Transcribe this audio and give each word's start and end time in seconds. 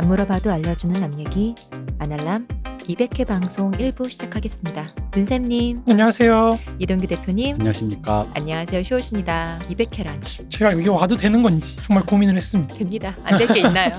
안 0.00 0.08
물어봐도 0.08 0.50
알려주는 0.50 0.98
남 0.98 1.12
얘기. 1.20 1.54
아날람 1.98 2.48
200회 2.88 3.26
방송 3.26 3.70
1부 3.72 4.08
시작하겠습니다. 4.08 4.86
문쌤님, 5.14 5.80
안녕하세요. 5.86 6.58
이동규 6.78 7.06
대표님, 7.06 7.56
안녕하십니까. 7.56 8.24
안녕하세요. 8.34 8.82
쇼우십니다. 8.82 9.58
200회라니. 9.68 10.48
제가 10.50 10.72
여기 10.72 10.88
와도 10.88 11.18
되는 11.18 11.42
건지 11.42 11.76
정말 11.82 12.02
고민을 12.06 12.34
했습니다. 12.34 12.74
됩니다. 12.76 13.14
안 13.24 13.36
될 13.36 13.46
게 13.52 13.60
있나요? 13.60 13.92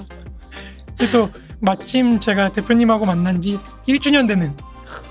또 1.12 1.30
마침 1.60 2.20
제가 2.20 2.52
대표님하고 2.52 3.06
만난 3.06 3.40
지 3.40 3.60
1주년 3.88 4.28
되는 4.28 4.58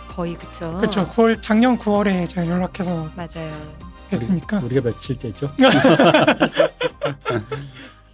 거의 0.09 0.35
그쵸. 0.35 0.77
그렇죠. 0.77 1.09
9월 1.11 1.41
작년 1.41 1.79
9월에 1.79 2.29
제가 2.29 2.49
연락해서 2.49 3.09
맞아요. 3.15 3.53
뵀으니까 4.11 4.65
우리, 4.65 4.75
가 4.75 4.81
며칠째죠? 4.91 5.53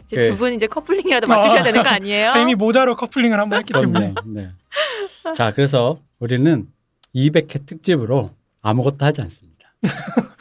이제 0.06 0.20
네. 0.20 0.30
두분 0.30 0.55
이제 0.55 0.69
커플링이라도 0.69 1.27
맞추셔야 1.27 1.60
아. 1.60 1.65
되는 1.65 1.83
거 1.83 1.88
아니에요? 1.88 2.34
이미 2.41 2.55
모자로 2.55 2.96
커플링을 2.96 3.38
한번 3.40 3.59
했기 3.59 3.73
때문에. 3.73 4.15
네. 4.24 4.51
자, 5.35 5.52
그래서 5.52 6.01
우리는 6.21 6.68
200회 7.15 7.66
특집으로 7.66 8.30
아무것도 8.63 9.04
하지 9.04 9.21
않습니다. 9.23 9.74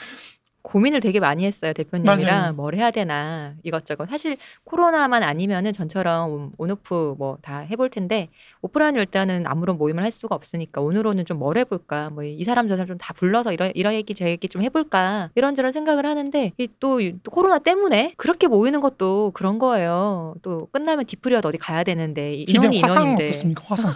고민을 0.65 0.99
되게 0.99 1.19
많이 1.19 1.45
했어요 1.45 1.73
대표님이랑. 1.73 2.39
맞아요. 2.41 2.53
뭘 2.53 2.73
해야 2.75 2.89
되나 2.89 3.53
이것저것. 3.63 4.09
사실 4.09 4.35
코로나만 4.63 5.21
아니면은 5.21 5.71
전처럼 5.71 6.51
온오프 6.57 7.15
뭐 7.19 7.37
다 7.41 7.59
해볼 7.59 7.89
텐데 7.91 8.29
오프라인은 8.61 8.99
일단은 8.99 9.45
아무런 9.45 9.77
모임을 9.77 10.03
할 10.03 10.11
수가 10.11 10.33
없으니까 10.35 10.81
오늘오는 10.81 11.23
좀 11.25 11.37
뭘 11.37 11.57
해볼까 11.57 12.09
뭐 12.09 12.23
이 12.23 12.43
사람 12.43 12.67
저 12.67 12.75
사람 12.75 12.87
좀 12.87 12.97
다 12.97 13.13
불러서 13.13 13.53
이런 13.53 13.71
이런 13.75 13.93
얘기 13.93 14.13
저 14.15 14.25
얘기 14.27 14.47
좀 14.49 14.63
해볼까 14.63 15.29
이런저런 15.35 15.71
생각을 15.71 16.05
하는데 16.05 16.51
이 16.57 16.67
또, 16.79 16.99
이- 17.01 17.13
또 17.23 17.29
코로나 17.31 17.59
때문에 17.59 18.13
그렇게 18.17 18.47
모이는 18.47 18.79
것도 18.81 19.31
그런 19.35 19.59
거예요. 19.59 20.33
또 20.41 20.67
끝나면 20.71 21.05
뒤풀이도 21.05 21.49
어디 21.49 21.57
가야 21.59 21.83
되는데 21.83 22.33
인원이 22.47 22.81
화상 22.81 23.01
인원인데. 23.03 23.23
어떻습니까? 23.25 23.63
화상. 23.67 23.93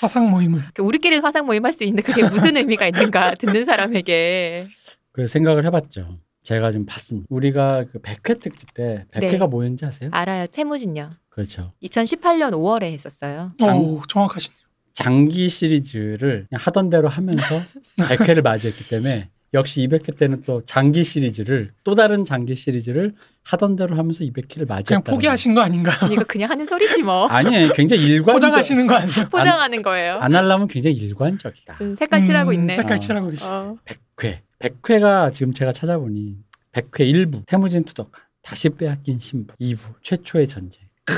화상 0.00 0.30
모임을. 0.30 0.60
우리끼리 0.78 1.16
화상 1.18 1.46
모임 1.46 1.64
할 1.64 1.72
수 1.72 1.82
있는데 1.84 2.02
그게 2.02 2.22
무슨 2.28 2.56
의미가 2.56 2.86
있는가 2.88 3.34
듣는 3.36 3.64
사람에게 3.64 4.66
그래서 5.12 5.32
생각을 5.32 5.64
해봤죠. 5.66 6.18
제가 6.42 6.72
좀 6.72 6.86
봤습니다. 6.86 7.26
우리가 7.30 7.84
그 7.92 8.00
100회 8.00 8.40
특집 8.40 8.72
때 8.72 9.04
100회가 9.12 9.38
네. 9.40 9.46
뭐였는지 9.46 9.84
아세요? 9.84 10.08
알아요 10.12 10.46
태무진요 10.46 11.10
그렇죠. 11.28 11.72
2018년 11.82 12.52
5월에 12.52 12.84
했었어요. 12.84 13.52
장- 13.58 13.78
오 13.78 14.00
정확하시네요. 14.08 14.58
장기 14.94 15.48
시리즈를 15.48 16.46
그냥 16.48 16.60
하던 16.62 16.90
대로 16.90 17.08
하면서 17.08 17.42
100회를 17.98 18.42
맞이했기 18.42 18.88
때문에 18.88 19.28
역시 19.52 19.86
200회 19.86 20.16
때는 20.16 20.42
또 20.44 20.62
장기 20.64 21.04
시리즈를 21.04 21.72
또 21.84 21.94
다른 21.94 22.24
장기 22.24 22.54
시리즈를 22.54 23.14
하던 23.42 23.76
대로 23.76 23.96
하면서 23.96 24.24
200회를 24.24 24.66
맞이했다. 24.68 24.84
그냥 24.84 25.02
포기하신 25.02 25.54
거 25.54 25.60
아닌가? 25.60 25.92
이거 26.10 26.24
그냥 26.24 26.50
하는 26.50 26.64
소리지 26.66 27.02
뭐. 27.02 27.26
아니에요. 27.28 27.72
굉장히 27.72 28.04
일관적. 28.04 28.34
포장하시는 28.34 28.86
거 28.86 28.94
아니에요? 28.94 29.28
포장하는 29.28 29.82
거예요. 29.82 30.14
안 30.14 30.34
하려면 30.34 30.68
굉장히 30.68 30.96
일관적이다. 30.96 31.74
좀 31.74 31.96
색깔 31.96 32.22
칠하고 32.22 32.50
음, 32.50 32.54
있네. 32.54 32.72
색깔 32.74 32.96
어. 32.96 32.98
칠하고 33.00 33.30
계시. 33.30 33.44
어. 33.46 33.76
100회. 34.16 34.38
100회가 34.60 35.32
지금 35.32 35.52
제가 35.52 35.72
찾아보니 35.72 36.36
100회 36.72 37.00
1부 37.12 37.46
태무진 37.46 37.84
투덕 37.84 38.12
다시 38.42 38.68
빼앗긴 38.68 39.18
신부 39.18 39.54
2부 39.60 39.94
최초의 40.02 40.48
전쟁 40.48 40.82
크으, 41.04 41.14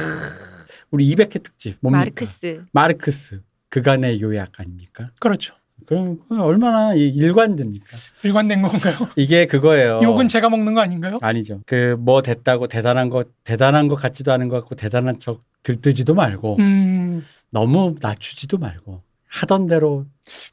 우리 0.90 1.14
200회 1.14 1.42
특집 1.42 1.76
뭡니까? 1.80 1.98
마르크스. 2.04 2.64
마르크스 2.72 3.40
그간의 3.68 4.20
요약 4.20 4.52
아닙니까? 4.58 5.10
그렇죠. 5.20 5.54
그럼 5.86 6.20
얼마나 6.30 6.94
이- 6.94 7.08
일관됩니까? 7.08 7.86
일관된 8.22 8.62
건가요? 8.62 8.94
이게 9.16 9.46
그거예요. 9.46 10.00
욕은 10.02 10.28
제가 10.28 10.48
먹는 10.48 10.74
거 10.74 10.80
아닌가요? 10.80 11.18
아니죠. 11.20 11.60
그 11.66 11.96
뭐 11.98 12.22
됐다고 12.22 12.68
대단한 12.68 13.08
거 13.10 13.24
대단한 13.44 13.88
것 13.88 13.96
같지도 13.96 14.32
않은 14.32 14.48
것 14.48 14.56
같고 14.60 14.76
대단한 14.76 15.18
척 15.18 15.42
들뜨지도 15.64 16.14
말고 16.14 16.56
음 16.60 17.24
너무 17.50 17.96
낮추지도 18.00 18.58
말고 18.58 19.02
하던 19.28 19.66
대로 19.66 20.06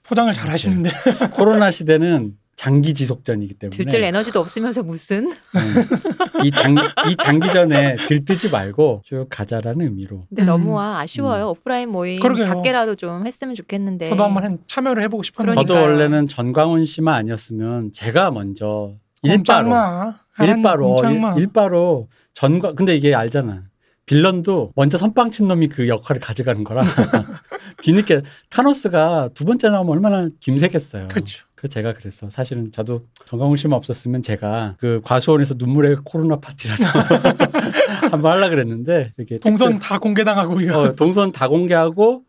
포장을 0.03 0.31
잘 0.33 0.49
하시는데 0.49 0.89
코로나 1.35 1.69
시대는 1.69 2.37
장기 2.59 2.93
지속전이기 2.93 3.53
때문에 3.53 3.77
들뜰 3.77 4.03
에너지도 4.03 4.41
없으면서 4.41 4.83
무슨? 4.83 5.27
음. 5.31 6.43
이, 6.43 6.51
장, 6.51 6.75
이 7.09 7.15
장기전에 7.15 7.95
들뜨지 8.07 8.49
말고 8.49 9.01
쭉 9.05 9.27
가자라는 9.29 9.85
의미로. 9.85 10.25
근데 10.27 10.43
음. 10.43 10.45
너무 10.45 10.77
아, 10.77 10.99
아쉬워요. 10.99 11.51
오프라인 11.51 11.87
모임 11.89 12.19
그러게요. 12.19 12.43
작게라도 12.43 12.95
좀 12.95 13.25
했으면 13.25 13.55
좋겠는데. 13.55 14.09
저도 14.09 14.25
한번 14.25 14.43
한- 14.43 14.59
참여를 14.67 15.01
해보고 15.03 15.23
싶었는데 15.23 15.57
네. 15.57 15.63
그러니까요. 15.65 15.85
저도 15.87 15.89
원래는 16.01 16.27
전광훈 16.27 16.83
씨만 16.83 17.15
아니었으면 17.15 17.93
제가 17.93 18.31
먼저 18.31 18.91
일바로 19.23 19.69
꼼짝마. 19.69 20.13
일바로 20.41 20.95
꼼짝마. 20.95 21.35
일, 21.37 21.47
바로 21.53 22.09
전광 22.33 22.75
근데 22.75 22.93
이게 22.93 23.15
알잖아. 23.15 23.63
빌런도 24.05 24.73
먼저 24.75 24.97
선빵 24.97 25.31
친 25.31 25.47
놈이 25.47 25.69
그 25.69 25.87
역할을 25.87 26.19
가져가는 26.19 26.63
거라 26.65 26.81
뒤늦게 27.83 28.21
타노스가 28.49 29.29
두 29.33 29.45
번째 29.45 29.69
나오면 29.69 29.91
얼마나 29.93 30.27
김새겠어요. 30.39 31.07
그렇죠. 31.07 31.45
그래서 31.59 31.73
제가 31.73 31.93
그랬어. 31.93 32.29
사실은 32.29 32.71
저도 32.71 33.05
정강훈 33.27 33.57
씨만 33.57 33.75
없었으면 33.75 34.21
제가 34.21 34.75
그 34.79 35.01
과수원에서 35.03 35.55
눈물의 35.57 35.97
코로나 36.05 36.37
파티라도 36.39 36.83
한번 38.11 38.31
하려 38.37 38.49
그랬는데 38.49 39.11
이렇게 39.17 39.39
동선 39.39 39.77
다 39.77 39.99
공개당하고 39.99 40.61
이거 40.61 40.79
어, 40.83 40.95
동선 40.95 41.33
다 41.33 41.49
공개하고 41.49 42.23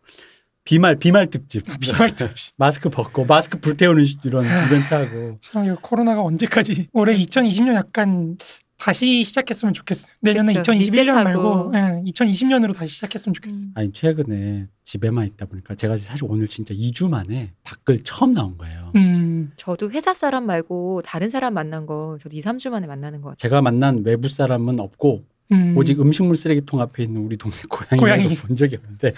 비말 0.65 0.97
비말 0.97 1.29
특집 1.29 1.63
비말 1.79 2.11
때지. 2.17 2.51
마스크 2.57 2.91
벗고 2.91 3.25
마스크 3.25 3.61
불태우는 3.61 4.05
이런 4.25 4.45
이벤트 4.45 4.93
하고 4.95 5.37
참 5.41 5.65
이거 5.65 5.77
코로나가 5.81 6.23
언제까지 6.23 6.89
올해 6.93 7.17
2020년 7.17 7.75
약간 7.75 8.37
다시 8.81 9.23
시작했으면 9.23 9.75
좋겠어요. 9.75 10.13
내년에 10.21 10.55
그쵸. 10.55 10.73
2021년 10.73 10.79
리셋하고. 10.79 11.25
말고 11.25 11.73
예, 11.75 12.03
2020년으로 12.11 12.75
다시 12.75 12.95
시작했으면 12.95 13.35
좋겠어요. 13.35 13.61
음. 13.63 13.73
아니 13.75 13.93
최근에 13.93 14.69
집에만 14.85 15.27
있다 15.27 15.47
보니까 15.47 15.75
제가 15.75 15.97
사실 15.99 16.25
오늘 16.27 16.49
진짜 16.49 16.75
2주 16.75 17.09
만에 17.09 17.53
밖을 17.63 18.01
처음 18.05 18.33
나온 18.33 18.57
거예요. 18.57 18.91
음. 18.97 19.53
저도 19.57 19.91
회사 19.91 20.15
사람 20.15 20.47
말고 20.47 21.03
다른 21.05 21.29
사람 21.29 21.55
만난 21.55 21.85
거 21.85 22.17
저도 22.21 22.37
2, 22.37 22.41
3주 22.41 22.71
만에 22.71 22.87
만나는 22.87 23.21
것 23.21 23.31
같아요. 23.31 23.37
제가 23.37 23.61
만난 23.61 24.03
외부 24.05 24.29
사람은 24.29 24.81
없고 24.81 25.25
음. 25.53 25.75
오직 25.77 26.01
음식물 26.01 26.37
쓰레기통 26.37 26.81
앞에 26.81 27.03
있는 27.03 27.21
우리 27.23 27.37
동네 27.37 27.57
고양이를 27.69 27.99
고양이. 27.99 28.35
본 28.35 28.57
적이 28.57 28.77
없는데 28.77 29.13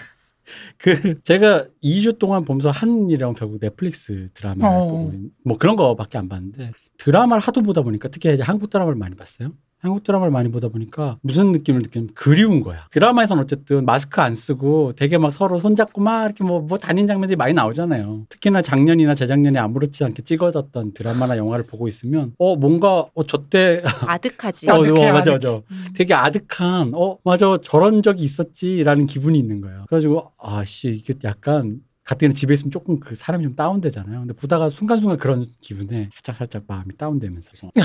그 0.79 1.21
제가 1.23 1.67
2주 1.83 2.19
동안 2.19 2.45
보면서 2.45 2.71
한 2.71 3.09
일이랑 3.11 3.35
결국 3.35 3.61
넷플릭스 3.61 4.29
드라마 4.35 4.67
어. 4.67 4.89
보고 4.89 5.13
뭐 5.45 5.59
그런 5.59 5.77
거밖에 5.77 6.19
안 6.19 6.29
봤는데 6.29 6.73
드라마를 6.99 7.43
하도 7.43 7.63
보다 7.63 7.83
보니까 7.83 8.09
특히 8.09 8.33
이제 8.33 8.43
한국 8.43 8.71
드라마를 8.71 8.97
많이 8.97 9.15
봤어요. 9.15 9.53
한국 9.83 10.05
드라마를 10.05 10.31
많이 10.31 10.49
보다 10.49 10.69
보니까 10.69 11.19
무슨 11.23 11.51
느낌을 11.51 11.83
느끼면 11.83 12.11
그리운 12.15 12.61
거야. 12.63 12.87
드라마에선 12.93 13.41
어쨌든 13.41 13.85
마스크 13.85 14.21
안 14.21 14.37
쓰고 14.37 14.93
되게 14.95 15.19
막 15.19 15.33
서로 15.33 15.59
손잡고 15.59 16.01
막 16.01 16.25
이렇게 16.25 16.45
뭐, 16.45 16.61
뭐 16.61 16.79
다닌 16.79 17.09
장면들이 17.09 17.35
많이 17.37 17.53
나오잖아요. 17.53 18.27
특히나 18.29 18.63
작년이나 18.63 19.17
재작년에 19.17 19.59
아무렇지 19.59 20.05
않게 20.05 20.23
찍어졌던 20.23 20.93
드라마나 20.95 21.37
영화를 21.37 21.65
보고 21.69 21.89
있으면 21.89 22.33
어 22.39 22.55
뭔가 22.55 23.07
어 23.13 23.27
저때 23.27 23.83
아득하지. 24.07 24.71
어, 24.71 24.75
아득해, 24.75 25.11
어, 25.11 25.13
맞아 25.13 25.33
아득해. 25.33 25.53
맞아 25.53 25.63
음. 25.69 25.85
되게 25.97 26.15
아득한 26.15 26.93
어 26.95 27.19
맞아 27.25 27.59
저런 27.65 28.03
적이 28.05 28.23
있었지라는 28.23 29.07
기분이 29.07 29.37
있는 29.37 29.61
거예요. 29.61 29.87
그래가지고 29.89 30.31
아씨 30.39 30.91
이게 30.91 31.15
약간 31.25 31.81
가뜩이나 32.05 32.35
집에 32.35 32.55
있으면 32.55 32.71
조금 32.71 33.01
그 33.01 33.17
사람이 33.17 33.43
좀 33.43 33.57
다운되잖아요. 33.57 34.21
근데 34.21 34.33
보다가 34.33 34.71
순간순간 34.71 35.19
그런 35.19 35.45
기분에 35.61 36.09
살짝 36.15 36.37
살짝 36.37 36.63
마음이 36.69 36.97
다운되면서 36.97 37.51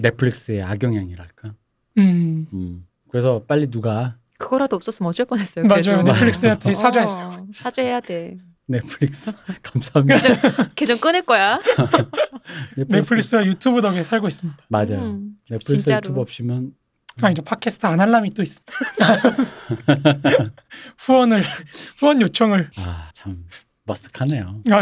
넷플릭스의 0.00 0.62
악영향이랄까. 0.62 1.54
음. 1.98 2.46
음. 2.52 2.86
그래서 3.10 3.42
빨리 3.46 3.70
누가 3.70 4.16
그거라도 4.38 4.76
없었으면 4.76 5.10
어쩔 5.10 5.26
뻔했어요. 5.26 5.66
맞아요. 5.66 5.82
그래도. 5.82 6.12
넷플릭스한테 6.12 6.74
사죄하세요. 6.74 7.24
어, 7.24 7.46
사죄해야 7.54 8.00
돼. 8.00 8.38
넷플릭스 8.66 9.32
감사합니다. 9.62 10.72
계정 10.74 10.98
끊을 10.98 11.22
거야. 11.22 11.58
넷플릭스 12.76 13.36
와 13.36 13.44
유튜브 13.44 13.80
덕에 13.82 14.02
살고 14.02 14.26
있습니다. 14.28 14.58
맞아요. 14.68 15.02
음, 15.02 15.36
넷플릭스 15.50 15.84
진짜로. 15.84 15.98
유튜브 15.98 16.20
없이면 16.20 16.72
아니죠. 17.20 17.42
팟캐스트 17.42 17.84
안 17.86 18.00
할람이 18.00 18.32
또 18.34 18.42
있습니다. 18.42 18.72
후원을 20.98 21.44
후원 21.98 22.20
요청을 22.22 22.70
아 22.78 23.10
참 23.14 23.44
머쓱하네요. 23.86 24.62
아, 24.72 24.78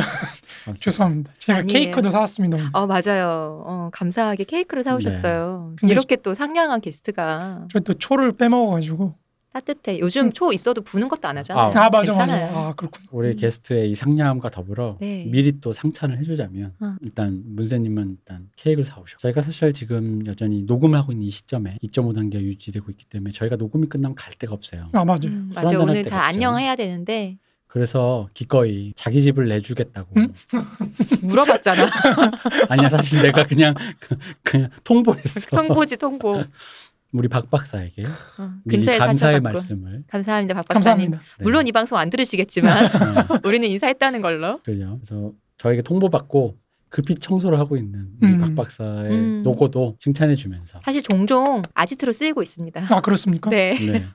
아, 0.66 0.72
죄송합니다. 0.78 1.32
제가 1.38 1.60
아니에요. 1.60 1.66
케이크도 1.72 2.10
사왔습니다. 2.10 2.56
오늘. 2.58 2.68
어 2.74 2.86
맞아요. 2.86 3.62
어, 3.66 3.90
감사하게 3.92 4.44
케이크를 4.44 4.84
사오셨어요. 4.84 5.74
근데 5.78 5.92
이렇게 5.94 6.16
또 6.16 6.34
상냥한 6.34 6.80
게스트가 6.80 7.66
저 7.70 7.80
또 7.80 7.94
초를 7.94 8.32
빼먹어가지고 8.32 9.14
따뜻해. 9.52 9.98
요즘 10.00 10.26
음. 10.26 10.32
초 10.32 10.52
있어도 10.52 10.82
부는 10.82 11.08
것도 11.08 11.26
안 11.26 11.38
하잖아요. 11.38 11.72
아. 11.74 11.86
아 11.86 11.90
맞아 11.90 12.12
괜찮아요. 12.12 12.46
맞아. 12.46 12.58
아 12.68 12.72
그렇구나. 12.74 13.06
우리 13.10 13.34
게스트의 13.34 13.90
이 13.90 13.94
상냥함과 13.94 14.50
더불어 14.50 14.96
네. 15.00 15.24
미리 15.26 15.60
또 15.60 15.72
상찬을 15.72 16.18
해주자면 16.18 16.74
어. 16.80 16.94
일단 17.00 17.42
문세님은 17.46 18.10
일단 18.10 18.48
케이크를 18.56 18.84
사오셔. 18.84 19.16
저희가 19.18 19.40
사실 19.42 19.72
지금 19.72 20.24
여전히 20.26 20.62
녹음을 20.62 20.96
하고 20.98 21.10
있는 21.12 21.26
이 21.26 21.30
시점에 21.30 21.78
2.5 21.82 22.14
단계가 22.14 22.44
유지되고 22.44 22.90
있기 22.90 23.06
때문에 23.06 23.32
저희가 23.32 23.56
녹음이 23.56 23.88
끝나면 23.88 24.14
갈 24.14 24.34
데가 24.34 24.52
없어요. 24.52 24.90
아 24.92 25.04
맞아요. 25.06 25.18
음, 25.24 25.50
술 25.52 25.62
맞아요. 25.64 25.80
오늘 25.82 26.04
다 26.04 26.16
없죠. 26.26 26.36
안녕해야 26.36 26.76
되는데 26.76 27.38
그래서 27.72 28.28
기꺼이 28.34 28.92
자기 28.96 29.22
집을 29.22 29.46
내주겠다고. 29.48 30.08
음? 30.16 30.32
물어봤잖아. 31.22 31.88
아니야 32.68 32.88
사실 32.88 33.22
내가 33.22 33.46
그냥 33.46 33.74
그- 34.00 34.16
그냥 34.42 34.70
통보했어. 34.84 35.40
통보지 35.56 35.96
통보. 35.96 36.42
우리 37.12 37.26
박 37.26 37.50
박사에게 37.50 38.04
어, 38.04 38.50
미리 38.64 38.76
근처에 38.76 38.98
감사의. 38.98 39.40
말씀을. 39.40 40.04
감사합니다, 40.08 40.54
박 40.54 40.68
박사님. 40.68 41.10
감사합니다. 41.10 41.18
네. 41.38 41.44
물론 41.44 41.66
이 41.66 41.72
방송 41.72 41.98
안 41.98 42.08
들으시겠지만 42.10 42.84
어, 42.86 43.38
우리는 43.44 43.68
인사했다는 43.68 44.20
걸로. 44.22 44.58
그죠. 44.62 44.98
그래서 45.02 45.32
저에게 45.58 45.82
통보받고 45.82 46.56
급히 46.88 47.14
청소를 47.16 47.58
하고 47.58 47.76
있는 47.76 48.08
우리 48.20 48.32
음. 48.32 48.40
박 48.40 48.54
박사의 48.64 49.10
음. 49.10 49.42
노고도 49.44 49.96
칭찬해주면서. 50.00 50.80
사실 50.84 51.02
종종 51.02 51.62
아지트로 51.74 52.10
쓰이고 52.12 52.42
있습니다. 52.42 52.86
아 52.90 53.00
그렇습니까? 53.00 53.50
네. 53.50 53.74
네. 53.78 54.06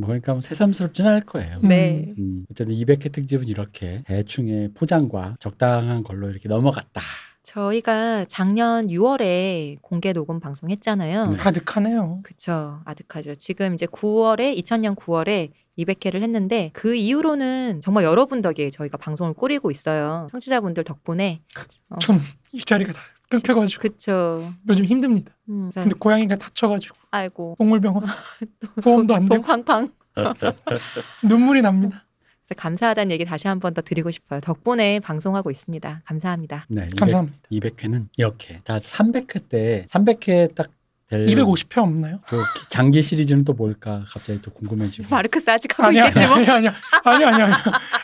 뭐 0.00 0.08
그러니까 0.08 0.32
뭐 0.32 0.40
새삼스럽진 0.40 1.06
않을 1.06 1.26
거예요. 1.26 1.58
음. 1.62 1.68
네. 1.68 2.14
음, 2.18 2.44
어쨌든 2.50 2.74
200회 2.74 3.12
특집은 3.12 3.48
이렇게 3.48 4.02
대충의 4.06 4.72
포장과 4.74 5.36
적당한 5.38 6.02
걸로 6.02 6.30
이렇게 6.30 6.48
넘어갔다. 6.48 7.02
저희가 7.42 8.26
작년 8.26 8.86
6월에 8.86 9.78
공개 9.80 10.12
녹음 10.12 10.40
방송했잖아요. 10.40 11.26
네. 11.28 11.36
가득하네요. 11.36 12.20
그쵸. 12.22 12.80
아득하죠. 12.84 13.34
지금 13.34 13.74
이제 13.74 13.86
9월에, 13.86 14.56
2000년 14.58 14.94
9월에 14.94 15.50
200회를 15.78 16.22
했는데 16.22 16.70
그 16.74 16.94
이후로는 16.94 17.80
정말 17.82 18.04
여러분 18.04 18.42
덕에 18.42 18.70
저희가 18.70 18.98
방송을 18.98 19.34
꾸리고 19.34 19.70
있어요. 19.70 20.28
청취자분들 20.30 20.84
덕분에. 20.84 21.40
어, 21.88 21.98
전 21.98 22.18
일자리가 22.52 22.92
다 22.92 23.00
끊겨가지고 23.30 23.82
그쵸. 23.82 24.52
요즘 24.68 24.84
힘듭니다. 24.84 25.32
음, 25.48 25.70
근데 25.72 25.90
고양이가 25.98 26.36
다쳐가지고 26.36 26.96
아이고. 27.10 27.54
동물병원 27.58 28.02
보험도 28.82 29.14
안 29.14 29.24
되고 29.26 29.42
동팡팡. 29.42 29.90
눈물이 31.24 31.62
납니다. 31.62 32.04
그래서 32.42 32.60
감사하다는 32.60 33.12
얘기 33.12 33.24
다시 33.24 33.46
한 33.48 33.60
번 33.60 33.74
더 33.74 33.80
드리고 33.82 34.10
싶어요. 34.10 34.40
덕분에 34.40 34.98
방송하고 35.00 35.50
있습니다. 35.50 36.02
감사합니다. 36.04 36.66
네, 36.68 36.82
200, 36.86 36.96
감사합니다. 36.98 37.38
200회는 37.52 38.08
이렇게. 38.16 38.60
자, 38.64 38.78
300회 38.78 39.48
때 39.48 39.86
300회 39.88 40.54
딱 40.54 40.68
될. 41.10 41.26
250회 41.26 41.78
없나요? 41.78 42.20
그 42.28 42.42
기- 42.54 42.66
장기 42.68 43.02
시리즈는 43.02 43.44
또 43.44 43.52
뭘까 43.52 44.04
갑자기 44.10 44.40
또 44.40 44.50
궁금해지고. 44.52 45.08
마르크스 45.10 45.50
아직 45.50 45.72
하고 45.78 45.88
아니요, 45.88 46.02
있겠지 46.06 46.24
뭐. 46.26 46.36
아니요, 46.36 46.52
아니요, 46.52 46.72
아니요, 47.04 47.26
아니요, 47.28 47.46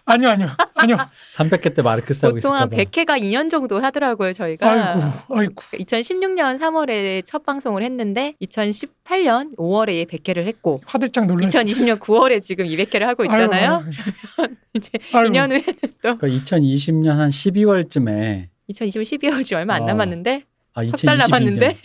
아니요, 0.05 0.29
아니요, 0.31 0.49
아니요. 0.75 0.97
300회 1.35 1.75
때 1.75 1.83
마르크스 1.83 2.27
하고 2.27 2.35
보통 2.35 2.55
한 2.55 2.69
있을까 2.69 2.77
봐. 2.77 2.91
100회가 2.91 3.23
2년 3.23 3.49
정도 3.49 3.79
하더라고요, 3.81 4.33
저희가. 4.33 4.69
아이고, 4.93 5.35
아이고. 5.37 5.55
2016년 5.75 6.59
3월에 6.61 7.23
첫 7.25 7.45
방송을 7.47 7.83
했는데 7.85 8.35
2018년 8.43 9.57
5월에 9.57 10.07
100회를 10.09 10.47
했고 10.47 10.81
화들짝 10.87 11.27
놀랐어요. 11.27 11.63
2020년 11.65 11.99
9월에 12.01 12.41
지금 12.43 12.65
200회를 12.67 13.01
하고 13.03 13.25
있잖아요. 13.25 13.85
이제 14.75 14.91
아이고, 15.13 15.33
2년 15.33 15.51
후에는 15.51 15.63
또 16.03 16.19
그러니까 16.19 16.27
2020년 16.29 17.09
한 17.11 17.31
12월쯤에 17.31 18.49
2020년 18.71 19.03
12월쯤 19.03 19.57
얼마 19.57 19.75
안 19.77 19.83
아, 19.85 19.87
남았는데 19.87 20.43
아, 20.75 20.85
석달 20.85 21.17
2022년, 21.17 21.19
남았는데 21.31 21.79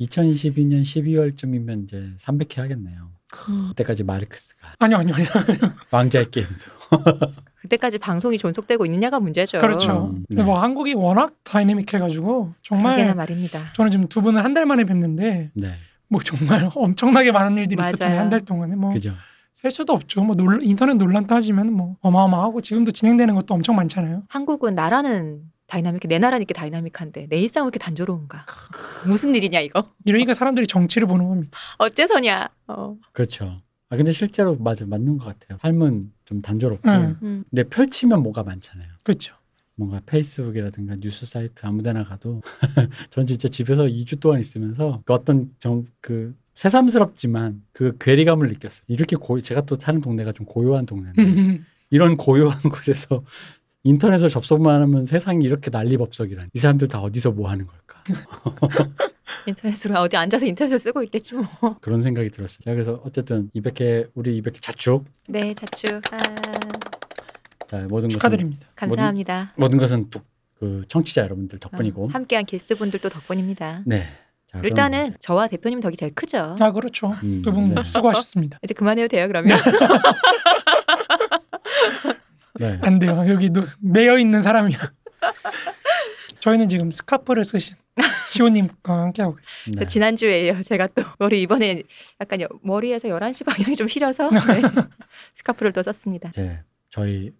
2022년 0.00 0.82
12월쯤이면 0.82 1.84
이제 1.84 2.10
300회 2.18 2.58
하겠네요. 2.60 3.10
음. 3.48 3.66
그때까지 3.70 4.04
마르크스가 4.04 4.68
아니요, 4.78 4.98
아니요, 4.98 5.14
아니요. 5.14 5.28
왕자의 5.90 6.30
게임도. 6.30 6.54
그때까지 7.60 7.98
방송이 7.98 8.38
존속되고 8.38 8.86
있느냐가 8.86 9.20
문제죠. 9.20 9.58
그렇죠. 9.58 10.10
음, 10.14 10.24
근데 10.28 10.42
네. 10.42 10.46
뭐 10.46 10.58
한국이 10.60 10.94
워낙 10.94 11.34
다이내믹해가지고 11.42 12.26
그러게나 12.44 12.54
정말 12.62 13.14
말입니다. 13.14 13.72
저는 13.74 13.90
지금 13.90 14.08
두 14.08 14.22
분을 14.22 14.42
한 14.44 14.54
달 14.54 14.64
만에 14.64 14.84
뵙는데 14.84 15.50
네, 15.54 15.72
뭐 16.08 16.20
정말 16.22 16.70
엄청나게 16.74 17.32
많은 17.32 17.56
일들이 17.56 17.76
맞아요. 17.76 17.90
있었잖아요 17.90 18.20
한 18.20 18.30
달 18.30 18.40
동안에 18.40 18.76
뭐 18.76 18.90
셀 18.92 19.00
그죠. 19.00 19.14
수도 19.70 19.92
없죠. 19.92 20.22
뭐 20.22 20.34
논- 20.36 20.62
인터넷 20.62 20.94
논란 20.94 21.26
따지면 21.26 21.72
뭐 21.72 21.96
어마어마하고 22.00 22.60
지금도 22.62 22.92
진행되는 22.92 23.34
것도 23.34 23.52
엄청 23.54 23.74
많잖아요. 23.76 24.22
한국은 24.28 24.74
나라는 24.74 25.40
다이나믹해 25.68 26.08
내 26.08 26.18
나라는 26.18 26.42
이렇게 26.42 26.54
다이나믹한데 26.54 27.26
내 27.28 27.36
일상은 27.36 27.66
왜 27.66 27.68
이렇게 27.68 27.78
단조로운가? 27.78 28.46
무슨 29.06 29.34
일이냐 29.34 29.60
이거? 29.60 29.92
이러니까 30.04 30.34
사람들이 30.34 30.66
정치를 30.66 31.06
보는 31.06 31.28
겁니다. 31.28 31.58
어째서냐? 31.78 32.48
어. 32.68 32.96
그렇죠. 33.12 33.60
아 33.90 33.96
근데 33.96 34.12
실제로 34.12 34.56
맞아 34.56 34.86
맞는 34.86 35.18
것 35.18 35.26
같아요. 35.26 35.58
삶은 35.62 36.12
좀 36.24 36.42
단조롭고, 36.42 36.90
응. 36.90 37.16
음. 37.22 37.44
근데 37.48 37.62
펼치면 37.64 38.22
뭐가 38.22 38.42
많잖아요. 38.42 38.88
그렇죠. 39.02 39.34
뭔가 39.76 40.00
페이스북이라든가 40.04 40.96
뉴스 40.96 41.24
사이트 41.24 41.64
아무데나 41.64 42.02
가도 42.02 42.42
전 43.10 43.26
진짜 43.26 43.48
집에서 43.48 43.84
2주 43.84 44.20
동안 44.20 44.40
있으면서 44.40 45.02
그 45.04 45.12
어떤 45.12 45.50
좀그 45.60 46.34
새삼스럽지만 46.54 47.62
그 47.72 47.96
괴리감을 48.00 48.48
느꼈어요. 48.48 48.84
이렇게 48.88 49.16
고 49.16 49.40
제가 49.40 49.60
또 49.62 49.76
사는 49.76 50.00
동네가 50.00 50.32
좀 50.32 50.44
고요한 50.46 50.84
동네인데 50.86 51.22
음. 51.22 51.64
이런 51.90 52.16
고요한 52.16 52.58
곳에서 52.62 53.22
인터넷을 53.84 54.28
접속만 54.28 54.82
하면 54.82 55.06
세상이 55.06 55.44
이렇게 55.44 55.70
난리법석이라니 55.70 56.50
이 56.52 56.58
사람들 56.58 56.88
다 56.88 57.00
어디서 57.00 57.30
뭐 57.32 57.48
하는 57.48 57.66
걸까 57.66 58.02
인터넷으로 59.46 60.00
어디 60.00 60.16
앉아서 60.16 60.46
인터넷을 60.46 60.78
쓰고 60.78 61.02
있겠지 61.04 61.34
뭐. 61.34 61.44
그런 61.80 62.02
생각이 62.02 62.30
들었어요. 62.30 62.58
자, 62.64 62.72
그래서 62.72 63.00
어쨌든 63.04 63.50
200회 63.54 64.10
우리 64.14 64.40
200회 64.42 64.60
자축 64.60 65.04
네, 65.28 65.54
자축. 65.54 66.02
아, 66.12 66.18
자 67.66 67.78
모든 67.82 68.08
것은 68.08 68.10
축하드립니다. 68.10 68.66
감사합니다. 68.74 69.52
모든 69.56 69.78
것은 69.78 70.10
또그 70.10 70.82
청취자 70.88 71.22
여러분들 71.22 71.58
덕분이고 71.60 72.06
어, 72.06 72.08
함께한 72.08 72.44
게스트분들도 72.46 73.08
덕분입니다. 73.08 73.82
네. 73.86 74.02
자, 74.46 74.58
그럼 74.58 74.64
일단은 74.64 75.14
저와 75.20 75.46
대표님 75.48 75.80
덕이 75.80 75.96
제일 75.96 76.14
크죠. 76.14 76.56
아 76.58 76.72
그렇죠. 76.72 77.08
음, 77.22 77.42
두분 77.42 77.74
네. 77.74 77.82
수고하셨습니다. 77.82 78.58
이제 78.62 78.74
그만해도 78.74 79.08
돼요, 79.08 79.28
그러면? 79.28 79.58
네. 82.58 82.78
안 82.82 82.98
돼요. 82.98 83.24
여기 83.28 83.50
노, 83.50 83.64
매여 83.80 84.18
있는 84.18 84.42
사람이야. 84.42 84.78
저희는 86.40 86.68
지금 86.68 86.90
스카프를 86.90 87.44
쓰신 87.44 87.76
시호님과 88.28 89.02
함께하고. 89.02 89.36
저 89.74 89.80
네. 89.80 89.86
지난주에요. 89.86 90.62
제가 90.62 90.86
또 90.88 91.02
머리 91.18 91.42
이번에 91.42 91.82
약간 92.20 92.40
여- 92.40 92.48
머리에서 92.62 93.08
11시 93.08 93.44
방향이 93.44 93.74
좀 93.74 93.88
시려서 93.88 94.28
네. 94.30 94.38
스카프를 95.34 95.72
또 95.72 95.82
썼습니다. 95.82 96.28
이제 96.30 96.60
저희는 96.90 97.32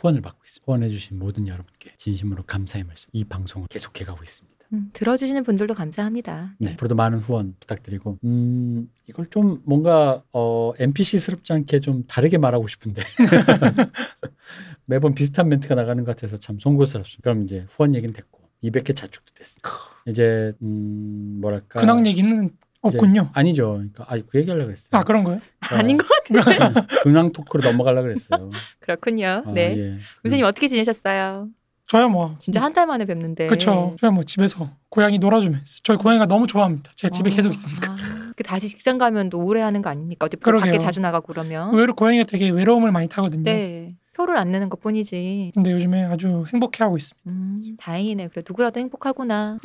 후원을 0.00 0.20
받고 0.20 0.40
있습니다. 0.44 0.64
후원해주신 0.66 1.18
모든 1.18 1.46
여러분께 1.46 1.94
진심으로 1.98 2.42
감사의 2.44 2.84
말씀. 2.84 3.08
이 3.12 3.24
방송을 3.24 3.68
계속해가고 3.68 4.22
있습니다. 4.22 4.49
음, 4.72 4.90
들어주시는 4.92 5.42
분들도 5.42 5.74
감사합니다. 5.74 6.54
네, 6.58 6.72
앞으로도 6.72 6.94
많은 6.94 7.18
후원 7.18 7.54
부탁드리고, 7.58 8.18
음, 8.24 8.88
이걸 9.06 9.26
좀 9.30 9.60
뭔가 9.64 10.22
어, 10.32 10.72
NPC스럽지 10.78 11.52
않게 11.52 11.80
좀 11.80 12.04
다르게 12.06 12.38
말하고 12.38 12.68
싶은데 12.68 13.02
매번 14.86 15.14
비슷한 15.14 15.48
멘트가 15.48 15.74
나가는 15.74 16.04
것 16.04 16.14
같아서 16.16 16.36
참 16.36 16.58
송구스럽습니다. 16.58 17.22
그럼 17.22 17.42
이제 17.42 17.66
후원 17.68 17.94
얘기는 17.94 18.12
됐고 18.12 18.40
200개 18.62 18.94
자축도 18.94 19.32
됐습니다. 19.34 19.70
이제 20.06 20.52
음, 20.62 21.38
뭐랄까 21.40 21.80
근황 21.80 22.06
얘기는 22.06 22.50
없군요. 22.82 23.30
아니죠. 23.34 23.72
그러니까 23.72 24.04
아, 24.08 24.18
그 24.26 24.38
얘기하려고 24.38 24.66
그랬어요. 24.66 24.88
아 24.92 25.04
그런 25.04 25.24
거요? 25.24 25.40
아닌 25.60 25.96
것 25.96 26.06
같은데. 26.08 26.40
근황 27.02 27.32
토크로 27.32 27.68
넘어가려고 27.68 28.06
그랬어요. 28.08 28.50
그렇군요. 28.80 29.42
아, 29.44 29.52
네. 29.52 29.76
예. 29.76 29.98
선생님 30.22 30.46
어떻게 30.46 30.66
지내셨어요? 30.68 31.48
저야 31.90 32.06
뭐 32.06 32.36
진짜 32.38 32.62
한 32.62 32.72
달 32.72 32.86
만에 32.86 33.04
뵙는데. 33.04 33.48
그렇죠. 33.48 33.96
저야 33.98 34.12
뭐 34.12 34.22
집에서 34.22 34.70
고양이 34.90 35.18
놀아주면서 35.18 35.64
저희 35.82 35.96
고양이가 35.96 36.26
너무 36.26 36.46
좋아합니다. 36.46 36.92
제 36.94 37.08
집에 37.08 37.30
어, 37.30 37.34
계속 37.34 37.50
있으니까. 37.50 37.90
아, 37.92 37.96
그 38.36 38.44
다시 38.44 38.68
직장 38.68 38.96
가면 38.96 39.28
또 39.28 39.40
우울해하는 39.40 39.82
거 39.82 39.90
아닙니까? 39.90 40.26
어디 40.26 40.36
그러게요. 40.36 40.66
밖에 40.70 40.78
자주 40.78 41.00
나가고 41.00 41.26
그러면. 41.26 41.74
의외로 41.74 41.96
고양이가 41.96 42.24
되게 42.26 42.48
외로움을 42.50 42.92
많이 42.92 43.08
타거든요. 43.08 43.42
네. 43.42 43.96
표를 44.14 44.36
안 44.36 44.52
내는 44.52 44.68
것 44.68 44.80
뿐이지. 44.80 45.50
근데 45.54 45.72
요즘에 45.72 46.04
아주 46.04 46.44
행복해하고 46.52 46.96
있습니다. 46.96 47.28
음, 47.28 47.76
다행이네. 47.80 48.28
그래 48.28 48.42
누구라도 48.48 48.78
행복하구나. 48.78 49.58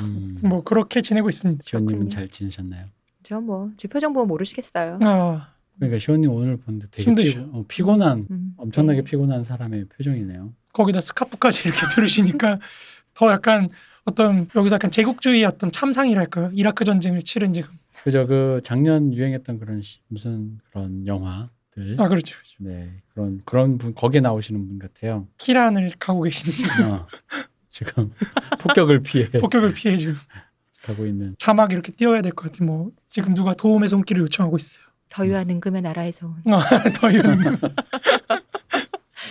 음, 0.00 0.38
뭐 0.42 0.62
그렇게 0.64 1.00
지내고 1.00 1.28
있습니다. 1.30 1.62
시원님은. 1.64 2.10
잘 2.10 2.28
지내셨나요? 2.28 2.86
저뭐 3.22 3.70
지표 3.76 4.00
정보 4.00 4.24
모르시겠어요. 4.26 4.98
아 5.02 5.48
그러니까 5.78 5.98
시원님 5.98 6.30
오늘 6.30 6.56
보는데 6.56 6.86
되게 6.90 7.02
힘드셔. 7.04 7.38
피고, 7.44 7.58
어, 7.58 7.64
피곤한 7.68 8.26
음, 8.30 8.54
엄청나게 8.56 9.00
네. 9.00 9.04
피곤한 9.04 9.44
사람의 9.44 9.86
표정이네요. 9.86 10.52
거기다 10.72 11.00
스카프까지 11.00 11.68
이렇게 11.68 11.80
들으시니까 11.94 12.58
더 13.14 13.30
약간 13.30 13.68
어떤 14.04 14.48
여기서 14.54 14.74
약간 14.74 14.90
제국주의 14.90 15.44
어떤 15.44 15.70
참상이랄까요? 15.72 16.50
이라크 16.54 16.84
전쟁을 16.84 17.22
치른 17.22 17.52
지금. 17.52 17.70
그저 18.02 18.24
그 18.26 18.60
작년 18.62 19.12
유행했던 19.12 19.58
그런 19.58 19.82
시- 19.82 19.98
무슨 20.08 20.58
그런 20.70 21.06
영화들 21.06 21.96
아 21.98 22.08
그렇죠. 22.08 22.36
그렇죠. 22.36 22.56
네 22.58 23.02
그런 23.12 23.42
그런 23.44 23.78
분 23.78 23.94
거기에 23.94 24.20
나오시는 24.20 24.66
분 24.66 24.78
같아요. 24.78 25.26
키란을 25.38 25.90
가고 25.98 26.22
계시는 26.22 26.52
지금 26.52 26.92
어, 26.92 27.06
지금 27.70 28.12
폭격을 28.60 29.02
피해 29.02 29.28
폭격을 29.30 29.74
피해 29.74 29.96
지금 29.96 30.14
가고 30.84 31.04
있는 31.06 31.34
자막 31.38 31.72
이렇게 31.72 31.90
띄워야 31.90 32.22
될 32.22 32.32
것 32.32 32.50
같아. 32.52 32.64
뭐 32.64 32.92
지금 33.08 33.34
누가 33.34 33.54
도움의 33.54 33.88
손길을 33.88 34.22
요청하고 34.22 34.56
있어요. 34.56 34.85
더위와 35.08 35.44
능금의 35.44 35.82
나라에서 35.82 36.26
온 36.26 36.52
아, 36.52 36.60
더 36.94 37.10
이런. 37.10 37.58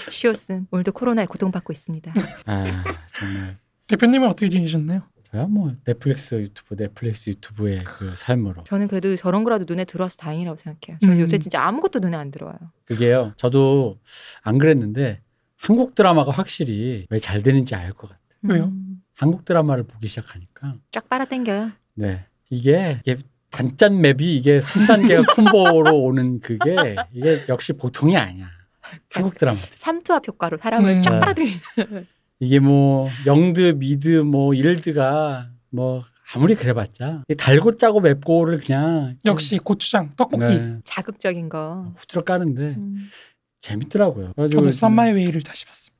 시오슨 0.09 0.67
오늘도 0.71 0.91
코로나에 0.93 1.25
고통받고 1.25 1.71
있습니다. 1.73 2.13
아 2.45 2.83
정말 3.17 3.57
대표님은 3.87 4.27
어떻게 4.27 4.49
지내셨나요? 4.49 5.01
저야 5.31 5.47
뭐 5.47 5.73
넷플릭스 5.85 6.35
유튜브 6.35 6.75
넷플릭스 6.75 7.29
유튜브의 7.29 7.83
그 7.83 8.15
삶으로 8.15 8.63
저는 8.65 8.87
그래도 8.87 9.15
저런 9.15 9.43
거라도 9.43 9.65
눈에 9.67 9.85
들어와서 9.85 10.15
다행이라고 10.17 10.57
생각해요. 10.57 10.97
저는 11.01 11.15
음. 11.17 11.21
요새 11.21 11.37
진짜 11.39 11.61
아무것도 11.63 11.99
눈에 11.99 12.15
안 12.15 12.31
들어와요. 12.31 12.57
그게요. 12.85 13.33
저도 13.37 13.99
안 14.43 14.57
그랬는데 14.57 15.21
한국 15.57 15.95
드라마가 15.95 16.31
확실히 16.31 17.05
왜 17.09 17.19
잘 17.19 17.41
되는지 17.43 17.75
알 17.75 17.91
것 17.93 18.09
같아요. 18.09 18.19
왜요? 18.43 18.63
음, 18.65 19.01
한국 19.15 19.43
드라마를 19.45 19.83
보기 19.85 20.07
시작하니까 20.07 20.75
쫙 20.91 21.09
빨아당겨요. 21.09 21.71
네 21.95 22.25
이게 22.49 23.01
이게 23.05 23.17
단짠 23.55 24.01
맵이 24.01 24.35
이게 24.35 24.59
3단계가 24.59 25.25
콤보로 25.35 25.97
오는 25.97 26.39
그게 26.39 26.95
이게 27.13 27.43
역시 27.47 27.71
보통이 27.73 28.17
아니야. 28.17 28.47
한국 29.11 29.37
드라마. 29.37 29.57
삼투압 29.75 30.27
효과로 30.27 30.57
사람을 30.61 30.89
음. 30.97 31.01
쫙 31.01 31.11
네. 31.13 31.19
빨아들이는. 31.19 31.53
이게 32.39 32.59
뭐 32.59 33.09
영드, 33.25 33.75
미드, 33.77 34.09
뭐 34.19 34.53
일드가 34.53 35.49
뭐 35.69 36.03
아무리 36.33 36.55
그래봤자 36.55 37.23
이 37.29 37.35
달고 37.35 37.77
짜고 37.77 38.01
맵고를 38.01 38.59
그냥 38.59 39.15
역시 39.25 39.57
고추장, 39.57 40.11
떡볶이. 40.17 40.43
네, 40.45 40.77
자극적인 40.83 41.47
거. 41.49 41.93
후드려 41.95 42.23
까는데 42.23 42.61
음. 42.77 43.09
재밌더라고요. 43.61 44.33
저도 44.51 44.71
쌈마이 44.71 45.13
웨이를 45.13 45.41
다시 45.41 45.65
봤습니다. 45.65 45.95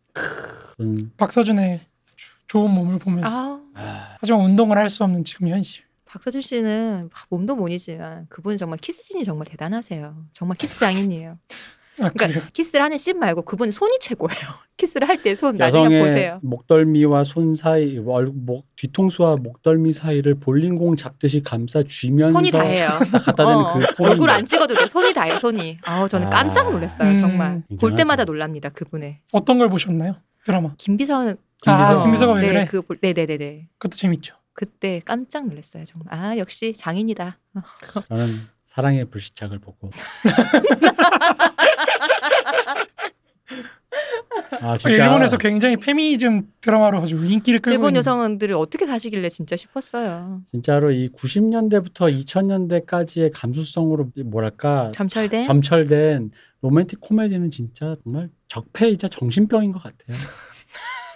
음, 0.82 1.12
박서준의 1.18 1.80
조- 2.18 2.36
좋은 2.48 2.70
몸을 2.72 3.00
보면서 3.00 3.36
아, 3.38 3.62
아, 3.76 4.18
하지만 4.20 4.42
운동을 4.42 4.78
할 4.78 4.90
수 4.90 5.04
없는 5.06 5.24
지금 5.24 5.48
현실. 5.48 5.85
박서준 6.16 6.40
씨는 6.40 7.10
몸도 7.30 7.58
몸이지만 7.58 8.28
그분은 8.30 8.56
정말 8.58 8.80
키스진이 8.80 9.26
정말 9.26 9.46
대단하세요. 9.48 10.16
정말 10.32 10.56
키스 10.58 10.80
장인이에요. 10.80 11.38
아, 12.00 12.10
그러니까 12.10 12.28
그래요. 12.28 12.44
키스를 12.54 12.84
하는 12.84 12.98
씬 12.98 13.20
말고 13.20 13.42
그분 13.42 13.70
손이 13.72 14.00
최고예요. 14.00 14.40
키스를 14.78 15.10
할 15.10 15.18
때 15.22 15.36
손 15.36 15.58
나중에 15.58 15.84
여성의 15.86 16.02
보세요. 16.02 16.40
목덜미와 16.42 17.26
손 17.26 17.54
사이, 17.56 17.98
얼- 18.06 18.32
목 18.34 18.66
뒤통수와 18.78 19.36
목덜미 19.38 19.92
사이를 19.92 20.36
볼링공 20.36 20.96
잡듯이 20.96 21.44
감싸 21.44 21.84
쥐면서 21.84 22.32
손이 22.32 22.52
다해요. 22.52 22.88
딱 23.12 23.20
갖다 23.26 23.46
대는 23.46 23.54
어, 23.58 23.80
그 23.98 24.04
얼굴 24.04 24.30
안 24.30 24.46
찍어도 24.46 24.74
돼. 24.74 24.88
손이 24.88 25.14
다해 25.14 25.38
손이. 25.38 25.80
아우 25.84 26.08
저는 26.08 26.28
아. 26.28 26.30
깜짝 26.30 26.72
놀랐어요. 26.72 27.10
음. 27.12 27.16
정말 27.18 27.64
볼. 27.80 27.94
때마다 27.96 28.24
놀랍니다. 28.24 28.70
그분의 28.70 29.20
어떤 29.34 29.58
걸 29.58 29.70
보셨나요? 29.70 30.16
드라마. 30.46 30.74
김비선. 30.78 31.36
아, 31.66 31.78
김비서. 31.78 32.00
김비서가 32.04 32.34
왜 32.36 32.42
네, 32.42 32.48
그래? 32.48 32.66
그 32.70 32.82
볼- 32.82 33.00
네네네네. 33.02 33.68
그것도 33.78 33.98
재밌죠. 33.98 34.36
그때 34.56 35.02
깜짝 35.06 35.48
놀랐어요. 35.48 35.84
정말 35.84 36.14
아 36.14 36.38
역시 36.38 36.74
장인이다. 36.76 37.38
저는 38.10 38.48
사랑의 38.64 39.06
불시착을 39.06 39.60
보고 39.60 39.92
아 44.62 44.78
진짜 44.78 45.06
일본에서 45.06 45.38
굉장히 45.38 45.76
페미니즘 45.76 46.52
드라마로 46.62 47.02
가지고 47.02 47.24
인기를 47.26 47.60
끌고 47.60 47.74
일본 47.74 47.90
있는 47.90 48.00
여성들이 48.00 48.54
어떻게 48.54 48.86
사시길래 48.86 49.30
진짜 49.30 49.56
싶었어요. 49.56 50.42
진짜로 50.52 50.92
이 50.92 51.10
90년대부터 51.10 52.12
2000년대까지의 52.26 53.32
감수성으로 53.34 54.12
뭐랄까 54.26 54.92
점철된 54.94 55.44
점철된 55.44 56.32
로맨틱 56.62 57.02
코미디는 57.02 57.52
진짜 57.52 57.96
정말 58.04 58.30
적폐이자 58.48 59.10
정신병인 59.10 59.74
것 59.74 59.84
같아요. 59.84 60.18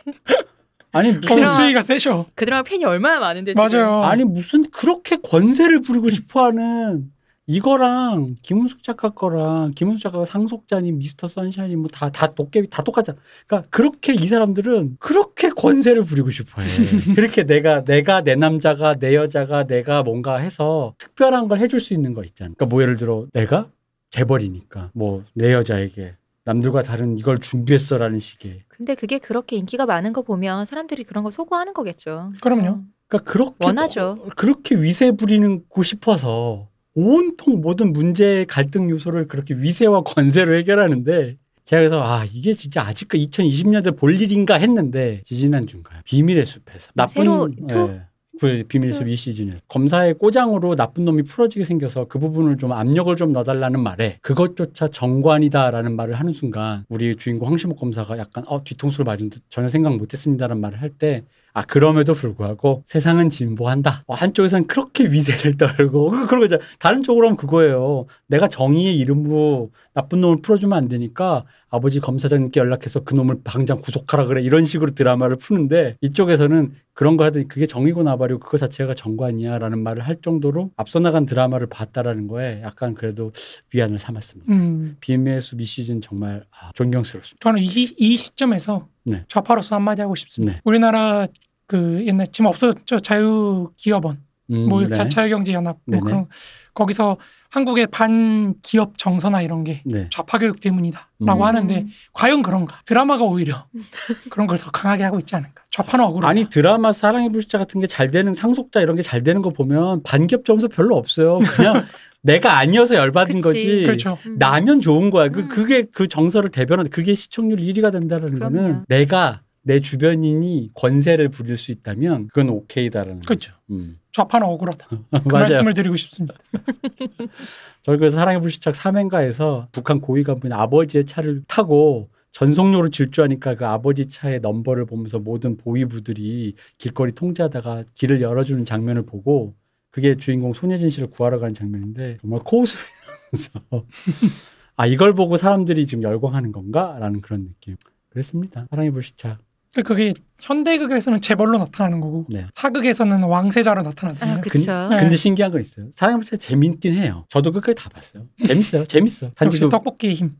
아니 0.91 1.11
무슨 1.13 1.35
그럼- 1.35 1.49
수위가 1.49 1.81
세셔. 1.81 2.25
그 2.35 2.45
드라마 2.45 2.63
팬이 2.63 2.83
얼마나 2.85 3.19
많은데 3.19 3.53
지금. 3.53 3.67
맞아요. 3.67 4.01
아니 4.03 4.23
무슨 4.23 4.63
그렇게 4.71 5.17
권세를 5.17 5.81
부리고 5.81 6.09
싶어하는 6.09 7.11
이거랑 7.45 8.35
김은숙 8.43 8.83
작가 8.83 9.09
거랑 9.09 9.71
김은숙 9.75 10.03
작가가 10.03 10.23
상속자니 10.25 10.91
미스터 10.91 11.27
선샤인이 11.27 11.75
뭐다 11.77 12.11
다 12.11 12.27
도깨비 12.27 12.69
다 12.69 12.83
똑같잖아. 12.83 13.17
그러니까 13.47 13.67
그렇게 13.71 14.13
이 14.13 14.27
사람들은 14.27 14.97
그렇게 14.99 15.49
권세를 15.49 16.03
부리고 16.05 16.29
싶어해. 16.29 16.67
그렇게 17.15 17.43
내가 17.43 17.83
내가 17.83 18.21
내 18.21 18.35
남자가 18.35 18.93
내 18.95 19.15
여자가 19.15 19.63
내가 19.65 20.03
뭔가 20.03 20.37
해서 20.37 20.93
특별한 20.99 21.47
걸 21.47 21.57
해줄 21.59 21.79
수 21.79 21.95
있는 21.95 22.13
거 22.13 22.23
있잖아. 22.23 22.51
그러니까 22.55 22.65
뭐 22.67 22.81
예를 22.83 22.97
들어 22.97 23.25
내가 23.33 23.67
재벌이니까 24.11 24.91
뭐 24.93 25.23
내 25.33 25.51
여자에게 25.53 26.15
남들과 26.45 26.81
다른 26.83 27.17
이걸 27.17 27.39
준비했어라는 27.39 28.19
식의. 28.19 28.59
근데 28.79 28.95
그게 28.95 29.17
그렇게 29.19 29.57
인기가 29.57 29.85
많은 29.85 30.13
거 30.13 30.21
보면 30.21 30.63
사람들이 30.63 31.03
그런 31.03 31.25
거 31.25 31.31
소구하는 31.31 31.73
거겠죠. 31.73 32.31
그럼요. 32.41 32.67
어. 32.69 32.83
그러니까 33.09 33.29
그렇게 33.29 33.65
원하죠. 33.65 34.17
그렇게 34.37 34.75
위세 34.75 35.11
부리는고 35.11 35.83
싶어서 35.83 36.69
온통 36.95 37.59
모든 37.59 37.91
문제의 37.91 38.45
갈등 38.45 38.89
요소를 38.89 39.27
그렇게 39.27 39.53
위세와 39.53 40.03
권세로 40.03 40.55
해결하는데 40.55 41.37
제가 41.65 41.81
그래서 41.81 42.01
아 42.01 42.23
이게 42.23 42.53
진짜 42.53 42.83
아직까 42.83 43.17
2020년대 43.17 43.97
볼 43.97 44.19
일인가 44.19 44.55
했는데 44.55 45.23
지지난 45.25 45.67
주인가요? 45.67 45.99
비밀의 46.05 46.45
숲에서 46.45 46.91
나쁜 46.95 47.11
새로 47.11 47.49
two? 47.67 47.89
예, 47.91 48.03
그 48.39 48.63
비밀의 48.67 48.93
숲이 48.93 49.15
시즌에 49.15 49.57
검사의 49.67 50.13
꼬장으로 50.15 50.75
나쁜 50.75 51.05
놈이 51.05 51.23
풀어지게 51.23 51.65
생겨서 51.65 52.05
그 52.05 52.19
부분을 52.19 52.57
좀 52.57 52.71
압력을 52.71 53.13
좀 53.15 53.33
넣어달라는 53.33 53.81
말에 53.81 54.17
그것조차 54.21 54.87
정관이다라는 54.89 55.95
말을 55.95 56.15
하는 56.15 56.31
순간 56.31 56.85
우리 56.89 57.15
주인공 57.15 57.49
황시목 57.49 57.77
검사가 57.79 58.17
약간 58.17 58.43
어 58.47 58.63
뒤통수를 58.63 59.03
맞은 59.05 59.29
듯 59.29 59.41
전혀 59.49 59.67
생각 59.69 59.95
못했습니다라는 59.97 60.61
말을 60.61 60.81
할때 60.81 61.25
아 61.53 61.63
그럼에도 61.63 62.13
불구하고 62.13 62.83
세상은 62.85 63.29
진보한다. 63.31 64.03
어, 64.05 64.13
한쪽에서는 64.13 64.67
그렇게 64.67 65.05
위세를 65.05 65.57
떨고 65.57 66.11
그- 66.11 66.27
그런 66.27 66.41
거죠. 66.41 66.59
다른 66.77 67.01
쪽으로 67.01 67.25
하면 67.27 67.37
그거예요. 67.37 68.05
내가 68.27 68.47
정의의 68.47 68.95
이름으로 68.99 69.71
나쁜 69.95 70.21
놈을 70.21 70.41
풀어주면 70.43 70.77
안 70.77 70.87
되니까 70.87 71.45
아버지 71.69 71.99
검사장님께 71.99 72.59
연락해서 72.59 73.01
그 73.01 73.13
놈을 73.13 73.41
당장 73.43 73.81
구속하라 73.81 74.25
그래 74.25 74.41
이런 74.41 74.65
식으로 74.65 74.91
드라마를 74.91 75.35
푸는데 75.35 75.97
이쪽에서는 76.01 76.73
그런 76.93 77.15
걸 77.15 77.27
하더니 77.27 77.47
그게 77.47 77.65
정의고 77.65 78.03
나발이고 78.03 78.39
그거 78.39 78.57
자체가 78.57 78.93
정관이야라는 78.95 79.79
말을 79.81 80.01
할 80.01 80.15
정도로 80.21 80.71
앞서 80.75 80.99
나간 80.99 81.25
드라마를 81.25 81.67
봤다라는 81.67 82.27
거에 82.27 82.61
약간 82.63 82.93
그래도 82.95 83.31
위안을 83.73 83.99
삼았습니다. 83.99 84.51
음, 84.51 84.97
비밀의 84.99 85.41
숲 85.41 85.59
이 85.59 85.65
시즌 85.65 85.99
정말 86.01 86.43
아, 86.51 86.71
존경스럽습니다. 86.73 87.37
저는 87.41 87.61
이, 87.61 87.67
이 87.97 88.17
시점에서 88.17 88.87
네. 89.03 89.25
좌파로서 89.27 89.75
한마디 89.75 90.01
하고 90.01 90.15
싶습니다. 90.15 90.53
네. 90.53 90.61
우리나라 90.63 91.27
그 91.67 92.03
옛날 92.05 92.27
지금 92.31 92.47
없어졌죠 92.47 92.99
자유기업원, 92.99 94.17
음, 94.51 94.67
뭐 94.69 94.81
네. 94.85 94.95
자, 94.95 95.07
자유경제연합, 95.07 95.77
뭐. 95.85 95.99
그런 96.01 96.27
거기서 96.73 97.17
한국의 97.49 97.87
반기업 97.87 98.97
정서나 98.97 99.41
이런 99.41 99.63
게 99.63 99.81
네. 99.85 100.07
좌파 100.11 100.37
교육 100.37 100.61
때문이다라고 100.61 101.07
음. 101.19 101.41
하는데 101.41 101.87
과연 102.13 102.41
그런가? 102.43 102.79
드라마가 102.85 103.23
오히려 103.23 103.65
그런 104.29 104.45
걸 104.47 104.57
더 104.59 104.69
강하게 104.71 105.03
하고 105.03 105.17
있지 105.17 105.35
않은가? 105.35 105.63
좌파는 105.71 106.05
억울해. 106.05 106.27
아니 106.27 106.45
드라마 106.49 106.93
사랑의 106.93 107.31
불시자 107.31 107.57
같은 107.57 107.79
게 107.81 107.87
잘 107.87 108.11
되는 108.11 108.33
상속자 108.33 108.81
이런 108.81 108.95
게 108.95 109.01
잘 109.01 109.23
되는 109.23 109.41
거 109.41 109.49
보면 109.51 110.03
반기업 110.03 110.45
점수 110.45 110.67
별로 110.69 110.95
없어요. 110.95 111.39
그냥 111.39 111.85
내가 112.21 112.57
아니어서 112.57 112.95
열받은 112.95 113.39
그치. 113.39 113.41
거지. 113.53 113.83
그렇죠. 113.83 114.17
음. 114.27 114.37
나면 114.37 114.81
좋은 114.81 115.09
거야. 115.09 115.29
그 115.29 115.39
음. 115.41 115.47
그게 115.49 115.83
그 115.91 116.07
정서를 116.07 116.49
대변하는 116.51 116.91
그게 116.91 117.15
시청률 117.15 117.59
1위가 117.59 117.91
된다는 117.91 118.33
그럼요. 118.33 118.55
거는 118.57 118.85
내가 118.87 119.41
내 119.61 119.79
주변인이 119.79 120.71
권세를 120.73 121.29
부릴 121.29 121.57
수 121.57 121.71
있다면 121.71 122.27
그건 122.27 122.49
오케이다라는 122.49 123.21
그렇죠. 123.21 123.53
음. 123.69 123.99
좌파는 124.11 124.47
억울하다. 124.47 124.87
그 124.89 124.97
맞아요. 125.11 125.23
말씀을 125.29 125.73
드리고 125.73 125.95
싶습니다. 125.95 126.35
저희 127.83 127.97
그래서 127.97 128.17
사랑의 128.17 128.41
불시착 128.41 128.73
3회인가에서 128.73 129.67
북한 129.71 130.01
고위 130.01 130.23
간부인 130.23 130.53
아버지의 130.53 131.05
차를 131.05 131.43
타고 131.47 132.09
전속료로 132.31 132.89
질주하니까 132.89 133.55
그 133.55 133.65
아버지 133.65 134.07
차의 134.07 134.39
넘버를 134.41 134.85
보면서 134.85 135.19
모든 135.19 135.57
보위부들이 135.57 136.55
길거리 136.77 137.11
통제하다가 137.11 137.85
길을 137.95 138.21
열어주는 138.21 138.65
장면을 138.65 139.05
보고 139.05 139.55
그게 139.91 140.15
주인공 140.15 140.53
손예진 140.53 140.89
씨를 140.89 141.09
구하러 141.09 141.39
가는 141.39 141.53
장면인데 141.53 142.17
정말 142.21 142.41
코웃음이면서 142.43 143.59
아 144.75 144.85
이걸 144.85 145.13
보고 145.13 145.37
사람들이 145.37 145.87
지금 145.87 146.03
열광하는 146.03 146.51
건가라는 146.51 147.21
그런 147.21 147.47
느낌. 147.47 147.75
그랬습니다. 148.09 148.67
사랑의 148.69 148.91
불시착. 148.91 149.39
그게 149.73 150.13
현대극에서는 150.39 151.21
재벌로 151.21 151.57
나타나는 151.57 151.99
거고 151.99 152.25
네. 152.29 152.45
사극에서는 152.53 153.23
왕세자로 153.23 153.81
나타나잖아요. 153.81 154.37
아, 154.37 154.41
그쵸. 154.41 154.89
네. 154.89 154.97
근데 154.97 155.15
신기한 155.15 155.51
건 155.51 155.61
있어요. 155.61 155.87
사랑의 155.91 156.19
불시착 156.19 156.39
재밌긴 156.39 156.93
해요. 156.93 157.25
저도 157.29 157.51
끝까지 157.51 157.75
다 157.75 157.89
봤어요. 157.89 158.25
재밌어요. 158.45 158.85
재밌어. 158.89 159.31
단지 159.35 159.55
역시 159.55 159.63
그 159.63 159.69
떡볶이의 159.69 160.13
힘. 160.13 160.35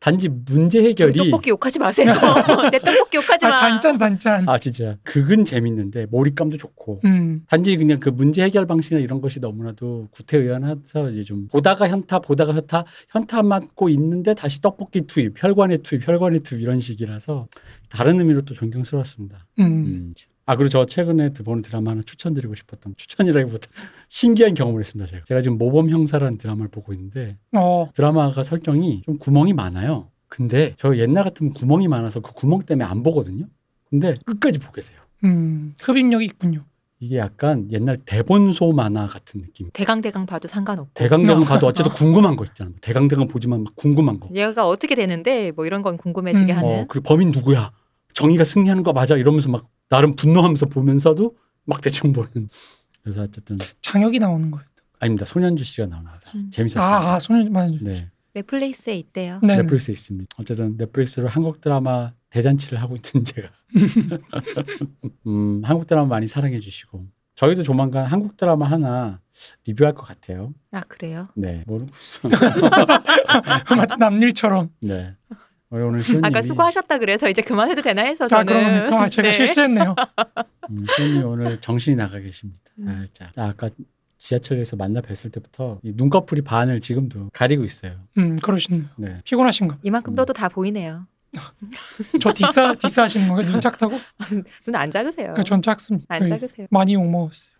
단지 0.00 0.28
문제 0.28 0.82
해결이 0.82 1.16
떡볶이 1.16 1.50
욕하지 1.50 1.78
마세요. 1.78 2.12
내 2.70 2.78
떡볶이 2.78 3.16
욕하지 3.16 3.46
아, 3.46 3.48
마. 3.48 3.60
단짠 3.60 3.96
단짠. 3.96 4.48
아 4.48 4.58
진짜 4.58 4.96
극은 5.02 5.44
재밌는데 5.46 6.06
몰입감도 6.10 6.58
좋고 6.58 7.00
음. 7.04 7.42
단지 7.48 7.74
그냥 7.76 8.00
그 8.00 8.10
문제 8.10 8.42
해결 8.42 8.66
방식이나 8.66 9.00
이런 9.00 9.20
것이 9.22 9.40
너무나도 9.40 10.08
구태의연해서 10.10 11.10
이제 11.10 11.22
좀 11.24 11.48
보다가 11.48 11.88
현타 11.88 12.18
보다가 12.18 12.52
현타 12.52 12.84
현타 13.10 13.42
맞고 13.42 13.88
있는데 13.90 14.34
다시 14.34 14.60
떡볶이 14.60 15.02
투입 15.02 15.42
혈관의 15.42 15.78
투입 15.78 16.06
혈관의 16.06 16.40
투입 16.40 16.60
이런 16.60 16.80
식이라서 16.80 17.48
다른 17.88 18.18
의미로 18.18 18.42
또 18.42 18.52
존경스러웠습니다. 18.54 19.33
음. 19.58 19.64
음. 19.64 20.14
아 20.46 20.56
그리고 20.56 20.68
저 20.68 20.84
최근에 20.84 21.30
본 21.44 21.62
드라마 21.62 21.92
하나 21.92 22.02
추천드리고 22.02 22.54
싶었던 22.54 22.94
추천이라기보다 22.96 23.66
신기한 24.08 24.54
경험을 24.54 24.80
했습니다. 24.80 25.10
제가 25.10 25.24
제가 25.24 25.40
지금 25.40 25.56
모범 25.56 25.88
형사라는 25.88 26.38
드라마를 26.38 26.68
보고 26.68 26.92
있는데 26.92 27.38
어. 27.52 27.88
드라마가 27.94 28.42
설정이 28.42 29.02
좀 29.02 29.18
구멍이 29.18 29.54
많아요. 29.54 30.10
근데 30.28 30.74
저 30.78 30.96
옛날 30.96 31.24
같으면 31.24 31.52
구멍이 31.52 31.88
많아서 31.88 32.20
그 32.20 32.32
구멍 32.34 32.60
때문에 32.60 32.84
안 32.84 33.02
보거든요. 33.02 33.46
근데 33.88 34.16
끝까지 34.26 34.58
보게 34.58 34.80
돼요. 34.82 34.98
음. 35.24 35.74
흡입력이 35.80 36.24
있군요. 36.26 36.64
이게 37.00 37.18
약간 37.18 37.68
옛날 37.70 37.96
대본소 37.96 38.72
만화 38.72 39.06
같은 39.06 39.42
느낌. 39.42 39.68
대강대강 39.72 40.26
봐도 40.26 40.48
상관없고. 40.48 40.90
대강대강 40.94 41.42
어. 41.42 41.44
봐도 41.44 41.66
어쨌든 41.66 41.92
궁금한 41.92 42.36
거 42.36 42.44
있잖아. 42.44 42.70
대강대강 42.80 43.28
보지만 43.28 43.64
막 43.64 43.76
궁금한 43.76 44.20
거. 44.20 44.28
얘가 44.34 44.66
어떻게 44.66 44.94
되는데 44.94 45.52
뭐 45.52 45.66
이런 45.66 45.82
건 45.82 45.96
궁금해지게 45.96 46.52
음. 46.52 46.58
하는. 46.58 46.68
어, 46.80 46.86
그리고 46.88 47.04
범인 47.08 47.30
누구야? 47.30 47.72
정의가 48.14 48.44
승리하는 48.44 48.82
거 48.82 48.92
맞아? 48.92 49.16
이러면서 49.16 49.50
막 49.50 49.68
나름 49.88 50.16
분노하면서 50.16 50.66
보면서도 50.66 51.36
막 51.64 51.80
대충 51.80 52.12
보는. 52.12 52.48
그래서 53.02 53.22
어쨌든 53.22 53.58
장혁이 53.82 54.18
나오는 54.18 54.50
거예요. 54.50 54.64
아닙니다. 55.00 55.26
손현주 55.26 55.64
씨가 55.64 55.86
나옵니다. 55.88 56.18
음. 56.34 56.48
재밌었습니다. 56.50 56.82
아, 56.82 57.14
아 57.14 57.18
손을 57.18 57.50
맞아요. 57.50 57.78
네. 57.82 58.08
넷플릭스에 58.32 58.96
있대요. 58.96 59.38
네. 59.42 59.56
넷플릭스에 59.56 59.92
있습니다. 59.92 60.34
어쨌든 60.38 60.76
넷플릭스로 60.76 61.28
한국 61.28 61.60
드라마 61.60 62.12
대잔치를 62.30 62.80
하고 62.80 62.96
있는 62.96 63.24
제가. 63.26 63.48
음, 65.26 65.62
한국 65.64 65.86
드라마 65.86 66.06
많이 66.06 66.26
사랑해 66.26 66.58
주시고 66.58 67.06
저희도 67.36 67.62
조만간 67.64 68.06
한국 68.06 68.36
드라마 68.36 68.70
하나 68.70 69.20
리뷰할 69.66 69.94
것 69.94 70.02
같아요. 70.04 70.54
아 70.70 70.80
그래요? 70.80 71.28
네. 71.34 71.64
모르 71.66 71.86
마치 73.76 73.96
남일처럼. 73.98 74.70
네. 74.80 75.16
오늘 75.82 76.02
시원님이 76.04 76.26
아까 76.28 76.42
수고하셨다 76.42 76.98
그래서 76.98 77.28
이제 77.28 77.42
그만해도 77.42 77.82
되나 77.82 78.02
해서 78.02 78.24
아, 78.24 78.28
저는 78.28 78.86
그럼 78.86 79.00
아, 79.02 79.08
제가 79.08 79.28
네. 79.28 79.32
실수했네요. 79.32 79.94
음, 80.70 80.86
시원님 80.96 81.26
오늘 81.26 81.60
정신이 81.60 81.96
나가 81.96 82.18
계십니다. 82.18 82.60
음. 82.78 83.06
살짝. 83.14 83.32
아까 83.38 83.70
지하철에서 84.18 84.76
만나 84.76 85.00
뵀을 85.00 85.32
때부터 85.32 85.80
이 85.82 85.92
눈꺼풀이 85.94 86.42
반을 86.42 86.80
지금도 86.80 87.30
가리고 87.32 87.64
있어요. 87.64 87.96
음, 88.18 88.36
그러시네요. 88.36 88.84
네. 88.96 89.20
피곤하신가? 89.24 89.78
이만큼 89.82 90.12
음. 90.12 90.16
떠도 90.16 90.32
다 90.32 90.48
보이네요. 90.48 91.06
저 92.20 92.32
디싸 92.32 92.72
디싸 92.74 93.02
하시는 93.02 93.26
건가요? 93.26 93.44
눈 93.46 93.58
작다고? 93.60 93.98
눈 94.64 94.74
안 94.76 94.90
작으세요. 94.90 95.34
전 95.44 95.60
작습니다. 95.60 96.06
안 96.08 96.24
작으세요. 96.24 96.68
많이 96.70 96.94
욕 96.94 97.04
먹었어요. 97.10 97.50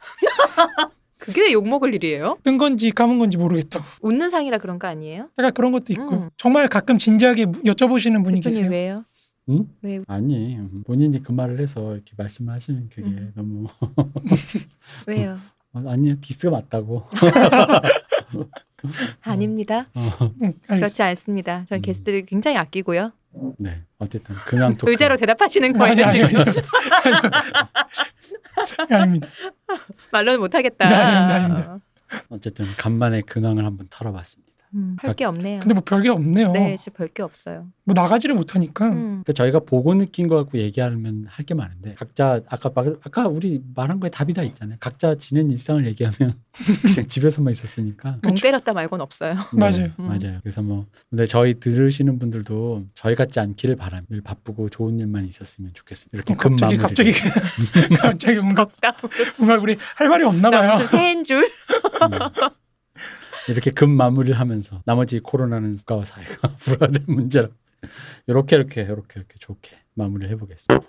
그게 1.25 1.43
왜 1.43 1.53
욕 1.53 1.67
먹을 1.69 1.95
일이에요? 1.95 2.39
뜬 2.43 2.59
건지 2.59 2.91
감은 2.91 3.19
건지 3.19 3.37
모르겠다고. 3.39 3.85
웃는 4.03 4.31
상이라 4.31 4.59
그런 4.59 4.79
거 4.79 4.87
아니에요? 4.89 5.29
약간 5.39 5.53
그런 5.55 5.73
것도 5.73 5.93
있고 5.93 6.11
음. 6.11 6.31
정말 6.37 6.69
가끔 6.69 6.99
진지하게 6.99 7.47
무- 7.47 7.63
여쭤보시는 7.63 8.25
분이 8.25 8.41
대표님 8.41 8.63
계세요. 8.63 8.71
왜요? 8.71 9.05
응? 9.51 9.69
왜? 9.83 10.01
아니 10.07 10.57
음, 10.57 10.83
본인이 10.87 11.23
그 11.23 11.33
말을 11.33 11.61
해서 11.61 11.95
이렇게 11.95 12.13
말씀을 12.17 12.53
하시는 12.55 12.89
그게 12.89 13.09
음. 13.09 13.33
너무 13.35 13.67
왜요? 15.07 15.39
어, 15.73 15.83
아니요 15.89 16.17
diss가 16.21 16.51
맞다고. 16.51 17.05
아닙니다. 19.23 19.87
어, 19.95 20.01
응, 20.21 20.31
알겠습니다. 20.43 20.75
그렇지 20.77 21.03
않습니다. 21.03 21.65
저는 21.65 21.81
음. 21.81 21.83
게스트를 21.83 22.27
굉장히 22.27 22.59
아끼고요. 22.59 23.13
네. 23.59 23.83
어쨌든 23.99 24.35
근황 24.47 24.77
토크. 24.77 24.91
억지로 24.91 25.17
대답하시는 25.17 25.73
거예요 25.73 26.07
지금. 26.09 26.29
아닙니다. 28.91 29.29
말로는 30.13 30.41
못하겠다. 30.41 30.89
네, 30.89 30.95
아닙니다, 30.95 31.35
아닙니다. 31.35 31.79
어쨌든 32.29 32.67
간만에 32.77 33.23
근황을 33.23 33.65
한번 33.65 33.87
털어봤습니다. 33.91 34.44
음, 34.75 34.97
할게 35.01 35.25
없네요. 35.25 35.61
근데 35.61 35.73
뭐 35.75 35.83
별게 35.85 36.09
없네요. 36.09 36.51
네, 36.53 36.77
지금 36.77 36.97
별게 36.97 37.23
없어요. 37.23 37.69
뭐 37.85 37.93
나가지를 37.95 38.35
못하니까. 38.35 38.87
음. 38.89 39.23
그러니까 39.23 39.33
저희가 39.35 39.61
보고 39.61 39.95
느낀 39.95 40.27
거 40.29 40.37
갖고 40.37 40.59
얘기하면 40.59 41.27
할 41.29 41.45
게 41.45 41.53
많은데 41.55 41.95
각자 41.95 42.41
아까 42.49 42.71
말- 42.75 42.97
아까 43.05 43.29
우리 43.29 43.63
말한 43.75 44.01
거에 44.01 44.09
답이 44.11 44.33
다 44.33 44.43
있잖아요. 44.43 44.79
각자 44.81 45.15
지낸 45.15 45.51
일상을 45.51 45.85
얘기하면 45.87 46.35
그냥 46.97 47.07
집에서만 47.09 47.53
있었으니까. 47.53 48.19
멍 48.23 48.35
때렸다 48.35 48.73
말고는 48.73 49.03
없어요. 49.03 49.35
맞아요. 49.53 49.91
음. 49.99 50.07
맞아요. 50.07 50.39
그래서 50.43 50.63
뭐 50.63 50.87
근데 51.11 51.27
저희 51.27 51.55
들으시는 51.61 52.19
분들도 52.19 52.85
저희 52.95 53.15
같지 53.15 53.39
않기를 53.41 53.77
바랍니다. 53.77 54.09
늘 54.11 54.23
바쁘고 54.23 54.71
좋은 54.71 54.99
일만 54.99 55.27
있었으면 55.27 55.71
좋겠습니다. 55.75 56.17
이렇게 56.17 56.33
어, 56.33 56.37
갑자기 56.37 56.77
금 56.77 56.83
갑자기 56.83 57.13
갑자기 58.01 58.39
뭔가 58.39 58.67
뭔가 59.37 59.57
우리 59.63 59.77
할 59.97 60.09
말이 60.09 60.25
없나 60.25 60.51
나 60.51 60.61
봐요. 60.61 60.71
무슨 60.73 60.87
새해인 60.87 61.25
줄? 61.25 61.45
음. 61.45 62.49
이렇게 63.49 63.71
금 63.71 63.91
마무리를 63.91 64.39
하면서 64.39 64.83
나머지 64.87 65.21
코로나는 65.21 65.77
국가와 65.77 66.05
사회가 66.05 66.57
불화된 66.59 67.05
문제라 67.07 67.49
이렇게 68.27 68.57
이렇게 68.57 68.83
이렇게 68.83 69.05
이렇게 69.17 69.35
좋게 69.39 69.77
마무리를 69.95 70.31
해보겠습니다. 70.33 70.87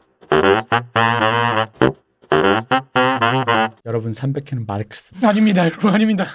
여러분 3.85 4.11
300회는 4.11 4.65
마르크스. 4.65 5.15
아닙니다, 5.25 5.65
여러분 5.65 5.93
아닙니다. 5.93 6.25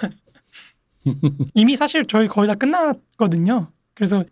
이미 1.53 1.75
사실 1.75 2.05
저희 2.05 2.27
거의 2.27 2.47
다 2.47 2.55
끝났거든요. 2.55 3.71
그래서 3.93 4.23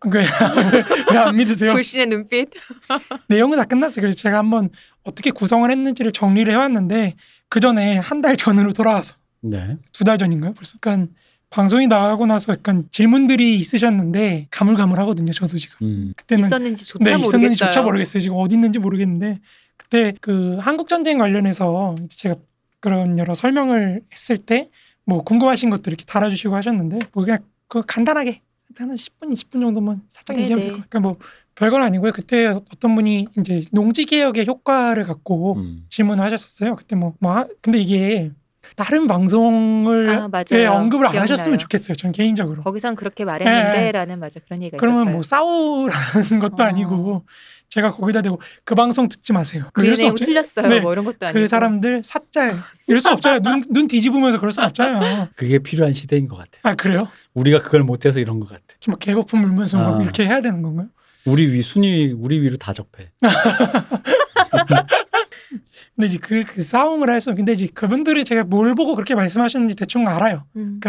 왜안 1.11 1.35
믿으세요? 1.35 1.73
불신의 1.73 2.07
눈빛. 2.07 2.49
내용은 3.27 3.57
다 3.57 3.65
끝났어요. 3.65 4.01
그래서 4.01 4.17
제가 4.17 4.37
한번 4.37 4.69
어떻게 5.03 5.31
구성을 5.31 5.69
했는지를 5.69 6.11
정리를 6.11 6.51
해왔는데 6.51 7.15
그 7.49 7.59
전에 7.59 7.97
한 7.97 8.21
달 8.21 8.35
전으로 8.37 8.73
돌아와서 8.73 9.15
네. 9.41 9.77
두 9.91 10.03
달 10.05 10.17
전인가요? 10.17 10.53
벌써 10.53 10.75
약간 10.77 11.09
방송이 11.49 11.87
나가고 11.87 12.25
나서 12.27 12.53
약간 12.53 12.87
질문들이 12.91 13.55
있으셨는데 13.57 14.47
가물가물하거든요. 14.51 15.31
저도 15.33 15.57
지금 15.57 15.75
음. 15.87 16.13
그때는 16.15 16.45
있었는지조차 16.45 17.03
네, 17.03 17.11
모르겠어요. 17.11 17.27
있었는지조차 17.29 17.81
모르겠어요. 17.81 18.21
지금 18.21 18.37
어디 18.37 18.55
있는지 18.55 18.77
모르겠는데 18.79 19.39
그때 19.77 20.13
그 20.21 20.57
한국 20.59 20.87
전쟁 20.87 21.17
관련해서 21.17 21.95
제가 22.09 22.35
그런 22.79 23.17
여러 23.17 23.33
설명을 23.33 24.01
했을 24.11 24.37
때 24.37 24.69
뭐 25.05 25.23
궁금하신 25.23 25.71
것들 25.71 25.91
이렇게 25.91 26.05
달아주시고 26.05 26.55
하셨는데 26.55 26.99
뭐 27.13 27.25
그냥 27.25 27.39
그 27.67 27.81
간단하게 27.85 28.41
한 28.77 28.93
10분, 28.95 29.33
20분 29.33 29.53
정도만 29.59 30.03
살짝 30.07 30.35
네, 30.37 30.43
얘기하면 30.43 30.61
네. 30.61 30.67
될것 30.69 30.81
같아요. 30.81 30.87
그러니까 30.87 30.99
뭐 30.99 31.17
별건 31.55 31.81
아니고요. 31.81 32.11
그때 32.11 32.45
어떤 32.45 32.93
분이 32.93 33.25
이제 33.39 33.63
농지 33.71 34.05
개혁의 34.05 34.45
효과를 34.45 35.05
갖고 35.05 35.55
음. 35.55 35.85
질문을 35.89 36.23
하셨었어요. 36.23 36.75
그때 36.75 36.95
뭐, 36.95 37.15
뭐 37.19 37.31
하- 37.35 37.47
근데 37.61 37.79
이게 37.79 38.31
다른 38.75 39.07
방송을 39.07 40.09
아. 40.09 40.29
에 40.53 40.65
언급을 40.65 41.05
안 41.05 41.11
기억나요. 41.11 41.21
하셨으면 41.21 41.59
좋겠어요. 41.59 41.95
전 41.95 42.11
개인적으로. 42.11 42.63
거기선 42.63 42.95
그렇게 42.95 43.23
네, 43.23 43.31
말했는데라는 43.31 44.19
맞아 44.19 44.39
그런 44.39 44.61
얘기가 44.63 44.77
그러면 44.77 45.01
있었어요. 45.01 45.13
뭐 45.13 45.21
싸우라는 45.23 46.39
것도 46.39 46.63
어. 46.63 46.65
아니고 46.65 47.25
제가 47.69 47.93
거기다 47.93 48.21
대고 48.23 48.41
그 48.63 48.73
방송 48.75 49.07
듣지 49.09 49.31
마세요. 49.33 49.65
그 49.73 49.83
이럴 49.83 49.95
수 49.95 50.01
내용 50.01 50.11
없죠. 50.13 50.25
틀렸어요. 50.25 50.67
네. 50.67 50.79
뭐 50.79 50.91
이런 50.91 51.05
것도 51.05 51.27
아니고. 51.27 51.39
그 51.39 51.47
사람들 51.47 52.01
사짜예요. 52.03 52.57
이럴 52.87 52.99
수 52.99 53.09
없잖아요. 53.11 53.41
눈, 53.41 53.63
눈 53.69 53.87
뒤집으면서 53.87 54.39
그럴 54.39 54.51
수 54.51 54.61
없잖아요. 54.61 55.29
그게 55.35 55.59
필요한 55.59 55.93
시대인 55.93 56.27
것 56.27 56.35
같아요. 56.37 56.61
아 56.63 56.75
그래요? 56.75 57.07
우리가 57.35 57.61
그걸 57.61 57.83
못해서 57.83 58.19
이런 58.19 58.39
것 58.39 58.49
같아. 58.49 58.63
좀 58.79 58.95
개거품 58.97 59.41
물면서 59.41 59.77
막 59.77 59.99
아. 59.99 60.01
이렇게 60.01 60.25
해야 60.25 60.41
되는 60.41 60.61
건가요? 60.61 60.87
우리 61.25 61.51
위 61.53 61.61
순위 61.61 62.11
우리 62.17 62.41
위로 62.41 62.57
다 62.57 62.73
적폐. 62.73 63.11
근데 65.95 66.07
이제 66.07 66.17
그, 66.17 66.43
그 66.45 66.63
싸움을 66.63 67.09
해서 67.09 67.33
근데 67.35 67.53
이제 67.53 67.67
그분들이 67.67 68.23
제가 68.25 68.43
뭘 68.43 68.75
보고 68.75 68.95
그렇게 68.95 69.15
말씀하셨는지 69.15 69.75
대충 69.75 70.07
알아요. 70.07 70.45
음. 70.55 70.79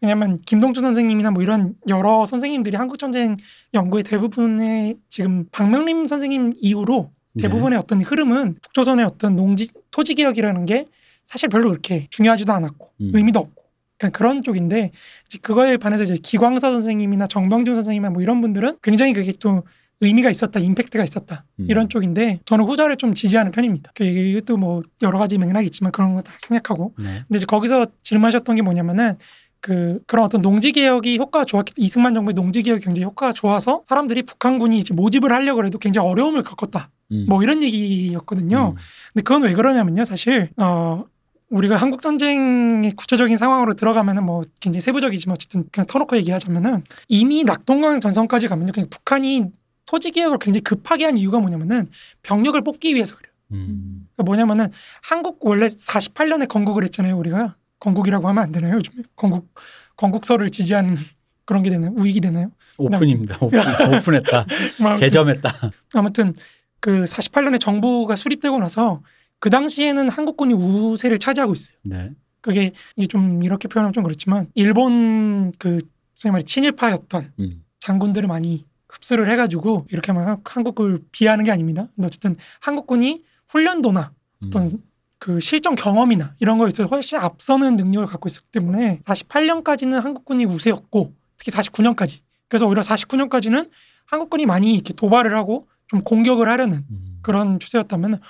왜냐면 0.00 0.38
김동주 0.46 0.80
선생님이나 0.80 1.30
뭐 1.30 1.42
이런 1.42 1.74
여러 1.88 2.26
선생님들이 2.26 2.76
한국 2.76 2.98
전쟁 2.98 3.36
연구의 3.72 4.04
대부분의 4.04 4.96
지금 5.08 5.46
박명림 5.50 6.08
선생님 6.08 6.54
이후로 6.58 7.10
네. 7.34 7.42
대부분의 7.42 7.78
어떤 7.78 8.00
흐름은 8.00 8.56
북조선의 8.62 9.04
어떤 9.04 9.36
농지 9.36 9.68
토지 9.90 10.14
개혁이라는 10.14 10.66
게 10.66 10.86
사실 11.24 11.48
별로 11.48 11.70
그렇게 11.70 12.06
중요하지도 12.10 12.52
않았고 12.52 12.90
음. 13.00 13.10
의미도 13.14 13.40
없고 13.40 13.64
그러니까 13.98 14.18
그런 14.18 14.42
쪽인데 14.42 14.90
이제 15.26 15.38
그거에 15.40 15.76
반해서 15.76 16.04
이제 16.04 16.16
기광서 16.16 16.70
선생님이나 16.70 17.26
정병준 17.26 17.74
선생님이나 17.74 18.10
뭐 18.10 18.22
이런 18.22 18.40
분들은 18.40 18.78
굉장히 18.82 19.12
그게 19.12 19.32
또 19.40 19.62
의미가 20.04 20.30
있었다, 20.30 20.60
임팩트가 20.60 21.02
있었다 21.04 21.44
음. 21.60 21.66
이런 21.68 21.88
쪽인데 21.88 22.40
저는 22.44 22.64
후자를 22.64 22.96
좀 22.96 23.14
지지하는 23.14 23.50
편입니다. 23.52 23.92
그 23.94 24.04
이것도 24.04 24.56
뭐 24.56 24.82
여러 25.02 25.18
가지 25.18 25.38
맥락이 25.38 25.66
있지만 25.66 25.92
그런 25.92 26.14
거 26.14 26.22
다 26.22 26.32
생각하고 26.40 26.94
네. 26.98 27.04
근데 27.26 27.36
이제 27.36 27.46
거기서 27.46 27.86
질문하셨던 28.02 28.56
게 28.56 28.62
뭐냐면은 28.62 29.14
그 29.60 30.00
그런 30.06 30.26
어떤 30.26 30.42
농지 30.42 30.72
개혁이 30.72 31.16
효과가 31.18 31.44
좋았기 31.46 31.72
이승만 31.78 32.14
정부의 32.14 32.34
농지 32.34 32.62
개혁이 32.62 32.84
굉장히 32.84 33.04
효과가 33.04 33.32
좋아서 33.32 33.82
사람들이 33.88 34.22
북한군이 34.22 34.78
이제 34.78 34.92
모집을 34.94 35.32
하려고 35.32 35.64
해도 35.64 35.78
굉장히 35.78 36.08
어려움을 36.08 36.42
겪었다. 36.42 36.90
음. 37.12 37.26
뭐 37.28 37.42
이런 37.42 37.62
얘기였거든요. 37.62 38.74
음. 38.76 38.80
근데 39.14 39.22
그건 39.22 39.42
왜 39.42 39.54
그러냐면요. 39.54 40.04
사실 40.04 40.50
어 40.58 41.04
우리가 41.50 41.76
한국 41.76 42.02
전쟁의 42.02 42.92
구체적인 42.92 43.36
상황으로 43.36 43.74
들어가면은 43.74 44.24
뭐 44.24 44.42
굉장히 44.60 44.80
세부적이지만 44.80 45.34
어쨌든 45.34 45.64
그냥 45.70 45.86
터놓고 45.86 46.16
얘기하자면은 46.18 46.82
이미 47.08 47.44
낙동강 47.44 48.00
전선까지 48.00 48.48
가면요. 48.48 48.72
그냥 48.72 48.88
북한이 48.90 49.46
토지 49.86 50.10
개혁을 50.10 50.38
굉장히 50.38 50.62
급하게 50.62 51.04
한 51.04 51.16
이유가 51.16 51.38
뭐냐면은 51.40 51.88
병력을 52.22 52.60
뽑기 52.62 52.94
위해서 52.94 53.16
그래요. 53.16 53.32
음. 53.52 54.08
그러니까 54.14 54.22
뭐냐면은 54.24 54.68
한국 55.02 55.44
원래 55.44 55.66
48년에 55.66 56.48
건국을 56.48 56.82
했잖아요. 56.84 57.16
우리가 57.18 57.56
건국이라고 57.80 58.28
하면 58.28 58.42
안 58.42 58.52
되나요? 58.52 58.76
요즘에 58.76 59.04
건국 59.16 59.52
건국서를 59.96 60.50
지지하는 60.50 60.96
그런 61.44 61.62
게 61.62 61.70
되나요? 61.70 61.92
우익이 61.96 62.20
되나요? 62.20 62.50
오픈입니다. 62.78 63.38
오픈, 63.40 63.60
오픈했다. 63.60 64.46
뭐 64.80 64.94
개점했다. 64.96 65.70
아무튼 65.94 66.34
그 66.80 67.04
48년에 67.04 67.60
정부가 67.60 68.16
수립되고 68.16 68.58
나서 68.58 69.02
그 69.38 69.50
당시에는 69.50 70.08
한국군이 70.08 70.54
우세를 70.54 71.18
차지하고 71.18 71.52
있어요. 71.52 71.78
네. 71.82 72.12
그게 72.40 72.72
이게 72.96 73.06
좀 73.06 73.42
이렇게 73.42 73.68
표현하면 73.68 73.92
좀 73.92 74.04
그렇지만 74.04 74.46
일본 74.54 75.52
그 75.58 75.78
소위 76.14 76.32
말해 76.32 76.44
친일파였던 76.44 77.32
음. 77.40 77.64
장군들을 77.80 78.26
많이 78.28 78.64
흡수를 78.94 79.28
해가지고 79.30 79.86
이렇게 79.90 80.12
하면 80.12 80.40
한국을 80.44 81.00
비하하는 81.12 81.44
게 81.44 81.50
아닙니다. 81.50 81.88
근데 81.94 82.06
어쨌든 82.06 82.36
한국군이 82.60 83.24
훈련도나 83.48 84.12
음. 84.42 84.46
어떤 84.46 84.82
그 85.18 85.40
실전 85.40 85.74
경험이나 85.74 86.34
이런 86.40 86.58
거에 86.58 86.68
있어서 86.68 86.88
훨씬 86.88 87.18
앞서는 87.18 87.76
능력을 87.76 88.06
갖고 88.06 88.28
있었기 88.28 88.48
때문에 88.52 89.00
48년까지는 89.04 90.00
한국군이 90.00 90.44
우세였고 90.44 91.14
특히 91.38 91.50
49년까지 91.52 92.20
그래서 92.48 92.66
오히려 92.66 92.82
49년까지는 92.82 93.70
한국군이 94.06 94.44
많이 94.46 94.74
이렇게 94.74 94.92
도발을 94.92 95.34
하고 95.34 95.66
좀 95.86 96.02
공격을 96.02 96.48
하려는 96.48 96.84
음. 96.90 97.18
그런 97.22 97.58
추세였다면 97.58 98.20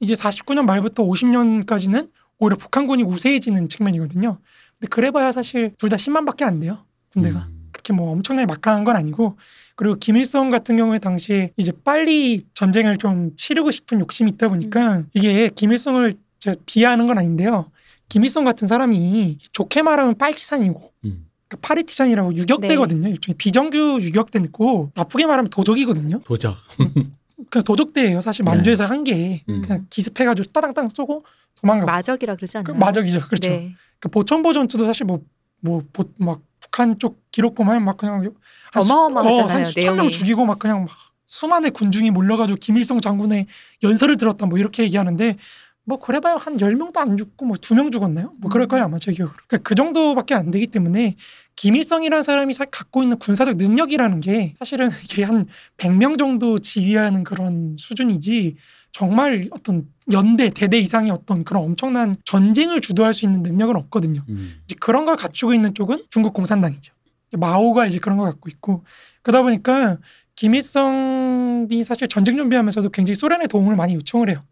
이제 0.00 0.14
49년 0.14 0.64
말부터 0.64 1.04
50년까지는 1.04 2.10
오히려 2.38 2.56
북한군이 2.56 3.02
우세해지는 3.04 3.68
측면이거든요. 3.68 4.38
근데 4.78 4.88
그래봐야 4.88 5.32
사실 5.32 5.74
둘 5.78 5.88
다 5.88 5.96
10만밖에 5.96 6.42
안 6.42 6.60
돼요. 6.60 6.84
군대가 7.12 7.46
음. 7.50 7.61
그렇게 7.82 7.92
뭐 7.92 8.12
엄청나게 8.12 8.46
막강한 8.46 8.84
건 8.84 8.96
아니고 8.96 9.36
그리고 9.74 9.96
김일성 9.96 10.50
같은 10.50 10.76
경우에 10.76 10.98
당시에 10.98 11.52
이제 11.56 11.72
빨리 11.84 12.46
전쟁을 12.54 12.96
좀 12.96 13.34
치르고 13.36 13.70
싶은 13.70 14.00
욕심이 14.00 14.30
있다 14.30 14.48
보니까 14.48 15.02
이게 15.12 15.50
김일성을 15.54 16.14
제가 16.38 16.56
비하하는 16.64 17.06
건 17.06 17.18
아닌데요. 17.18 17.66
김일성 18.08 18.44
같은 18.44 18.68
사람이 18.68 19.38
좋게 19.52 19.82
말하면 19.82 20.16
빨치산이고 20.16 20.92
음. 21.04 21.26
그러니까 21.48 21.66
파리티산이라고 21.66 22.34
유격대거든요. 22.34 23.08
일종의 23.08 23.36
비정규 23.36 23.98
유격대고 24.00 24.92
나쁘게 24.94 25.26
말하면 25.26 25.50
도적이거든요. 25.50 26.20
도적. 26.24 26.56
그냥 27.50 27.64
도적대예요. 27.64 28.20
사실 28.20 28.44
만주에서 28.44 28.84
한게 28.84 29.42
음. 29.48 29.62
그냥 29.62 29.86
기습해가지고 29.90 30.52
따당땅 30.52 30.90
쏘고 30.94 31.24
도망가고 31.60 31.90
마적이라 31.90 32.36
그러지 32.36 32.52
그 32.52 32.58
않나요? 32.58 32.74
마적이죠. 32.78 33.26
그렇죠. 33.26 33.48
네. 33.50 33.74
그 33.98 34.08
보천보 34.08 34.52
전투도 34.52 34.84
사실 34.84 35.04
뭐 35.06 35.22
뭐 35.62 35.82
막 36.18 36.40
북한 36.62 36.98
쪽 36.98 37.20
기록 37.30 37.54
보면 37.54 37.84
막 37.84 37.96
그냥 37.96 38.32
한 38.72 38.82
수- 38.82 38.92
어마어마하잖아요, 38.92 39.44
어, 39.44 39.48
한 39.48 39.64
수천 39.64 39.82
명 39.84 39.96
내용이. 39.96 40.12
죽이고 40.12 40.46
막 40.46 40.58
그냥 40.58 40.84
막 40.84 40.90
수만의 41.26 41.70
군중이 41.72 42.10
몰려가지고 42.10 42.58
김일성 42.60 43.00
장군의 43.00 43.46
연설을 43.82 44.16
들었다 44.16 44.46
뭐 44.46 44.58
이렇게 44.58 44.82
얘기하는데 44.84 45.36
뭐 45.84 45.98
그래봐야 45.98 46.36
한 46.36 46.60
열명도안 46.60 47.16
죽고 47.16 47.44
뭐 47.46 47.56
두 47.56 47.74
명 47.74 47.90
죽었나요? 47.90 48.32
뭐 48.38 48.50
그럴 48.50 48.66
음. 48.66 48.68
거예요 48.68 48.84
아마 48.84 48.98
제 48.98 49.12
기억으로. 49.12 49.36
그러니까 49.48 49.68
그 49.68 49.74
정도밖에 49.74 50.34
안 50.34 50.50
되기 50.52 50.68
때문에 50.68 51.16
김일성이라는 51.56 52.22
사람이 52.22 52.52
사- 52.54 52.64
갖고 52.66 53.02
있는 53.02 53.18
군사적 53.18 53.56
능력이라는 53.56 54.20
게 54.20 54.54
사실은 54.58 54.88
이게 55.04 55.24
한 55.24 55.46
100명 55.78 56.18
정도 56.18 56.58
지휘하는 56.60 57.24
그런 57.24 57.76
수준이지 57.78 58.56
정말 58.92 59.48
어떤 59.50 59.88
연대 60.12 60.50
대대 60.50 60.78
이상의 60.78 61.10
어떤 61.10 61.44
그런 61.44 61.64
엄청난 61.64 62.14
전쟁을 62.26 62.80
주도할 62.80 63.12
수 63.14 63.24
있는 63.24 63.42
능력은 63.42 63.74
없거든요. 63.76 64.22
음. 64.28 64.54
이제 64.64 64.76
그런 64.80 65.04
걸 65.04 65.16
갖추고 65.16 65.52
있는 65.54 65.74
쪽은 65.74 66.04
중국 66.10 66.32
공산당이죠. 66.34 66.92
마오가 67.38 67.86
이제 67.86 67.98
그런 67.98 68.18
걸 68.18 68.30
갖고 68.30 68.48
있고 68.50 68.84
그러다 69.22 69.42
보니까 69.42 69.98
김일성이 70.36 71.82
사실 71.84 72.08
전쟁 72.08 72.36
준비하면서도 72.36 72.90
굉장히 72.90 73.14
소련의 73.16 73.48
도움을 73.48 73.76
많이 73.76 73.94
요청을 73.94 74.28
해요. 74.30 74.42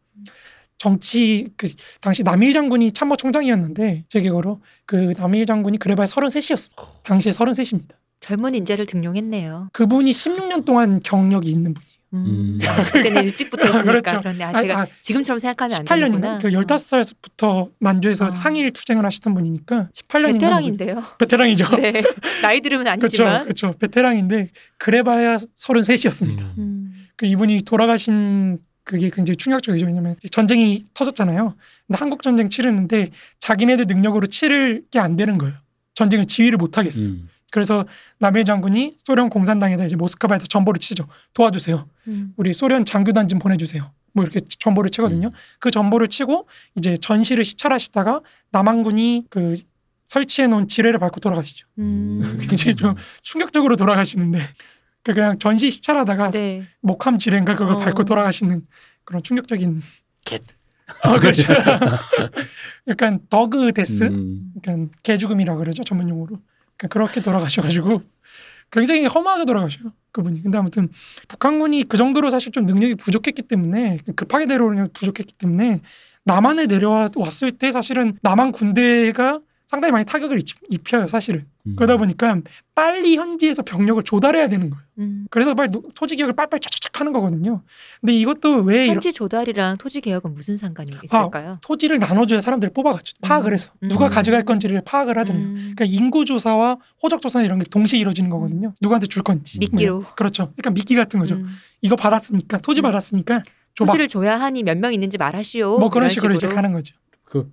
정치 0.80 1.46
그 1.58 1.68
당시 2.00 2.22
남일 2.22 2.54
장군이 2.54 2.92
참모 2.92 3.14
총장이었는데 3.14 4.04
제 4.08 4.20
기억으로 4.22 4.62
그 4.86 5.12
남일 5.18 5.44
장군이 5.44 5.76
그래봐야 5.78 6.06
33이었습니다. 6.06 7.02
당시에 7.02 7.32
33입니다. 7.32 7.96
젊은 8.20 8.54
인재를 8.54 8.86
등용했네요. 8.86 9.68
그분이 9.74 10.10
16년 10.10 10.64
동안 10.64 11.00
경력이 11.04 11.50
있는 11.50 11.74
분이에요. 11.74 12.00
음. 12.14 12.24
음. 12.26 12.58
아, 12.66 12.84
그때는 12.90 13.24
일찍부터 13.24 13.66
했으니까 13.66 13.90
그렇죠. 13.90 14.18
그런데 14.20 14.44
아, 14.44 14.48
아, 14.54 14.62
제가 14.62 14.80
아, 14.80 14.86
지금처럼 15.00 15.38
생각하면 15.38 15.80
안 15.80 15.84
18년인가? 15.84 15.88
되는구나. 15.88 16.38
그 16.38 16.48
15살부터 16.48 17.70
만주에서 17.78 18.24
아. 18.24 18.28
항일 18.30 18.70
투쟁을 18.70 19.04
하시던 19.04 19.34
분이니까 19.34 19.90
18년인가? 19.94 20.32
베테랑인데요. 20.32 21.04
베테랑이죠. 21.18 21.76
네. 21.76 22.02
나이 22.40 22.62
들으면 22.62 22.84
그렇죠. 22.84 23.24
아니지만. 23.24 23.42
그렇죠. 23.42 23.74
베테랑인데 23.78 24.48
그래봐야 24.78 25.36
33이었습니다. 25.36 26.40
음. 26.40 26.54
음. 26.58 27.06
그 27.16 27.26
이분이 27.26 27.64
돌아가신 27.66 28.60
그게 28.90 29.08
굉장히 29.08 29.36
충격적이죠. 29.36 29.86
왜냐면 29.86 30.16
전쟁이 30.32 30.84
터졌잖아요. 30.94 31.54
근데 31.86 31.96
한국 31.96 32.22
전쟁 32.22 32.48
치르는데 32.48 33.12
자기네들 33.38 33.86
능력으로 33.86 34.26
치를 34.26 34.82
게 34.90 34.98
안 34.98 35.14
되는 35.14 35.38
거예요. 35.38 35.54
전쟁을 35.94 36.26
지휘를 36.26 36.58
못 36.58 36.76
하겠어. 36.76 37.10
음. 37.10 37.28
그래서 37.52 37.84
남일 38.18 38.44
장군이 38.44 38.96
소련 39.04 39.30
공산당에다 39.30 39.84
이제 39.84 39.94
모스크바에서 39.94 40.46
전보를 40.46 40.80
치죠. 40.80 41.06
도와주세요. 41.34 41.88
음. 42.08 42.32
우리 42.36 42.52
소련 42.52 42.84
장교단 42.84 43.28
좀 43.28 43.38
보내주세요. 43.38 43.92
뭐 44.12 44.24
이렇게 44.24 44.40
전보를 44.40 44.90
치거든요. 44.90 45.28
음. 45.28 45.32
그 45.60 45.70
전보를 45.70 46.08
치고 46.08 46.48
이제 46.76 46.96
전시를 46.96 47.44
시찰하시다가 47.44 48.22
남한군이 48.50 49.26
그 49.30 49.54
설치해 50.06 50.48
놓은 50.48 50.66
지뢰를 50.66 50.98
밟고 50.98 51.20
돌아가시죠. 51.20 51.68
음. 51.78 52.38
굉장히 52.40 52.74
좀 52.74 52.96
충격적으로 53.22 53.76
돌아가시는데 53.76 54.40
그 55.02 55.14
그냥 55.14 55.38
전시 55.38 55.70
시찰하다가 55.70 56.30
네. 56.30 56.62
목함 56.80 57.18
지뢰인가 57.18 57.54
그걸 57.54 57.74
어. 57.74 57.78
밟고 57.78 58.04
돌아가시는 58.04 58.66
그런 59.04 59.22
충격적인 59.22 59.82
겟. 60.24 60.42
아 61.02 61.18
그렇죠. 61.18 61.52
약간 62.88 63.20
dog 63.30 63.72
death, 63.72 64.04
음. 64.04 64.52
약간 64.56 64.90
개죽음이라 65.02 65.56
그러죠 65.56 65.84
전문 65.84 66.08
용어로. 66.08 66.38
그러니까 66.76 66.88
그렇게 66.88 67.22
돌아가셔가지고 67.22 68.02
굉장히 68.70 69.06
험하게 69.06 69.44
돌아가셔요 69.44 69.92
그분이. 70.12 70.42
근데 70.42 70.58
아무튼 70.58 70.88
북한군이 71.28 71.84
그 71.84 71.96
정도로 71.96 72.30
사실 72.30 72.52
좀 72.52 72.66
능력이 72.66 72.96
부족했기 72.96 73.42
때문에 73.42 73.98
급하게 74.16 74.46
내려오는 74.46 74.84
게 74.84 74.90
부족했기 74.92 75.34
때문에 75.34 75.80
남한에 76.24 76.66
내려왔을 76.66 77.52
때 77.52 77.72
사실은 77.72 78.18
남한 78.22 78.52
군대가 78.52 79.40
상당히 79.70 79.92
많이 79.92 80.04
타격을 80.04 80.40
입- 80.40 80.46
입혀요 80.68 81.06
사실은. 81.06 81.44
음. 81.68 81.76
그러다 81.76 81.96
보니까 81.96 82.40
빨리 82.74 83.14
현지에서 83.16 83.62
병력을 83.62 84.02
조달해야 84.02 84.48
되는 84.48 84.68
거예요. 84.68 84.82
음. 84.98 85.26
그래서 85.30 85.54
빨리 85.54 85.70
노- 85.70 85.84
토지 85.94 86.16
개혁을 86.16 86.34
빨리빨리 86.34 86.58
촥촥촥 86.58 86.96
하는 86.98 87.12
거거든요. 87.12 87.62
근데 88.00 88.12
이것도 88.14 88.62
왜 88.62 88.86
이런 88.86 88.96
현지 88.96 89.12
조달이랑 89.12 89.76
토지 89.76 90.00
개혁은 90.00 90.34
무슨 90.34 90.56
상관이 90.56 90.90
있을까요? 91.04 91.58
토지를 91.62 92.00
나눠줘야 92.00 92.40
사람들이 92.40 92.72
뽑아가죠. 92.72 93.12
파악을 93.22 93.52
음. 93.52 93.54
해서 93.54 93.70
누가 93.82 94.06
음. 94.06 94.10
가져갈 94.10 94.44
건지를 94.44 94.80
파악을 94.84 95.16
하잖아요. 95.18 95.44
음. 95.44 95.54
그러니까 95.76 95.84
인구 95.84 96.24
조사와 96.24 96.78
호적 97.00 97.22
조사 97.22 97.40
이런 97.40 97.60
게 97.60 97.64
동시에 97.70 98.00
이루어지는 98.00 98.28
거거든요. 98.28 98.74
누구한테 98.80 99.06
줄 99.06 99.22
건지. 99.22 99.60
미끼로. 99.60 100.00
뭐, 100.00 100.14
그렇죠. 100.16 100.52
그러니까 100.56 100.70
미끼 100.70 100.96
같은 100.96 101.20
거죠. 101.20 101.36
음. 101.36 101.46
이거 101.80 101.94
받았으니까 101.94 102.58
토지 102.58 102.80
음. 102.80 102.82
받았으니까 102.82 103.44
줘봐. 103.76 103.92
토지를 103.92 104.08
줘야 104.08 104.40
하니 104.40 104.64
몇 104.64 104.76
명 104.78 104.92
있는지 104.92 105.16
말하시오. 105.16 105.78
뭐 105.78 105.90
그런 105.90 106.06
이런 106.06 106.10
식으로, 106.10 106.34
이제 106.34 106.48
가는 106.48 106.72
거죠. 106.72 106.96
그 107.22 107.50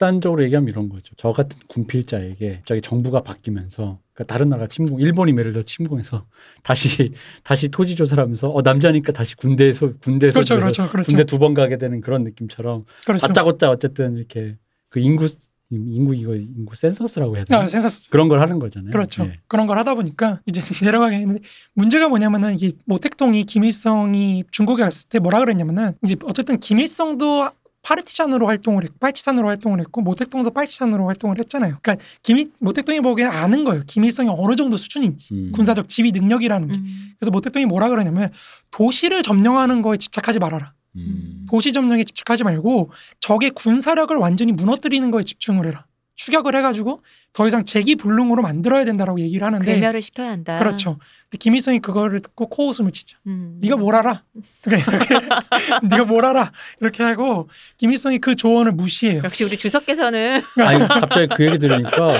극단적으로 0.00 0.42
얘기하면 0.44 0.68
이런 0.70 0.88
거죠. 0.88 1.12
저 1.18 1.32
같은 1.32 1.58
군필자에게 1.68 2.56
갑자기 2.60 2.80
정부가 2.80 3.22
바뀌면서 3.22 3.98
그러니까 4.14 4.32
다른 4.32 4.48
나라 4.48 4.66
침공, 4.66 4.98
일본이 4.98 5.32
예를 5.38 5.52
들어 5.52 5.62
침공해서 5.62 6.24
다시 6.64 7.12
다시 7.44 7.68
토지 7.68 7.94
조사를 7.94 8.20
하면서 8.22 8.48
어 8.48 8.62
남자니까 8.62 9.12
다시 9.12 9.36
군대 9.36 9.70
소 9.74 9.92
군대 10.00 10.30
그렇죠, 10.30 10.56
그렇죠, 10.56 10.88
그렇죠. 10.88 11.06
군대 11.06 11.24
두 11.24 11.38
번 11.38 11.52
가게 11.54 11.76
되는 11.78 12.00
그런 12.00 12.24
느낌처럼 12.24 12.84
그렇죠. 13.06 13.26
다짜고짜 13.26 13.70
어쨌든 13.70 14.16
이렇게 14.16 14.56
그 14.88 15.00
인구 15.00 15.26
인구 15.70 16.14
이거 16.14 16.34
인구 16.34 16.74
센서스라고 16.74 17.36
해야 17.36 17.44
되나 17.44 17.62
아, 17.62 17.66
센서스. 17.68 18.10
그런 18.10 18.28
걸 18.28 18.40
하는 18.40 18.58
거잖아요. 18.58 18.90
그렇죠. 18.92 19.24
예. 19.24 19.38
그런 19.48 19.66
걸 19.66 19.78
하다 19.78 19.94
보니까 19.94 20.40
이제 20.46 20.60
내려가게 20.84 21.16
했는데 21.16 21.40
문제가 21.74 22.08
뭐냐면은 22.08 22.54
이게 22.54 22.72
모택동이 22.86 23.44
김일성이 23.44 24.44
중국에 24.50 24.82
갔을 24.82 25.08
때 25.08 25.18
뭐라 25.18 25.38
그랬냐면은 25.40 25.92
이제 26.04 26.16
어쨌든 26.24 26.58
김일성도 26.58 27.50
파르티잔으로 27.82 28.46
활동을 28.46 28.84
했고 28.84 28.96
빨치산으로 28.98 29.48
활동을 29.48 29.80
했고 29.80 30.02
모택동도 30.02 30.50
빨치산으로 30.50 31.06
활동을 31.06 31.38
했잖아요. 31.38 31.78
그러니까 31.82 32.04
김일 32.22 32.50
모택동이 32.58 33.00
보기엔 33.00 33.30
아는 33.30 33.64
거예요. 33.64 33.82
김일성이 33.86 34.28
어느 34.32 34.54
정도 34.56 34.76
수준인지 34.76 35.34
음. 35.34 35.52
군사적 35.52 35.88
지휘 35.88 36.12
능력이라는 36.12 36.68
게. 36.68 36.78
음. 36.78 37.12
그래서 37.18 37.30
모택동이 37.30 37.64
뭐라 37.66 37.88
그러냐면 37.88 38.30
도시를 38.70 39.22
점령하는 39.22 39.82
거에 39.82 39.96
집착하지 39.96 40.38
말아라. 40.38 40.74
음. 40.96 41.46
도시 41.48 41.72
점령에 41.72 42.04
집착하지 42.04 42.44
말고 42.44 42.90
적의 43.20 43.50
군사력을 43.50 44.14
완전히 44.16 44.52
무너뜨리는 44.52 45.10
거에 45.10 45.22
집중을 45.22 45.66
해라. 45.66 45.86
추격을 46.16 46.54
해가지고 46.54 47.02
더 47.32 47.46
이상 47.46 47.64
재기 47.64 47.94
불능으로 47.94 48.42
만들어야 48.42 48.84
된다라고 48.84 49.20
얘기를 49.20 49.46
하는데 49.46 49.64
괴멸을 49.64 50.02
시켜야 50.02 50.30
한다. 50.30 50.58
그렇죠. 50.58 50.98
근데 51.30 51.38
김일성이 51.38 51.78
그거를 51.78 52.20
듣고 52.20 52.48
코웃음을 52.48 52.90
치죠. 52.90 53.18
음. 53.28 53.58
네가 53.60 53.76
뭘 53.76 53.94
알아? 53.94 54.24
그러니까 54.62 54.90
이렇게 54.90 55.14
네가 55.88 56.04
뭘 56.06 56.24
알아? 56.24 56.50
이렇게 56.80 57.04
하고 57.04 57.48
김일성이 57.76 58.18
그 58.18 58.34
조언을 58.34 58.72
무시해요. 58.72 59.22
역시 59.22 59.44
우리 59.44 59.56
주석께서는 59.56 60.42
아니 60.58 60.88
갑자기 60.88 61.28
그 61.32 61.46
얘기 61.46 61.58
들으니까 61.58 62.14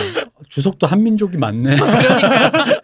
주석도 0.49 0.87
한민족이 0.87 1.39
맞네. 1.39 1.77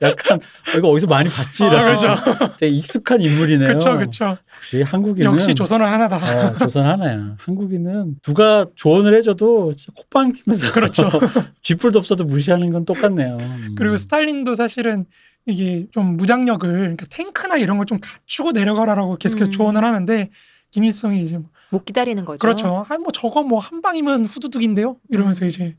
약간 0.02 0.38
어, 0.38 0.78
이거 0.78 0.88
어디서 0.88 1.06
많이 1.06 1.30
봤지. 1.30 1.62
아, 1.64 1.68
그렇죠. 1.70 2.16
되게 2.58 2.74
익숙한 2.74 3.20
인물이네요. 3.20 3.68
그렇죠, 3.68 3.92
그렇죠. 3.92 4.38
역시 4.56 4.82
한국인은 4.82 5.30
역시 5.32 5.54
조선은 5.54 5.86
하나다. 5.86 6.16
어, 6.16 6.58
조선 6.58 6.86
하나야. 6.86 7.36
한국인은 7.38 8.16
누가 8.22 8.66
조언을 8.74 9.16
해줘도 9.16 9.74
진짜 9.76 9.92
콧방 9.94 10.32
키면서 10.32 10.72
그렇죠. 10.72 11.08
쥐뿔도 11.62 12.00
없어 12.00 12.15
도 12.16 12.24
무시하는 12.24 12.70
건 12.72 12.84
똑같네요. 12.84 13.38
음. 13.40 13.74
그리고 13.76 13.96
스탈린도 13.96 14.54
사실은 14.54 15.06
이게 15.46 15.86
좀 15.92 16.16
무장력을 16.16 16.68
그러니까 16.68 17.06
탱크나 17.08 17.56
이런 17.56 17.76
걸 17.76 17.86
좀 17.86 17.98
갖추고 18.00 18.52
내려가라라고 18.52 19.16
계속해서 19.16 19.50
음. 19.50 19.52
조언을 19.52 19.84
하는데 19.84 20.30
김일성이 20.72 21.22
이제 21.22 21.38
뭐못 21.70 21.84
기다리는 21.86 22.24
거죠. 22.24 22.38
그렇죠. 22.38 22.84
아니 22.88 23.00
뭐 23.02 23.12
저거 23.12 23.42
뭐 23.44 23.60
한 23.60 23.80
방이면 23.82 24.26
후두둑인데요. 24.26 24.96
이러면서 25.10 25.44
음. 25.44 25.48
이제 25.48 25.76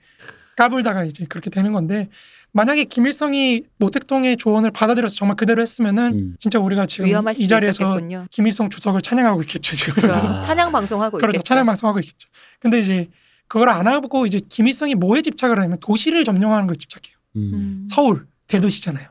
까불다가 0.56 1.04
이제 1.04 1.26
그렇게 1.28 1.50
되는 1.50 1.72
건데 1.74 2.08
만약에 2.54 2.86
김일성이 2.86 3.64
모택동의 3.78 4.38
조언을 4.38 4.72
받아들여서 4.72 5.16
정말 5.16 5.36
그대로 5.36 5.62
했으면은 5.62 6.14
음. 6.14 6.36
진짜 6.40 6.60
우리가 6.60 6.86
지금 6.86 7.08
이 7.36 7.48
자리에서 7.48 7.70
있었겠군요. 7.84 8.28
김일성 8.32 8.70
주석을 8.70 9.02
찬양하고 9.02 9.42
있겠죠. 9.42 9.76
지금. 9.76 9.94
그렇죠. 9.96 10.28
아. 10.28 10.42
찬양 10.42 10.72
방송하고 10.72 11.18
그렇죠. 11.18 11.36
있겠죠. 11.38 11.44
찬양 11.44 11.66
방송하고 11.66 12.00
있겠죠. 12.00 12.30
근데 12.60 12.80
이제 12.80 13.10
그걸 13.48 13.70
안 13.70 13.88
하고 13.88 14.26
이제 14.26 14.40
김일성이 14.48 14.96
뭐에 14.96 15.22
집착을 15.22 15.58
하냐면 15.58 15.80
도시를 15.80 16.24
점령하는 16.24 16.68
거에 16.68 16.76
집착해요. 16.76 17.18
음. 17.36 17.52
음. 17.54 17.86
서울 17.90 18.28
대도시잖아요. 18.48 19.10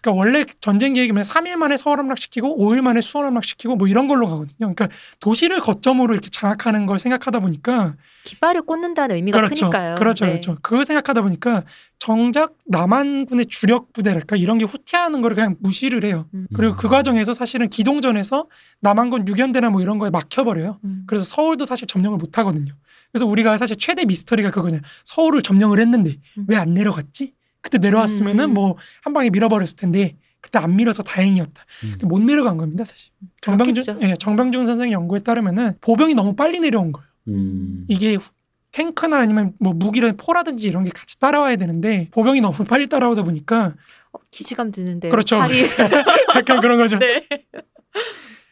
그러니까 0.00 0.18
원래 0.18 0.44
전쟁 0.60 0.94
계획이면 0.94 1.22
3일 1.22 1.56
만에 1.56 1.76
서울 1.76 1.98
함락시키고 1.98 2.58
5일 2.58 2.80
만에 2.80 3.00
수원 3.02 3.26
함락시키고 3.26 3.76
뭐 3.76 3.86
이런 3.86 4.06
걸로 4.06 4.26
가거든요. 4.28 4.74
그러니까 4.74 4.88
도시를 5.20 5.60
거점으로 5.60 6.14
이렇게 6.14 6.30
장악하는 6.30 6.86
걸 6.86 6.98
생각하다 6.98 7.40
보니까 7.40 7.96
깃발을 8.24 8.62
꽂는다는 8.62 9.16
의미가 9.16 9.36
그렇죠. 9.36 9.68
크니까요. 9.68 9.96
그렇죠. 9.96 10.24
네. 10.24 10.32
그렇죠. 10.32 10.56
그걸 10.62 10.86
생각하다 10.86 11.20
보니까 11.20 11.64
정작 11.98 12.54
남한군의 12.66 13.46
주력 13.46 13.92
부대랄까 13.92 14.36
이런 14.36 14.56
게 14.56 14.64
후퇴하는 14.64 15.20
거를 15.20 15.36
그냥 15.36 15.56
무시를 15.60 16.04
해요. 16.04 16.26
음. 16.32 16.46
그리고 16.54 16.76
그 16.76 16.88
과정에서 16.88 17.34
사실은 17.34 17.68
기동전에서 17.68 18.46
남한군 18.80 19.28
유견대나 19.28 19.68
뭐 19.68 19.82
이런 19.82 19.98
거에 19.98 20.08
막혀버려요. 20.08 20.80
음. 20.82 21.04
그래서 21.06 21.26
서울도 21.26 21.66
사실 21.66 21.86
점령을 21.86 22.16
못 22.16 22.38
하거든요. 22.38 22.72
그래서 23.12 23.26
우리가 23.26 23.56
사실 23.58 23.76
최대 23.76 24.04
미스터리가 24.04 24.50
그거냐. 24.50 24.80
서울을 25.04 25.42
점령을 25.42 25.78
했는데 25.80 26.16
음. 26.38 26.44
왜안 26.48 26.74
내려갔지? 26.74 27.34
그때 27.60 27.78
내려왔으면은 27.78 28.44
음. 28.50 28.54
뭐한 28.54 29.12
방에 29.12 29.30
밀어버렸을 29.30 29.76
텐데 29.76 30.16
그때 30.40 30.58
안 30.58 30.74
밀어서 30.76 31.02
다행이었다. 31.02 31.64
음. 31.84 32.08
못 32.08 32.22
내려간 32.22 32.56
겁니다, 32.56 32.84
사실. 32.84 33.10
정병준, 33.42 33.82
그렇겠죠. 33.84 34.06
예, 34.08 34.16
정병준 34.16 34.64
선생 34.66 34.90
연구에 34.92 35.20
따르면은 35.20 35.74
보병이 35.82 36.14
너무 36.14 36.34
빨리 36.34 36.60
내려온 36.60 36.92
거예요. 36.92 37.06
음. 37.28 37.84
이게 37.88 38.14
후- 38.14 38.30
탱크나 38.72 39.18
아니면 39.18 39.52
뭐 39.58 39.72
무기를 39.74 40.12
포라든지 40.16 40.66
이런 40.68 40.84
게 40.84 40.90
같이 40.90 41.18
따라와야 41.18 41.56
되는데 41.56 42.08
보병이 42.12 42.40
너무 42.40 42.64
빨리 42.64 42.86
따라오다 42.88 43.24
보니까 43.24 43.74
어, 44.12 44.18
기시감 44.30 44.70
드는데. 44.72 45.08
그렇죠. 45.10 45.36
약간 46.36 46.60
그런 46.60 46.78
거죠. 46.78 46.96
네. 47.00 47.26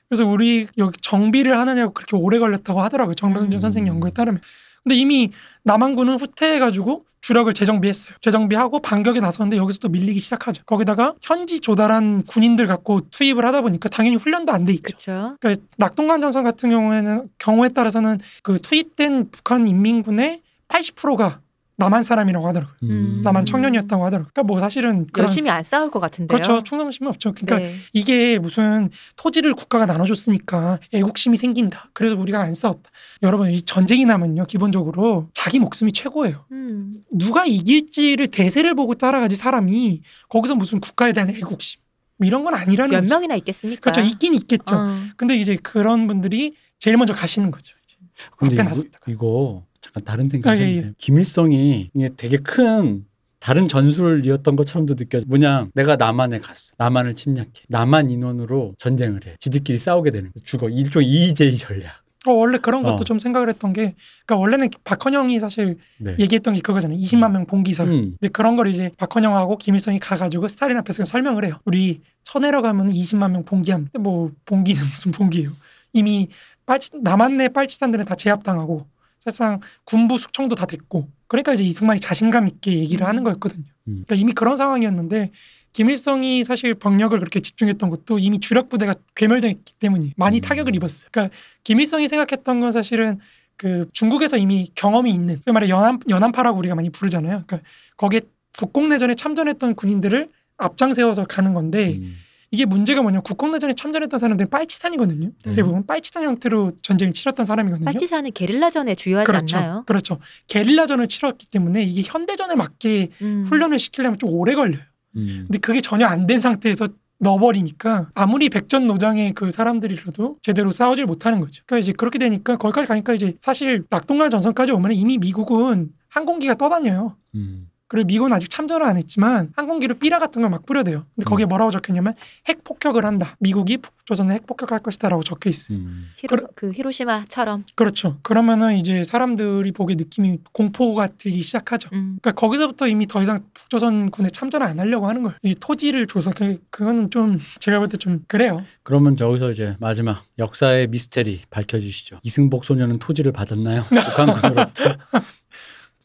그래서 0.09 0.25
우리 0.27 0.67
여기 0.79 0.99
정비를 1.01 1.59
하느냐고 1.59 1.93
그렇게 1.93 2.17
오래 2.17 2.39
걸렸다고 2.39 2.81
하더라고요. 2.81 3.15
정병준 3.15 3.59
음. 3.59 3.61
선생 3.61 3.87
연구에 3.87 4.11
따르면. 4.11 4.41
근데 4.83 4.97
이미 4.97 5.33
남한군은 5.65 6.17
후퇴해가지고 6.17 7.05
주력을 7.21 7.53
재정비했어요. 7.53 8.17
재정비하고 8.21 8.79
반격에 8.81 9.21
나섰는데 9.21 9.57
여기서 9.59 9.81
또 9.81 9.89
밀리기 9.89 10.21
시작하죠. 10.21 10.63
거기다가 10.65 11.15
현지 11.21 11.61
조달한 11.61 12.23
군인들 12.23 12.67
갖고 12.69 13.01
투입을 13.11 13.45
하다 13.45 13.61
보니까 13.63 13.89
당연히 13.89 14.17
훈련도 14.17 14.53
안 14.53 14.65
돼 14.65 14.73
있죠. 14.75 15.37
그러니까 15.41 15.63
낙동강 15.77 16.21
전선 16.21 16.45
같은 16.45 16.71
경우에는 16.71 17.29
경우에 17.39 17.69
따라서는 17.71 18.19
그 18.43 18.59
투입된 18.59 19.31
북한 19.31 19.67
인민군의 19.67 20.41
80%가 20.69 21.41
남한 21.79 22.03
사람이라고 22.03 22.47
하더라고요. 22.49 22.77
음. 22.83 23.21
남한 23.23 23.45
청년이었다고 23.47 24.05
하더라고요. 24.05 24.31
그러니까 24.35 24.43
뭐 24.43 24.59
사실은 24.59 25.07
그런- 25.07 25.27
열심히 25.29 25.49
안 25.49 25.63
싸울 25.63 25.91
것 25.93 26.01
같은데요. 26.01 26.37
그렇죠. 26.37 26.61
충성심이 26.65 27.09
없죠. 27.09 27.33
그러니까 27.33 27.59
네. 27.59 27.75
이게 27.93 28.39
무슨 28.41 28.91
토지를 29.17 29.55
국가가 29.55 29.87
나눠줬으니까 29.87 30.81
애국심이 30.93 31.37
생긴다. 31.37 31.91
그래서 31.93 32.17
우리가 32.17 32.41
안 32.41 32.55
싸웠다. 32.57 32.91
여러분 33.23 33.51
이 33.53 33.63
전쟁이 33.63 34.05
나면요 34.07 34.45
기본적으로 34.47 35.29
자기 35.33 35.61
목숨이 35.61 35.93
최고예요. 35.93 36.47
음. 36.51 36.93
누가 37.13 37.47
이길지를 37.47 38.27
대세를 38.29 38.75
보고 38.75 38.95
따라가지 38.95 39.37
사람이 39.37 40.01
거기서 40.29 40.57
무슨 40.57 40.81
국가에 40.81 41.13
대한 41.13 41.31
애국심 41.31 41.81
뭐 42.17 42.27
이런 42.27 42.43
건 42.43 42.55
아니라는 42.55 42.91
몇 42.91 43.01
거죠. 43.03 43.15
명이나 43.15 43.37
있겠습니까? 43.37 43.81
그렇죠. 43.81 44.01
있긴 44.01 44.35
있겠죠. 44.35 44.75
어. 44.75 44.93
근데 45.17 45.37
이제 45.37 45.57
그런 45.63 46.09
분들이 46.09 46.55
제일 46.81 46.97
먼저 46.97 47.15
가시는 47.15 47.53
거죠. 47.53 47.77
이제. 47.85 47.97
근데 48.37 48.55
이거, 48.55 48.63
나섰다. 48.65 48.99
이거 49.07 49.63
잠깐 49.89 50.05
다른 50.05 50.27
아, 50.27 50.29
생각인데 50.29 50.73
예, 50.73 50.77
예. 50.77 50.93
김일성이 50.99 51.91
이게 51.95 52.09
되게 52.17 52.37
큰 52.39 53.05
다른 53.41 53.69
전술을 53.69 54.27
이었던 54.27 54.57
것처럼도 54.57 54.97
느껴져. 54.97 55.25
뭐냐, 55.29 55.69
내가 55.75 55.97
남한에 55.97 56.41
갔어. 56.41 56.73
남한을 56.77 57.15
침략해. 57.15 57.51
남한 57.69 58.11
인원으로 58.11 58.75
전쟁을 58.79 59.21
해. 59.27 59.37
지들끼리 59.39 59.79
싸우게 59.79 60.11
되는 60.11 60.31
거야. 60.31 60.43
죽어. 60.45 60.69
일종 60.69 61.05
이의제의 61.05 61.57
전략. 61.57 62.03
어, 62.27 62.33
원래 62.33 62.59
그런 62.59 62.83
것도 62.83 62.97
어. 62.97 63.05
좀 63.05 63.21
생각을 63.21 63.49
했던 63.49 63.73
게, 63.73 63.95
그러니까 64.27 64.37
원래는 64.43 64.71
박헌영이 64.83 65.39
사실 65.39 65.79
네. 65.99 66.17
얘기했던 66.19 66.55
게 66.55 66.61
그거잖아요. 66.61 66.99
20만 66.99 67.31
명 67.31 67.47
봉기설. 67.47 67.87
음. 67.89 68.11
근데 68.21 68.29
그런 68.29 68.57
걸 68.57 68.67
이제 68.67 68.91
박헌영하고 68.99 69.57
김일성이 69.57 70.01
가가지고 70.01 70.49
스탈린 70.49 70.77
앞에서 70.79 71.05
설명을 71.05 71.45
해요. 71.45 71.61
우리 71.65 72.01
쳐내러 72.25 72.61
가면 72.61 72.89
20만 72.89 73.31
명 73.31 73.45
봉기함. 73.45 73.89
뭐 74.01 74.33
봉기는 74.47 74.83
무슨 74.83 75.13
봉기예요? 75.13 75.53
이미 75.93 76.29
빨치, 76.67 76.91
남한내 77.01 77.51
빨치산들은 77.51 78.05
다 78.05 78.17
제압당하고 78.17 78.85
사실상 79.31 79.61
군부 79.85 80.19
숙청도 80.19 80.55
다 80.55 80.67
됐고 80.67 81.09
그러니까 81.27 81.53
이제 81.55 81.65
이승만이 81.65 82.01
자신감 82.01 82.49
있게 82.49 82.79
얘기를 82.79 83.07
하는 83.07 83.23
거였거든요. 83.23 83.65
음. 83.89 84.05
그러니까 84.07 84.15
이미 84.15 84.33
그런 84.33 84.57
상황이었는데 84.57 85.31
김일성이 85.73 86.45
사실 86.45 86.75
병력을 86.75 87.17
그렇게 87.19 87.41
집중했던 87.41 87.91
것도 87.91 88.19
이미 88.19 88.41
주력 88.41 88.69
부대가 88.69 88.95
괴멸됐기 89.15 89.75
때문에 89.75 90.13
많이 90.17 90.39
음. 90.39 90.41
타격을 90.41 90.75
입었어요. 90.75 91.09
그러니까 91.13 91.35
김일성이 91.65 92.09
생각했던 92.09 92.61
건 92.61 92.73
사실은 92.73 93.21
그 93.57 93.89
중국에서 93.93 94.37
이미 94.37 94.69
경험이 94.75 95.13
있는 95.13 95.37
그 95.45 95.51
말에 95.51 95.69
연안 95.69 95.99
연안파라고 96.09 96.59
우리가 96.59 96.75
많이 96.75 96.91
부르잖아요. 96.91 97.45
그러니까 97.47 97.69
거기에 97.97 98.21
국공내전에 98.59 99.15
참전했던 99.15 99.75
군인들을 99.75 100.31
앞장 100.57 100.95
세워서 100.95 101.27
가는 101.27 101.55
건데 101.55 101.97
음. 101.97 102.17
이게 102.51 102.65
문제가 102.65 103.03
뭐냐면 103.03 103.23
국공내전에 103.23 103.75
참전했던 103.75 104.19
사람들은 104.19 104.49
빨치산이거든요. 104.51 105.31
네. 105.45 105.55
대부분 105.55 105.85
빨치산 105.87 106.25
형태로 106.25 106.73
전쟁을 106.83 107.13
치렀던 107.13 107.45
사람이거든요. 107.45 107.85
빨치산은 107.85 108.33
게릴라전에 108.33 108.95
주요하지 108.95 109.27
그렇죠. 109.27 109.57
않나요? 109.59 109.85
그렇죠. 109.87 110.19
게릴라전을 110.47 111.09
치렀기 111.09 111.51
때문에 111.51 111.83
이게 111.83 112.03
현대전에 112.05 112.55
맞게 112.55 113.09
음. 113.23 113.45
훈련을 113.47 113.79
시키려면 113.79 114.19
좀 114.19 114.31
오래 114.31 114.55
걸려요. 114.55 114.81
음. 115.17 115.45
근데 115.47 115.59
그게 115.59 115.81
전혀 115.81 116.07
안 116.07 116.27
된 116.27 116.41
상태에서 116.41 116.87
넣어버리니까 117.21 118.11
아무리 118.15 118.49
백전노장의 118.49 119.35
그 119.35 119.51
사람들이라도 119.51 120.37
제대로 120.41 120.71
싸우질 120.71 121.05
못하는 121.07 121.41
거죠. 121.41 121.63
그러니까 121.67 121.81
이제 121.83 121.93
그렇게 121.93 122.19
되니까 122.19 122.57
거기까지 122.57 122.87
가니까 122.87 123.13
이제 123.13 123.35
사실 123.39 123.85
낙동강 123.91 124.31
전선까지 124.31 124.73
오면 124.73 124.93
이미 124.93 125.19
미국은 125.19 125.91
항공기가 126.09 126.55
떠다녀요. 126.55 127.17
음. 127.35 127.69
그리고 127.89 128.07
미국은 128.07 128.33
아직 128.35 128.51
참전을 128.51 128.85
안 128.87 128.97
했지만 128.99 129.51
항공기로 129.57 129.95
삐라 129.97 130.19
같은 130.19 130.43
걸 130.43 130.51
막 130.51 130.65
뿌려대요. 130.67 131.05
근데 131.15 131.29
거기에 131.29 131.47
음. 131.47 131.49
뭐라고 131.49 131.71
적혔냐면 131.71 132.15
핵 132.47 132.63
폭격을 132.65 133.05
한다. 133.05 133.37
미국이 133.39 133.77
북조선에 133.79 134.35
핵 134.35 134.47
폭격할 134.47 134.81
것이다라고 134.81 135.23
적혀 135.23 135.51
있어요. 135.51 135.79
음. 135.79 136.09
히로, 136.17 136.37
그러- 136.37 136.49
그 136.55 136.73
히로시마처럼. 136.73 137.65
그렇죠. 137.75 138.19
그러면은 138.23 138.77
이제 138.77 139.05
사람들이 139.05 139.73
보기에 139.73 139.97
느낌이 139.97 140.39
공포가 140.53 141.07
들기 141.07 141.43
시작하죠. 141.43 141.89
음. 141.93 142.19
그러니까 142.23 142.33
거기서부터 142.41 142.87
이미 142.89 143.07
더 143.07 143.23
이상 143.23 143.41
북조선 143.55 144.11
군에 144.11 144.29
참전을 144.31 144.67
안 144.67 144.81
하려고 144.81 145.07
하는 145.09 145.23
거예요. 145.23 145.37
이 145.43 145.55
토지를 145.55 146.07
줘서 146.07 146.31
그, 146.33 146.59
그거는 146.71 147.11
좀 147.11 147.39
제가 147.61 147.79
볼 147.79 147.89
때 147.89 147.97
좀 147.99 148.23
그래요. 148.29 148.63
그러면 148.83 149.17
저기서 149.17 149.51
이제 149.51 149.77
마지막 149.81 150.25
역사의 150.39 150.89
미스테리 150.89 151.43
밝혀주시죠. 151.51 152.21
이승복 152.23 152.65
소녀는 152.65 152.99
토지를 152.99 153.33
받았나요? 153.33 153.85
북한군으로부터. 153.89 154.97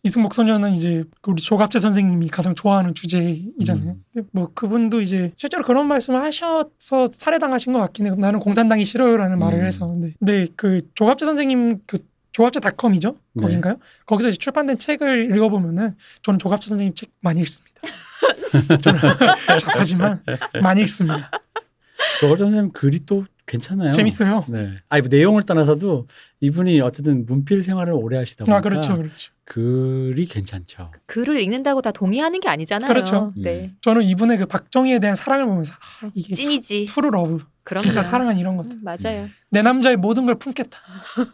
이승복 0.03 0.33
소녀는 0.33 0.73
이제 0.73 1.05
우리 1.25 1.41
조갑재 1.41 1.79
선생님이 1.79 2.27
가장 2.27 2.55
좋아하는 2.55 2.93
주제이잖아요. 2.93 3.95
음. 4.17 4.23
뭐 4.31 4.51
그분도 4.53 5.01
이제 5.01 5.31
실제로 5.37 5.63
그런 5.63 5.87
말씀을 5.87 6.21
하셔서 6.21 7.09
살해당하신 7.11 7.71
것 7.71 7.79
같긴 7.79 8.07
해요. 8.07 8.15
나는 8.17 8.39
공산당이 8.41 8.83
싫어요라는 8.83 9.39
말을 9.39 9.59
음. 9.59 9.65
해서. 9.65 9.87
근데, 9.87 10.13
근데 10.19 10.47
그 10.57 10.81
조갑재 10.95 11.25
선생님 11.25 11.79
그 11.87 11.99
조갑제닷컴이죠? 12.33 13.15
네. 13.33 13.43
거긴가요? 13.45 13.77
거기서 14.05 14.29
이제 14.29 14.37
출판된 14.37 14.77
책을 14.77 15.33
읽어보면은 15.35 15.95
저는 16.21 16.37
조갑제 16.37 16.67
선생님 16.67 16.95
책 16.95 17.09
많이 17.21 17.39
읽습니다. 17.41 17.81
저는 18.81 18.99
하지만 19.67 20.21
많이 20.61 20.81
읽습니다. 20.81 21.31
저거 22.19 22.37
선생님 22.37 22.71
글이 22.71 23.05
또 23.05 23.25
괜찮아요. 23.45 23.91
재밌어요. 23.91 24.45
네. 24.47 24.73
아니 24.89 25.01
뭐 25.01 25.09
내용을 25.09 25.43
떠나서도 25.43 26.07
이분이 26.39 26.79
어쨌든 26.81 27.25
문필 27.25 27.61
생활을 27.61 27.93
오래 27.93 28.17
하시다 28.17 28.45
보니까 28.45 28.57
아 28.57 28.61
그렇죠, 28.61 28.97
그렇죠. 28.97 29.33
글이 29.45 30.25
괜찮죠. 30.25 30.91
글을 31.05 31.41
읽는다고 31.41 31.81
다 31.81 31.91
동의하는 31.91 32.39
게 32.39 32.47
아니잖아요. 32.47 32.87
그렇죠. 32.87 33.33
네. 33.35 33.73
저는 33.81 34.03
이분의 34.03 34.37
그 34.37 34.45
박정희에 34.45 34.99
대한 34.99 35.15
사랑을 35.15 35.45
보면서 35.45 35.73
아, 35.73 36.09
이게 36.13 36.33
찐이지. 36.33 36.85
true 36.85 37.09
love, 37.09 37.43
그럼요. 37.63 37.83
진짜 37.83 38.01
사랑은 38.01 38.37
이런 38.37 38.55
것들. 38.55 38.77
음, 38.77 38.83
맞아요. 38.83 39.27
내 39.49 39.61
남자의 39.61 39.97
모든 39.97 40.25
걸 40.25 40.35
품겠다. 40.35 40.79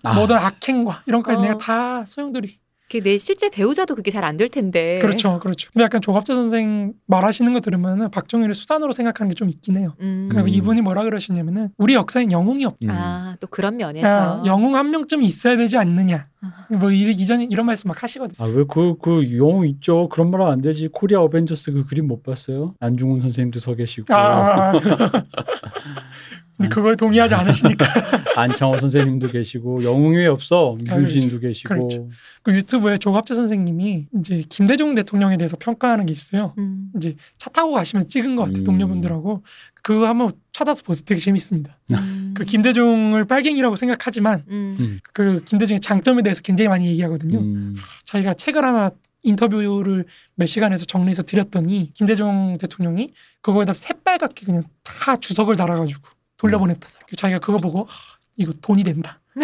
아, 0.04 0.14
모든 0.16 0.36
악행과 0.38 1.04
이런 1.06 1.22
까지 1.22 1.38
어. 1.38 1.42
내가 1.42 1.58
다 1.58 2.04
소용돌이. 2.06 2.60
그내 2.90 3.18
실제 3.18 3.50
배우자도 3.50 3.96
그게 3.96 4.10
잘 4.12 4.24
안 4.24 4.36
될 4.38 4.50
텐데. 4.50 5.00
그렇죠, 5.00 5.40
그렇죠. 5.40 5.70
근데 5.74 5.84
약간 5.84 6.02
조갑재 6.02 6.34
선생 6.34 6.94
말하시는 7.08 7.52
거 7.54 7.60
들으면은 7.60 8.10
박정희를 8.12 8.54
수단으로 8.56 8.92
생각하는 8.92 9.30
게 9.30 9.36
좀 9.36 9.50
있긴 9.50 9.78
해요. 9.78 9.94
음. 10.02 10.28
그러니까 10.30 10.50
음. 10.52 10.56
이분이 10.56 10.82
뭐라 10.82 11.04
그러시냐면은 11.04 11.70
우리 11.78 11.94
역사엔 11.94 12.32
영웅이 12.32 12.66
없다. 12.66 12.88
음. 12.88 12.90
아, 12.92 13.36
또 13.40 13.48
그런 13.48 13.78
면에서. 13.78 14.08
아, 14.08 14.44
영웅 14.46 14.76
한 14.76 14.90
명쯤 14.92 15.22
있어야 15.24 15.56
되지 15.56 15.78
않느냐. 15.78 16.28
아. 16.42 16.66
뭐 16.74 16.90
이- 16.92 17.12
이전 17.12 17.42
이런 17.42 17.66
말씀 17.66 17.88
막 17.90 18.02
하시거든. 18.02 18.36
아, 18.40 18.46
왜 18.46 18.64
그, 18.68 18.96
그 19.02 19.38
영웅 19.38 19.68
있죠. 19.68 20.10
그런 20.10 20.32
말 20.32 20.42
하면 20.42 20.54
안 20.54 20.62
되지. 20.62 20.88
코리아 20.92 21.20
어벤져스 21.20 21.72
그 21.74 21.86
그림 21.86 22.08
못 22.08 22.24
봤어요? 22.24 22.76
안중훈 22.80 23.20
선생님도 23.22 23.60
서 23.60 23.76
계시고, 23.76 24.14
아. 24.14 24.72
근데 26.60 26.76
그걸 26.76 26.98
동의하지 26.98 27.36
않으시니까 27.36 27.86
안창호 28.36 28.80
선생님도 28.80 29.32
계시고, 29.32 29.84
영웅이 29.84 30.18
왜 30.18 30.28
없어? 30.28 30.78
이순신도 30.82 31.40
계시고. 31.40 31.70
그렇죠. 31.74 32.10
그 32.44 32.54
유튜브에 32.54 32.98
조갑재 32.98 33.34
선생님이 33.34 34.08
이제 34.20 34.44
김대중 34.50 34.94
대통령에 34.94 35.38
대해서 35.38 35.56
평가하는 35.58 36.06
게 36.06 36.12
있어요. 36.12 36.54
음. 36.58 36.92
이제 36.98 37.16
차 37.38 37.50
타고 37.50 37.72
가시면 37.72 38.10
찍은 38.10 38.36
것 38.36 38.44
같아요. 38.44 38.62
음. 38.62 38.64
동료분들하고 38.66 39.44
그거 39.82 40.08
한번 40.08 40.32
찾아서 40.52 40.84
보세요. 40.84 41.06
되게 41.06 41.22
재밌습니다. 41.22 41.78
음. 41.92 42.34
그 42.36 42.44
김대중을 42.44 43.24
빨갱이라고 43.26 43.78
생각하지만 43.78 44.44
음. 44.50 44.76
음. 44.80 45.00
그 45.14 45.42
김대중의 45.46 45.80
장점에 45.80 46.22
대해서 46.24 46.42
굉장히 46.42 46.68
많이 46.68 46.88
얘기하거든요. 46.88 47.40
음. 47.40 47.76
자기가 48.04 48.34
책을 48.34 48.66
하나 48.66 48.92
인터뷰를 49.24 50.06
몇 50.36 50.46
시간에서 50.46 50.86
정리해서 50.86 51.24
드렸더니 51.24 51.92
김대중 51.94 52.58
대통령이 52.60 53.14
그거에다 53.42 53.74
새빨갛게 53.74 54.46
그냥 54.46 54.64
다 54.84 55.16
주석을 55.18 55.56
달아가지고 55.56 56.02
돌려보냈다더라고 56.40 57.08
요. 57.12 57.16
자기가 57.16 57.40
그거 57.40 57.58
보고 57.58 57.88
아, 57.90 57.94
이거 58.38 58.52
돈이 58.62 58.84
된다. 58.84 59.20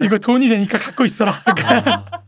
이거 0.00 0.18
돈이 0.18 0.48
되니까 0.48 0.78
갖고 0.78 1.04
있어라. 1.04 1.42
아, 1.44 1.44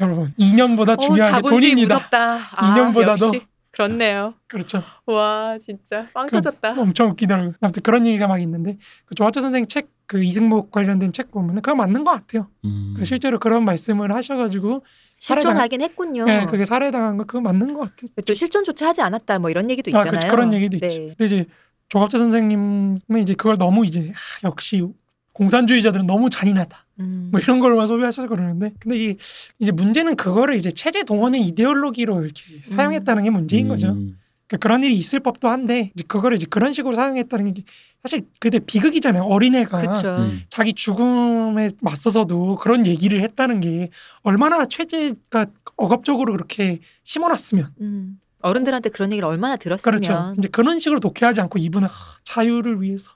여러분 0.00 0.32
2년보다 0.38 0.92
어, 0.92 0.96
중요한 0.96 1.42
게 1.42 1.48
돈입니다. 1.48 1.94
무섭다. 1.96 2.34
아, 2.56 2.74
2년보다도 2.74 3.26
역시 3.34 3.46
그렇네요. 3.72 4.34
그렇죠. 4.46 4.82
와 5.06 5.58
진짜 5.58 6.08
빵 6.14 6.26
그 6.26 6.32
터졌다. 6.32 6.80
엄청 6.80 7.08
웃기더라고요. 7.10 7.52
아무튼 7.60 7.82
그런 7.82 8.06
얘기가 8.06 8.26
막 8.26 8.40
있는데 8.40 8.78
그 9.04 9.14
조화조 9.14 9.40
선생 9.40 9.66
책 9.66 9.90
그 10.10 10.24
이승복 10.24 10.72
관련된 10.72 11.12
책 11.12 11.30
보면은 11.30 11.62
그거 11.62 11.76
맞는 11.76 12.02
것 12.02 12.10
같아요. 12.10 12.48
음. 12.64 12.94
그 12.96 13.04
실제로 13.04 13.38
그런 13.38 13.64
말씀을 13.64 14.12
하셔가지고 14.12 14.82
실존하긴 15.20 15.82
했군요. 15.82 16.26
예, 16.28 16.46
그게 16.50 16.64
살해당한 16.64 17.16
거 17.16 17.22
그거 17.22 17.40
맞는 17.40 17.74
것 17.74 17.82
같아요. 17.82 18.08
또 18.26 18.34
실존조차 18.34 18.88
하지 18.88 19.02
않았다 19.02 19.38
뭐 19.38 19.50
이런 19.50 19.70
얘기도 19.70 19.96
아, 19.96 20.00
있잖아요. 20.00 20.28
그, 20.28 20.34
그런 20.34 20.52
얘기도 20.52 20.78
네. 20.80 20.86
있죠. 20.88 21.00
근데 21.16 21.26
이제 21.26 21.46
조갑재 21.90 22.18
선생님은 22.18 22.98
이제 23.22 23.34
그걸 23.34 23.56
너무 23.56 23.86
이제 23.86 24.10
아, 24.10 24.48
역시 24.48 24.84
공산주의자들은 25.32 26.08
너무 26.08 26.28
잔인하다. 26.28 26.86
음. 26.98 27.28
뭐 27.30 27.38
이런 27.38 27.60
걸만 27.60 27.86
소비하셔서 27.86 28.26
그러는데 28.26 28.72
근데 28.80 28.98
이 28.98 29.16
이제 29.60 29.70
문제는 29.70 30.16
그거를 30.16 30.56
이제 30.56 30.72
체제 30.72 31.04
동원의 31.04 31.40
이데올로기로 31.42 32.24
이렇게 32.24 32.42
사용했다는 32.64 33.22
게 33.22 33.30
문제인 33.30 33.68
거죠. 33.68 33.90
음. 33.90 34.18
그러니까 34.48 34.66
그런 34.66 34.82
일이 34.82 34.96
있을 34.96 35.20
법도 35.20 35.48
한데 35.48 35.92
이제 35.94 36.02
그거를 36.08 36.36
이제 36.36 36.46
그런 36.50 36.72
식으로 36.72 36.96
사용했다는 36.96 37.54
게 37.54 37.62
사실 38.02 38.26
그때 38.38 38.58
비극이잖아요. 38.58 39.24
어린애가. 39.24 39.78
음. 40.18 40.40
자기 40.48 40.72
죽음에 40.72 41.70
맞서서도 41.80 42.56
그런 42.56 42.86
얘기를 42.86 43.22
했다는 43.22 43.60
게 43.60 43.90
얼마나 44.22 44.64
체제가 44.66 45.46
억압적으로 45.76 46.32
그렇게 46.32 46.78
심어놨으면 47.04 47.74
음. 47.80 48.20
어른들한테 48.40 48.88
그런 48.90 49.12
얘기를 49.12 49.28
얼마나 49.28 49.56
들었으면 49.56 50.00
그렇죠. 50.00 50.34
이제 50.38 50.48
그런 50.48 50.78
식으로 50.78 50.98
독해하지 51.00 51.42
않고 51.42 51.58
이분은 51.58 51.88
하, 51.88 51.94
자유를 52.24 52.80
위해서 52.80 53.10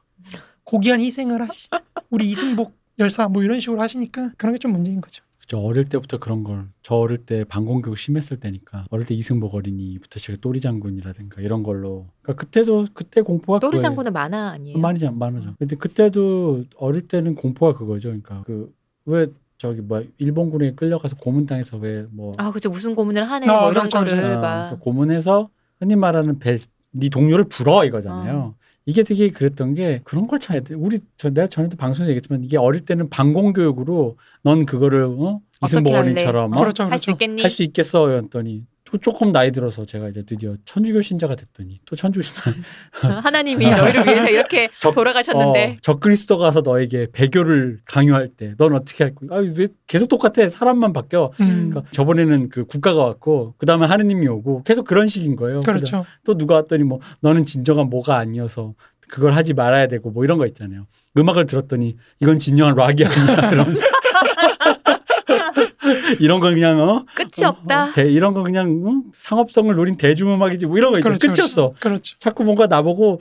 고귀한 0.64 1.00
희생을 1.00 1.48
하시 1.48 1.68
우리 2.10 2.30
이승복 2.30 2.76
열사 2.98 3.26
뭐 3.28 3.42
이런 3.42 3.60
식으로 3.60 3.80
하시니까 3.80 4.32
그런 4.36 4.54
게 4.54 4.58
좀 4.58 4.72
문제인 4.72 5.00
거죠. 5.00 5.24
저 5.46 5.59
어릴 5.59 5.85
때부터 5.88 6.18
그런 6.18 6.42
걸 6.44 6.66
저 6.83 6.94
어릴 6.96 7.18
때 7.18 7.44
방공교육 7.44 7.96
심했을 7.98 8.38
때니까 8.38 8.87
어릴 8.90 9.07
때 9.07 9.14
이승복 9.14 9.54
어린이부터 9.54 10.18
제가 10.20 10.38
또리 10.40 10.61
장군이라든가 10.61 11.40
이런 11.42 11.62
걸로 11.62 12.07
그러니까 12.22 12.40
그때도 12.44 12.87
그때 12.94 13.20
공포가 13.22 13.59
또리 13.61 13.72
그거예요. 13.72 13.83
장군은 13.83 14.12
만화 14.12 14.50
아니에요? 14.50 14.78
많이죠 14.78 15.12
많아죠. 15.12 15.54
근데 15.59 15.76
그때도 15.76 16.64
어릴 16.76 17.07
때는 17.09 17.35
공포가 17.35 17.76
그거죠. 17.78 18.09
그러니까 18.09 18.42
그 18.44 18.72
왜 19.07 19.26
저기 19.59 19.83
뭐 19.83 20.02
일본군에 20.18 20.72
끌려가서 20.74 21.16
고문당해서 21.16 21.76
왜 21.78 22.07
뭐 22.11 22.33
아 22.38 22.50
그죠 22.50 22.70
무슨 22.70 22.94
고문을 22.94 23.24
하네 23.30 23.46
아, 23.48 23.61
뭐 23.61 23.70
이런 23.70 23.87
그렇죠, 23.87 23.98
거를 23.98 24.12
그렇죠. 24.22 24.40
막 24.40 24.62
그래서 24.62 24.78
고문해서 24.78 25.50
흔히 25.78 25.94
말하는 25.96 26.38
배, 26.38 26.57
네 26.90 27.09
동료를 27.11 27.44
불어 27.48 27.85
이거잖아요. 27.85 28.54
이게 28.86 29.02
되게 29.02 29.28
그랬던 29.28 29.74
게 29.74 30.00
그런 30.04 30.26
걸 30.26 30.38
쳐야 30.38 30.60
돼. 30.60 30.74
우리 30.74 30.98
저 31.16 31.30
내가 31.30 31.46
전에도 31.48 31.76
방송에서 31.76 32.10
얘기했지만 32.10 32.44
이게 32.44 32.58
어릴 32.58 32.84
때는 32.84 33.08
방공 33.08 33.54
교육으로 33.54 34.16
넌 34.42 34.66
그거를 34.66 35.04
어? 35.04 35.40
이승복? 35.64 35.94
어린처럼 35.94 36.50
어? 36.54 36.60
그렇죠, 36.60 36.82
할수 36.84 37.06
그렇죠. 37.06 37.12
있겠니? 37.12 37.42
할 37.42 37.50
수 37.50 37.62
있겠어 37.62 38.14
였더니 38.16 38.60
또 38.60 38.73
조금 38.98 39.33
나이 39.33 39.50
들어서 39.52 39.85
제가 39.87 40.09
이제 40.09 40.22
드디어 40.24 40.57
천주교 40.64 41.02
신자가 41.02 41.35
됐더니 41.37 41.80
또 41.87 41.96
천주교 41.96 42.22
신자 42.22 42.52
하나님이 43.22 43.70
너희를 43.70 44.07
위해서 44.07 44.28
이렇게 44.30 44.68
저- 44.80 44.90
돌아가셨는데 44.92 45.72
어, 45.72 45.76
저 45.83 45.94
그리스도 45.98 46.38
가서 46.38 46.61
너에게 46.61 47.09
배교를 47.12 47.80
강요할 47.87 48.28
때 48.37 48.54
넌 48.59 48.74
어떻게 48.74 49.04
할 49.04 49.14
거야? 49.14 49.30
아 49.38 49.42
왜 49.42 49.68
계속 49.87 50.09
똑같아? 50.09 50.48
사람만 50.48 50.92
바뀌어. 50.92 51.30
음, 51.40 51.70
그러니까 51.70 51.90
저번에는 51.90 52.48
그 52.48 52.64
국가가 52.66 53.02
왔고 53.04 53.54
그 53.59 53.66
다음에 53.66 53.87
하느님이 53.87 54.26
오고 54.28 54.62
계속 54.64 54.87
그런 54.87 55.07
식인 55.09 55.37
거예요. 55.37 55.61
그렇죠. 55.61 56.04
또 56.24 56.37
누가 56.37 56.54
왔더니 56.57 56.83
뭐 56.85 57.00
너는 57.20 57.44
진정한 57.44 57.88
뭐가 57.90 58.16
아니어서 58.18 58.74
그걸 59.09 59.35
하지 59.35 59.54
말아야 59.54 59.87
되고 59.88 60.11
뭐 60.11 60.24
이런 60.24 60.38
거 60.38 60.46
있잖아요. 60.46 60.87
음악을 61.16 61.46
들었더니 61.46 61.96
이건 62.20 62.38
진정한 62.38 62.74
락이 62.74 63.04
아니야 63.04 63.50
그러면서 63.50 63.85
이런 66.20 66.40
건 66.40 66.54
그냥 66.54 66.80
어 66.80 67.04
끝이 67.14 67.44
어, 67.44 67.48
없다. 67.48 67.84
어, 67.84 67.92
대- 67.92 68.10
이런 68.10 68.34
거 68.34 68.42
그냥 68.42 68.66
응? 68.86 69.02
상업성을 69.12 69.74
노린 69.74 69.96
대중음악이지 69.96 70.66
뭐 70.66 70.76
이런 70.78 70.92
거 70.92 70.98
있죠. 70.98 71.08
그렇죠, 71.08 71.20
끝이 71.26 71.34
그렇죠. 71.36 71.44
없어. 71.44 71.74
그렇죠. 71.80 72.16
자꾸 72.18 72.44
뭔가 72.44 72.66
나보고 72.66 73.20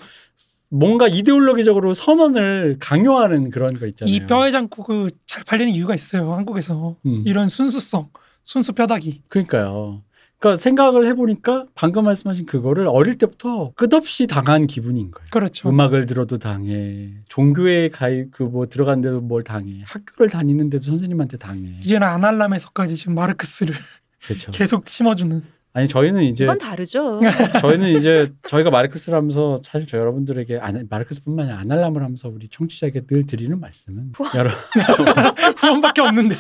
뭔가 0.70 1.08
이데올로기적으로 1.08 1.94
선언을 1.94 2.78
강요하는 2.80 3.52
그런 3.52 3.80
거 3.80 3.86
있잖아요. 3.88 4.14
이 4.14 4.26
뼈의 4.26 4.52
장국 4.52 4.88
그잘 4.88 5.44
팔리는 5.46 5.72
이유가 5.72 5.94
있어요. 5.94 6.34
한국에서 6.34 6.96
음. 7.06 7.24
이런 7.26 7.48
순수성, 7.48 8.10
순수 8.42 8.74
뼈다귀. 8.74 9.22
그러니까요. 9.28 10.02
그러니까 10.44 10.58
생각을 10.62 11.08
해보니까 11.08 11.68
방금 11.74 12.04
말씀하신 12.04 12.46
그거를 12.46 12.86
어릴 12.88 13.18
때부터 13.18 13.72
끝없이 13.78 14.28
당한 14.28 14.68
기분인 14.68 15.10
거예요. 15.12 15.26
그렇죠. 15.32 15.70
음악을 15.70 16.06
들어도 16.06 16.38
당해. 16.38 17.12
종교에 17.30 17.88
가입 17.90 18.32
그 18.32 18.44
뭐 18.44 18.68
들어간데도 18.68 19.22
뭘 19.22 19.42
당해. 19.46 19.82
학교를 19.86 20.30
다니는데도 20.30 20.84
선생님한테 20.84 21.38
당해. 21.38 21.70
이제는 21.80 22.06
아날람에서까지 22.06 22.98
지금 22.98 23.16
마르크스를 23.16 23.74
그렇죠. 24.22 24.52
계속 24.52 24.90
심어주는. 24.90 25.42
아니 25.76 25.88
저희는 25.88 26.24
이제 26.24 26.44
이건 26.44 26.58
다르죠. 26.60 27.22
저희는 27.62 27.98
이제 27.98 28.32
저희가 28.48 28.70
마르크스를 28.70 29.18
하면서 29.18 29.60
사실 29.64 29.88
저 29.88 29.98
여러분들에게 29.98 30.60
안- 30.60 30.86
마르크스뿐만 30.90 31.46
아니라 31.46 31.60
아날람을 31.62 32.04
하면서 32.04 32.28
우리 32.28 32.50
청취자에게 32.50 33.06
늘 33.08 33.26
드리는 33.26 33.58
말씀은 33.60 34.12
여러 34.36 34.50
후원밖에 35.58 36.02
없는데. 36.02 36.36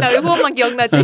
나 0.00 0.08
왜 0.10 0.16
후원만 0.18 0.54
기억나지? 0.56 0.96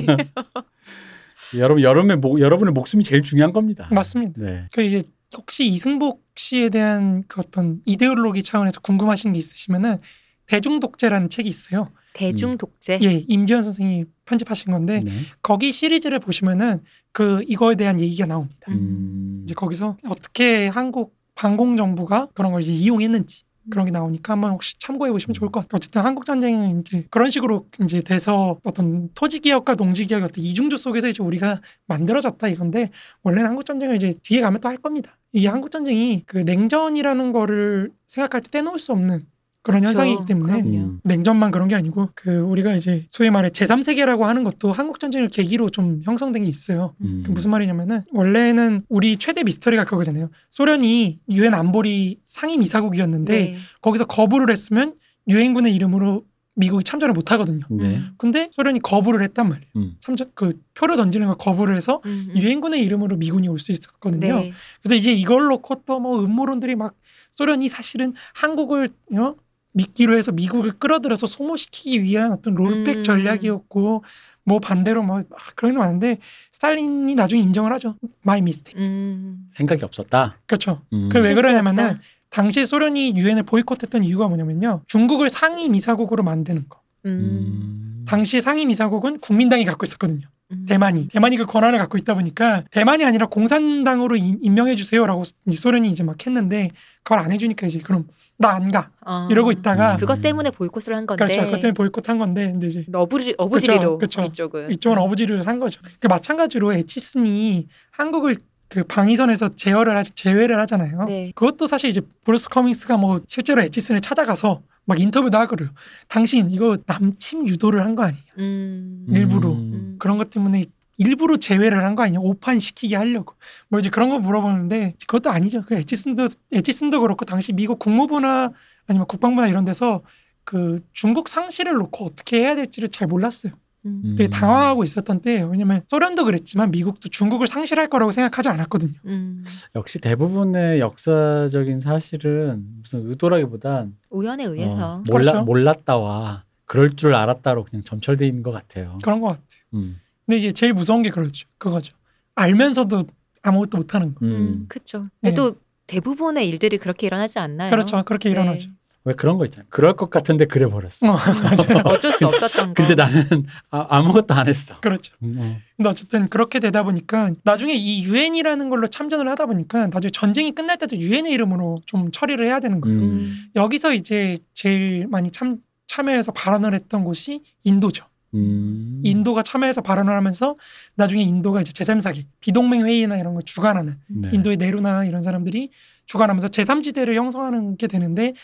여러분 1.58 1.82
여러분의 1.82 2.16
목, 2.18 2.40
여러분의 2.40 2.72
목숨이 2.72 3.04
제일 3.04 3.22
중요한 3.22 3.52
겁니다. 3.52 3.88
맞습니다. 3.90 4.42
네. 4.42 4.68
그 4.72 4.82
이게 4.82 5.02
혹시 5.36 5.66
이승복 5.66 6.24
씨에 6.36 6.68
대한 6.68 7.24
그 7.28 7.40
어떤 7.40 7.80
이데올로기 7.84 8.42
차원에서 8.42 8.80
궁금하신 8.80 9.32
게 9.32 9.38
있으시면은 9.38 9.98
대중독재라는 10.46 11.30
책이 11.30 11.48
있어요. 11.48 11.90
대중 12.12 12.56
독재. 12.56 13.00
예, 13.02 13.24
임지연 13.26 13.62
선생이 13.64 14.04
편집하신 14.24 14.72
건데 14.72 15.00
네. 15.04 15.10
거기 15.42 15.72
시리즈를 15.72 16.20
보시면은 16.20 16.78
그 17.12 17.42
이거에 17.48 17.74
대한 17.74 17.98
얘기가 17.98 18.26
나옵니다. 18.26 18.60
음. 18.68 19.42
이제 19.44 19.54
거기서 19.54 19.96
어떻게 20.08 20.68
한국 20.68 21.16
반공 21.34 21.76
정부가 21.76 22.28
그런 22.34 22.52
걸 22.52 22.62
이제 22.62 22.72
이용했는지 22.72 23.42
그런 23.70 23.86
게 23.86 23.90
나오니까 23.92 24.32
한번 24.34 24.50
혹시 24.52 24.78
참고해 24.78 25.10
보시면 25.12 25.34
좋을 25.34 25.50
것 25.50 25.60
같아요. 25.60 25.76
어쨌든 25.76 26.02
한국 26.02 26.26
전쟁은 26.26 26.80
이제 26.80 27.06
그런 27.10 27.30
식으로 27.30 27.66
이제 27.82 28.00
돼서 28.02 28.58
어떤 28.64 29.08
토지 29.14 29.40
기업과 29.40 29.74
농지 29.76 30.06
기업의 30.06 30.24
어떤 30.24 30.44
이중조 30.44 30.76
속에서 30.76 31.08
이제 31.08 31.22
우리가 31.22 31.60
만들어졌다 31.86 32.46
이건데 32.48 32.90
원래는 33.22 33.48
한국 33.48 33.64
전쟁을 33.64 33.96
이제 33.96 34.14
뒤에 34.22 34.40
가면 34.40 34.60
또 34.60 34.68
할 34.68 34.76
겁니다. 34.78 35.18
이게 35.32 35.48
한국 35.48 35.70
전쟁이 35.70 36.22
그 36.26 36.38
냉전이라는 36.38 37.32
거를 37.32 37.92
생각할 38.06 38.40
때 38.42 38.50
떼놓을 38.50 38.78
수 38.78 38.92
없는 38.92 39.26
그런 39.64 39.80
그쵸. 39.80 39.88
현상이기 39.90 40.26
때문에 40.26 40.52
그럼요. 40.60 40.76
음. 40.78 41.00
냉전만 41.04 41.50
그런 41.50 41.68
게 41.68 41.74
아니고 41.74 42.10
그 42.14 42.30
우리가 42.40 42.74
이제 42.76 43.06
소위 43.10 43.30
말해 43.30 43.48
제3세계라고 43.48 44.20
하는 44.20 44.44
것도 44.44 44.70
한국 44.70 45.00
전쟁을 45.00 45.28
계기로 45.30 45.70
좀 45.70 46.02
형성된 46.04 46.42
게 46.42 46.48
있어요. 46.48 46.94
음. 47.00 47.22
그 47.26 47.32
무슨 47.32 47.50
말이냐면은 47.50 48.02
원래는 48.12 48.82
우리 48.90 49.16
최대 49.16 49.42
미스터리가 49.42 49.86
그거잖아요. 49.86 50.28
소련이 50.50 51.18
유엔 51.30 51.54
안보리 51.54 52.20
상임 52.26 52.60
이사국이었는데 52.62 53.32
네. 53.32 53.56
거기서 53.80 54.04
거부를 54.04 54.50
했으면 54.50 54.94
유엔군의 55.28 55.74
이름으로 55.74 56.24
미국이 56.56 56.84
참전을 56.84 57.14
못 57.14 57.32
하거든요. 57.32 57.64
네. 57.70 58.00
근데 58.18 58.50
소련이 58.52 58.78
거부를 58.80 59.22
했단 59.24 59.48
말이에요. 59.48 59.70
음. 59.76 59.94
참전 60.00 60.30
그 60.34 60.52
표를 60.74 60.96
던지는 60.96 61.26
걸 61.26 61.36
거부를 61.36 61.74
해서 61.74 62.00
음, 62.04 62.26
음. 62.28 62.36
유엔군의 62.36 62.80
이름으로 62.84 63.16
미군이 63.16 63.48
올 63.48 63.58
수 63.58 63.72
있었거든요. 63.72 64.40
네. 64.40 64.52
그래서 64.82 64.94
이제 64.94 65.10
이걸 65.12 65.46
놓고 65.46 65.82
또 65.86 65.98
뭐 65.98 66.22
음모론들이 66.22 66.76
막 66.76 66.94
소련이 67.32 67.68
사실은 67.68 68.12
한국을 68.34 68.90
어? 69.14 69.34
미끼로 69.74 70.16
해서 70.16 70.32
미국을 70.32 70.72
끌어들여서 70.78 71.26
소모시키기 71.26 72.02
위한 72.02 72.32
어떤 72.32 72.54
rollback 72.54 72.98
음. 72.98 73.02
전략이었고 73.02 74.04
뭐 74.44 74.60
반대로 74.60 75.02
뭐 75.02 75.18
아, 75.18 75.36
그런 75.54 75.72
게 75.72 75.78
많은데 75.78 76.18
스탈린이 76.52 77.14
나중에 77.14 77.42
인정을 77.42 77.72
하죠. 77.74 77.96
My 78.22 78.40
mistake. 78.40 78.80
음. 78.80 79.48
생각이 79.52 79.84
없었다. 79.84 80.38
그렇죠. 80.46 80.82
음. 80.92 81.08
그왜 81.08 81.34
실수였다. 81.34 81.42
그러냐면은 81.42 81.98
당시 82.30 82.64
소련이 82.64 83.14
유엔을 83.16 83.42
보이콧했던 83.44 84.04
이유가 84.04 84.28
뭐냐면요. 84.28 84.82
중국을 84.86 85.28
상임 85.28 85.74
이사국으로 85.74 86.22
만드는 86.22 86.68
거. 86.68 86.80
음. 87.06 87.10
음. 87.10 88.04
당시 88.06 88.40
상임 88.40 88.70
이사국은 88.70 89.18
국민당이 89.18 89.64
갖고 89.64 89.84
있었거든요. 89.84 90.28
음. 90.52 90.66
대만이 90.68 91.08
대만이 91.08 91.36
그 91.38 91.46
권한을 91.46 91.78
갖고 91.78 91.96
있다 91.96 92.14
보니까 92.14 92.64
대만이 92.70 93.04
아니라 93.04 93.26
공산당으로 93.26 94.16
임- 94.16 94.38
임명해 94.42 94.74
주세요라고 94.76 95.22
이제 95.46 95.56
소련이 95.56 95.88
이제 95.90 96.02
막 96.02 96.24
했는데 96.26 96.70
그걸 97.02 97.18
안 97.20 97.32
해주니까 97.32 97.66
이제 97.66 97.78
그럼 97.80 98.06
나 98.36 98.50
안가 98.50 98.90
어. 99.06 99.28
이러고 99.30 99.52
있다가 99.52 99.94
음. 99.94 99.96
그것 99.98 100.20
때문에 100.20 100.50
보이콧을 100.50 100.94
한 100.94 101.06
건데. 101.06 101.24
그렇죠. 101.24 101.40
그것 101.46 101.56
때문에 101.60 101.72
보이콧한 101.72 102.18
건데 102.18 102.50
근데 102.52 102.66
이제 102.66 102.84
어부지 102.92 103.34
어부지리로 103.38 103.98
그쵸, 103.98 104.22
그쵸. 104.22 104.30
이쪽은. 104.32 104.70
이쪽은 104.72 104.98
어부지리로 104.98 105.42
산 105.42 105.58
거죠. 105.60 105.80
그 105.98 106.08
마찬가지로 106.08 106.72
에치슨이 106.74 107.68
한국을 107.90 108.36
그 108.68 108.82
방위선에서 108.82 109.50
제어를 109.50 109.96
하, 109.96 110.02
제외를 110.02 110.58
하잖아요. 110.60 111.04
네. 111.04 111.32
그것도 111.34 111.66
사실 111.66 111.90
이제 111.90 112.00
브루스 112.24 112.48
커밍스가 112.48 112.96
뭐 112.96 113.20
실제로 113.28 113.62
애치슨을 113.62 114.00
찾아가서 114.00 114.60
막 114.86 115.00
인터뷰도 115.00 115.36
하고 115.38 115.56
그래요. 115.56 115.70
당신 116.08 116.50
이거 116.50 116.76
남침 116.86 117.48
유도를 117.48 117.82
한 117.84 117.94
거 117.94 118.02
아니냐. 118.04 118.22
음. 118.38 119.06
일부러. 119.08 119.50
음. 119.52 119.96
그런 119.98 120.18
것 120.18 120.30
때문에 120.30 120.64
일부러 120.96 121.36
제외를 121.36 121.84
한 121.84 121.96
거 121.96 122.02
아니냐. 122.04 122.20
오판 122.20 122.60
시키게 122.60 122.96
하려고. 122.96 123.34
뭐 123.68 123.80
이제 123.80 123.88
그런 123.90 124.10
거 124.10 124.18
물어보는데 124.18 124.94
그것도 125.06 125.30
아니죠. 125.30 125.64
그 125.66 125.74
애치슨도 125.74 126.28
애치슨도 126.52 127.00
그렇고 127.00 127.24
당시 127.24 127.52
미국 127.52 127.78
국무부나 127.78 128.50
아니면 128.86 129.06
국방부나 129.06 129.48
이런 129.48 129.64
데서 129.64 130.02
그 130.44 130.78
중국 130.92 131.28
상실을 131.28 131.72
놓고 131.74 132.04
어떻게 132.04 132.40
해야 132.40 132.54
될지를 132.54 132.90
잘 132.90 133.08
몰랐어요. 133.08 133.52
음. 133.86 134.14
되게 134.16 134.28
당황하고 134.28 134.84
있었던 134.84 135.20
때예요. 135.20 135.48
왜냐면 135.48 135.82
소련도 135.88 136.24
그랬지만 136.24 136.70
미국도 136.70 137.08
중국을 137.08 137.46
상실할 137.46 137.88
거라고 137.88 138.12
생각하지 138.12 138.48
않았거든요. 138.48 138.94
음. 139.06 139.44
역시 139.74 140.00
대부분의 140.00 140.80
역사적인 140.80 141.80
사실은 141.80 142.64
무슨 142.80 143.08
의도라기보단 143.08 143.96
우연에 144.10 144.44
의해서. 144.44 144.94
어, 144.94 145.02
몰라 145.10 145.32
그렇죠. 145.32 145.44
몰랐다와 145.44 146.44
그럴 146.64 146.96
줄 146.96 147.14
알았다로 147.14 147.64
그냥 147.64 147.84
점철돼 147.84 148.26
있는 148.26 148.42
것 148.42 148.52
같아요. 148.52 148.98
그런 149.02 149.20
것 149.20 149.28
같아요. 149.28 149.62
음. 149.74 150.00
근데 150.24 150.38
이제 150.38 150.52
제일 150.52 150.72
무서운 150.72 151.02
게 151.02 151.10
그렇죠. 151.10 151.46
그거죠. 151.58 151.94
알면서도 152.34 153.04
아무것도 153.42 153.76
못하는 153.76 154.14
거. 154.14 154.24
음. 154.24 154.30
음, 154.30 154.64
그렇죠. 154.68 155.08
네. 155.20 155.34
또 155.34 155.56
대부분의 155.86 156.48
일들이 156.48 156.78
그렇게 156.78 157.06
일어나지 157.06 157.38
않나요? 157.38 157.70
그렇죠. 157.70 158.02
그렇게 158.04 158.30
네. 158.30 158.32
일어나죠. 158.32 158.70
왜 159.04 159.12
그런 159.12 159.36
거 159.36 159.44
있잖아요. 159.44 159.66
그럴 159.68 159.96
것 159.96 160.08
같은데 160.08 160.46
그래 160.46 160.66
버렸어. 160.66 161.06
어. 161.06 161.16
어쩔 161.84 162.12
수 162.12 162.26
없었던 162.26 162.68
거. 162.68 162.72
근데 162.74 162.94
나는 162.94 163.46
아, 163.70 163.86
아무것도 163.90 164.32
안 164.32 164.48
했어. 164.48 164.80
그렇죠. 164.80 165.14
음, 165.22 165.36
어. 165.38 165.56
근데 165.76 165.88
어쨌든 165.90 166.28
그렇게 166.28 166.58
되다 166.58 166.82
보니까 166.84 167.32
나중에 167.44 167.74
이 167.74 168.02
유엔이라는 168.04 168.70
걸로 168.70 168.86
참전을 168.88 169.28
하다 169.28 169.44
보니까 169.46 169.88
나중에 169.88 170.10
전쟁이 170.10 170.54
끝날 170.54 170.78
때도 170.78 170.96
유엔의 170.96 171.32
이름으로 171.32 171.82
좀 171.84 172.10
처리를 172.10 172.46
해야 172.46 172.60
되는 172.60 172.80
거예요. 172.80 172.98
음. 172.98 173.04
음. 173.04 173.38
여기서 173.56 173.92
이제 173.92 174.38
제일 174.54 175.06
많이 175.08 175.30
참 175.30 175.58
참여해서 175.86 176.32
발언을 176.32 176.72
했던 176.72 177.04
곳이 177.04 177.42
인도죠. 177.62 178.06
음. 178.34 179.00
인도가 179.04 179.42
참여해서 179.42 179.80
발언을 179.80 180.12
하면서 180.12 180.56
나중에 180.96 181.22
인도가 181.22 181.60
이제 181.60 181.72
제3사기 181.72 182.24
비동맹 182.40 182.86
회의나 182.86 183.16
이런 183.16 183.34
걸 183.34 183.42
주관하는 183.44 183.96
네. 184.08 184.30
인도의 184.32 184.56
네루나 184.56 185.04
이런 185.04 185.22
사람들이 185.22 185.70
주관하면서 186.06 186.48
제3지대를 186.48 187.14
형성하는 187.14 187.76
게 187.76 187.86
되는데 187.86 188.34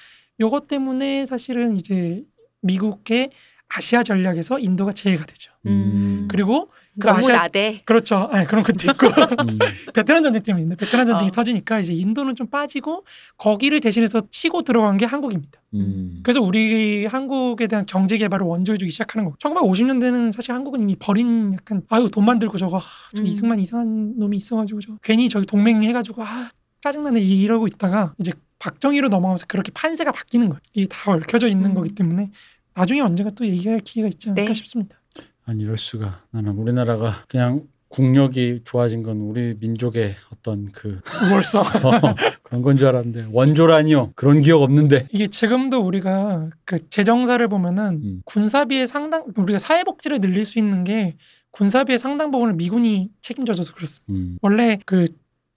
요것 0.40 0.68
때문에 0.68 1.26
사실은 1.26 1.76
이제 1.76 2.24
미국의 2.62 3.30
아시아 3.72 4.02
전략에서 4.02 4.58
인도가 4.58 4.90
제외가 4.90 5.24
되죠. 5.24 5.52
음. 5.66 6.26
그리고 6.28 6.70
그 6.98 7.06
너무 7.06 7.20
아시아- 7.20 7.32
나대. 7.36 7.82
그렇죠. 7.84 8.28
아 8.32 8.44
그런 8.44 8.64
것도 8.64 8.90
있고 8.90 9.06
음. 9.48 9.58
베트남 9.94 10.24
전쟁 10.24 10.42
때문인데 10.42 10.74
베트남 10.74 11.06
전쟁이 11.06 11.28
어. 11.28 11.30
터지니까 11.30 11.78
이제 11.78 11.92
인도는 11.92 12.34
좀 12.34 12.48
빠지고 12.48 13.04
거기를 13.36 13.78
대신해서 13.78 14.22
치고 14.28 14.62
들어간 14.62 14.96
게 14.96 15.04
한국입니다. 15.06 15.60
음. 15.74 16.18
그래서 16.24 16.40
우리 16.40 17.06
한국에 17.06 17.68
대한 17.68 17.86
경제 17.86 18.18
개발을 18.18 18.44
원조해주기 18.44 18.90
시작하는 18.90 19.24
거고 19.26 19.36
1950년대는 19.38 20.32
사실 20.32 20.52
한국은 20.52 20.80
이미 20.80 20.96
버린 20.96 21.52
약간 21.52 21.82
아유 21.90 22.08
돈 22.10 22.24
만들고 22.24 22.58
저거 22.58 22.78
아, 22.78 22.82
저 23.14 23.22
음. 23.22 23.26
이승만 23.26 23.60
이상한 23.60 24.14
놈이 24.18 24.36
있어가지고 24.36 24.80
저 24.80 24.96
괜히 25.02 25.28
저기 25.28 25.46
동맹 25.46 25.84
해가지고 25.84 26.24
아 26.24 26.48
짜증나네 26.80 27.20
이러고 27.20 27.68
있다가 27.68 28.14
이제 28.18 28.32
박정희로 28.60 29.08
넘어가면서 29.08 29.46
그렇게 29.48 29.72
판세가 29.74 30.12
바뀌는 30.12 30.48
거예요. 30.50 30.60
이게 30.74 30.86
다 30.88 31.10
얽혀져 31.10 31.48
있는 31.48 31.70
음. 31.70 31.74
거기 31.74 31.92
때문에 31.94 32.30
나중에 32.74 33.00
언젠가 33.00 33.30
또 33.34 33.44
얘기할 33.44 33.80
기회가 33.80 34.08
있지 34.08 34.30
않을까 34.30 34.48
네. 34.48 34.54
싶습니다. 34.54 35.00
아니 35.44 35.64
이럴 35.64 35.76
수가. 35.76 36.22
나는 36.30 36.52
우리나라가 36.52 37.24
그냥 37.28 37.62
국력이 37.88 38.60
좋아진 38.64 39.02
건 39.02 39.16
우리 39.22 39.56
민족의 39.58 40.14
어떤 40.32 40.70
그 40.70 41.00
우월성 41.28 41.62
어, 41.84 42.14
그런 42.44 42.62
건 42.62 42.76
줄 42.76 42.86
알았는데 42.86 43.30
원조라니요. 43.32 44.12
그런 44.14 44.42
기억 44.42 44.62
없는데. 44.62 45.08
이게 45.10 45.26
지금도 45.26 45.80
우리가 45.80 46.50
그 46.64 46.88
재정사를 46.88 47.46
보면은 47.48 48.00
음. 48.04 48.22
군사비의 48.26 48.86
상당 48.86 49.24
우리가 49.36 49.58
사회복지를 49.58 50.20
늘릴 50.20 50.44
수 50.44 50.60
있는 50.60 50.84
게 50.84 51.16
군사비의 51.50 51.98
상당 51.98 52.30
부분을 52.30 52.54
미군이 52.54 53.10
책임져줘서 53.22 53.74
그렇습니다. 53.74 54.12
음. 54.12 54.38
원래 54.40 54.78
그 54.86 55.06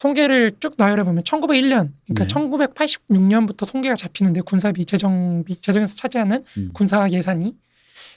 통계를 0.04 0.52
쭉 0.60 0.74
나열해 0.78 1.06
보면 1.06 1.24
1901년 1.24 1.92
그러니까 2.06 2.28
네. 2.28 2.28
1986년부터 2.28 3.72
통계가 3.72 3.96
잡히는데 3.96 4.42
군사비 4.42 4.84
재정비 4.84 5.56
재정에서 5.62 5.96
차지하는 5.96 6.44
음. 6.58 6.72
군사 6.74 7.10
예산이 7.10 7.56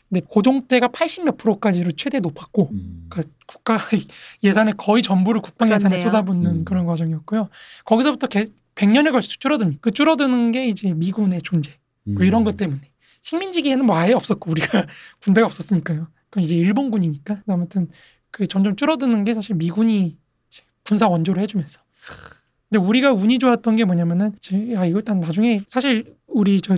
근데 0.08 0.26
고종 0.28 0.62
때가 0.62 0.88
80몇 0.88 1.38
프로까지로 1.38 1.92
최대 1.92 2.18
높았고 2.18 2.70
음. 2.72 3.06
그 3.08 3.22
국가 3.46 3.78
예산의 4.42 4.74
거의 4.76 5.02
전부를 5.02 5.40
국방 5.40 5.70
예산에. 5.70 5.96
쏟아붓는 5.96 6.50
음. 6.50 6.64
그런 6.64 6.86
과정이었고요. 6.86 7.48
거기서부터 7.84 8.26
개, 8.26 8.46
100년에 8.74 9.12
걸쳐 9.12 9.28
줄어듭니다. 9.38 9.78
그 9.80 9.92
줄어드는 9.92 10.52
게 10.52 10.68
이제 10.68 10.92
미군의 10.92 11.42
존재. 11.42 11.72
뭐 12.04 12.24
이런 12.24 12.44
것 12.44 12.56
때문에 12.56 12.80
식민지기에는 13.22 13.84
뭐 13.84 13.96
아예 13.96 14.12
없었고 14.12 14.50
우리가 14.50 14.86
군대가 15.22 15.46
없었으니까요. 15.46 16.08
그럼 16.30 16.44
이제 16.44 16.54
일본군이니까 16.56 17.42
아무튼 17.48 17.88
그 18.30 18.46
점점 18.46 18.76
줄어드는 18.76 19.24
게 19.24 19.34
사실 19.34 19.56
미군이 19.56 20.18
군사 20.86 21.08
원조를 21.08 21.42
해주면서. 21.42 21.80
근데 22.70 22.84
우리가 22.84 23.12
운이 23.12 23.38
좋았던 23.38 23.76
게 23.76 23.84
뭐냐면은 23.84 24.32
제- 24.40 24.72
야 24.74 24.84
이거 24.84 24.98
일단 24.98 25.20
나중에 25.20 25.62
사실 25.68 26.16
우리 26.26 26.60
저 26.60 26.76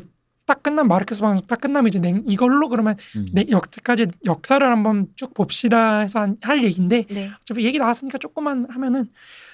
딱 0.49 0.63
끝난 0.63 0.89
마르크스 0.89 1.21
방송 1.21 1.47
딱 1.47 1.61
끝나면 1.61 1.89
이제 1.89 1.99
냉, 1.99 2.23
이걸로 2.27 2.71
그러면 2.71 2.97
음. 3.17 3.27
내 3.35 3.45
여태까지 3.51 4.07
역사를 4.25 4.67
한번 4.67 5.09
쭉 5.15 5.35
봅시다 5.35 5.99
해서 5.99 6.21
한- 6.21 6.39
할 6.41 6.65
얘기인데 6.65 7.05
네. 7.11 7.31
어차피 7.43 7.67
얘기 7.67 7.79
나왔으니까 7.79 8.17
조금만 8.17 8.67
하면은 8.71 9.05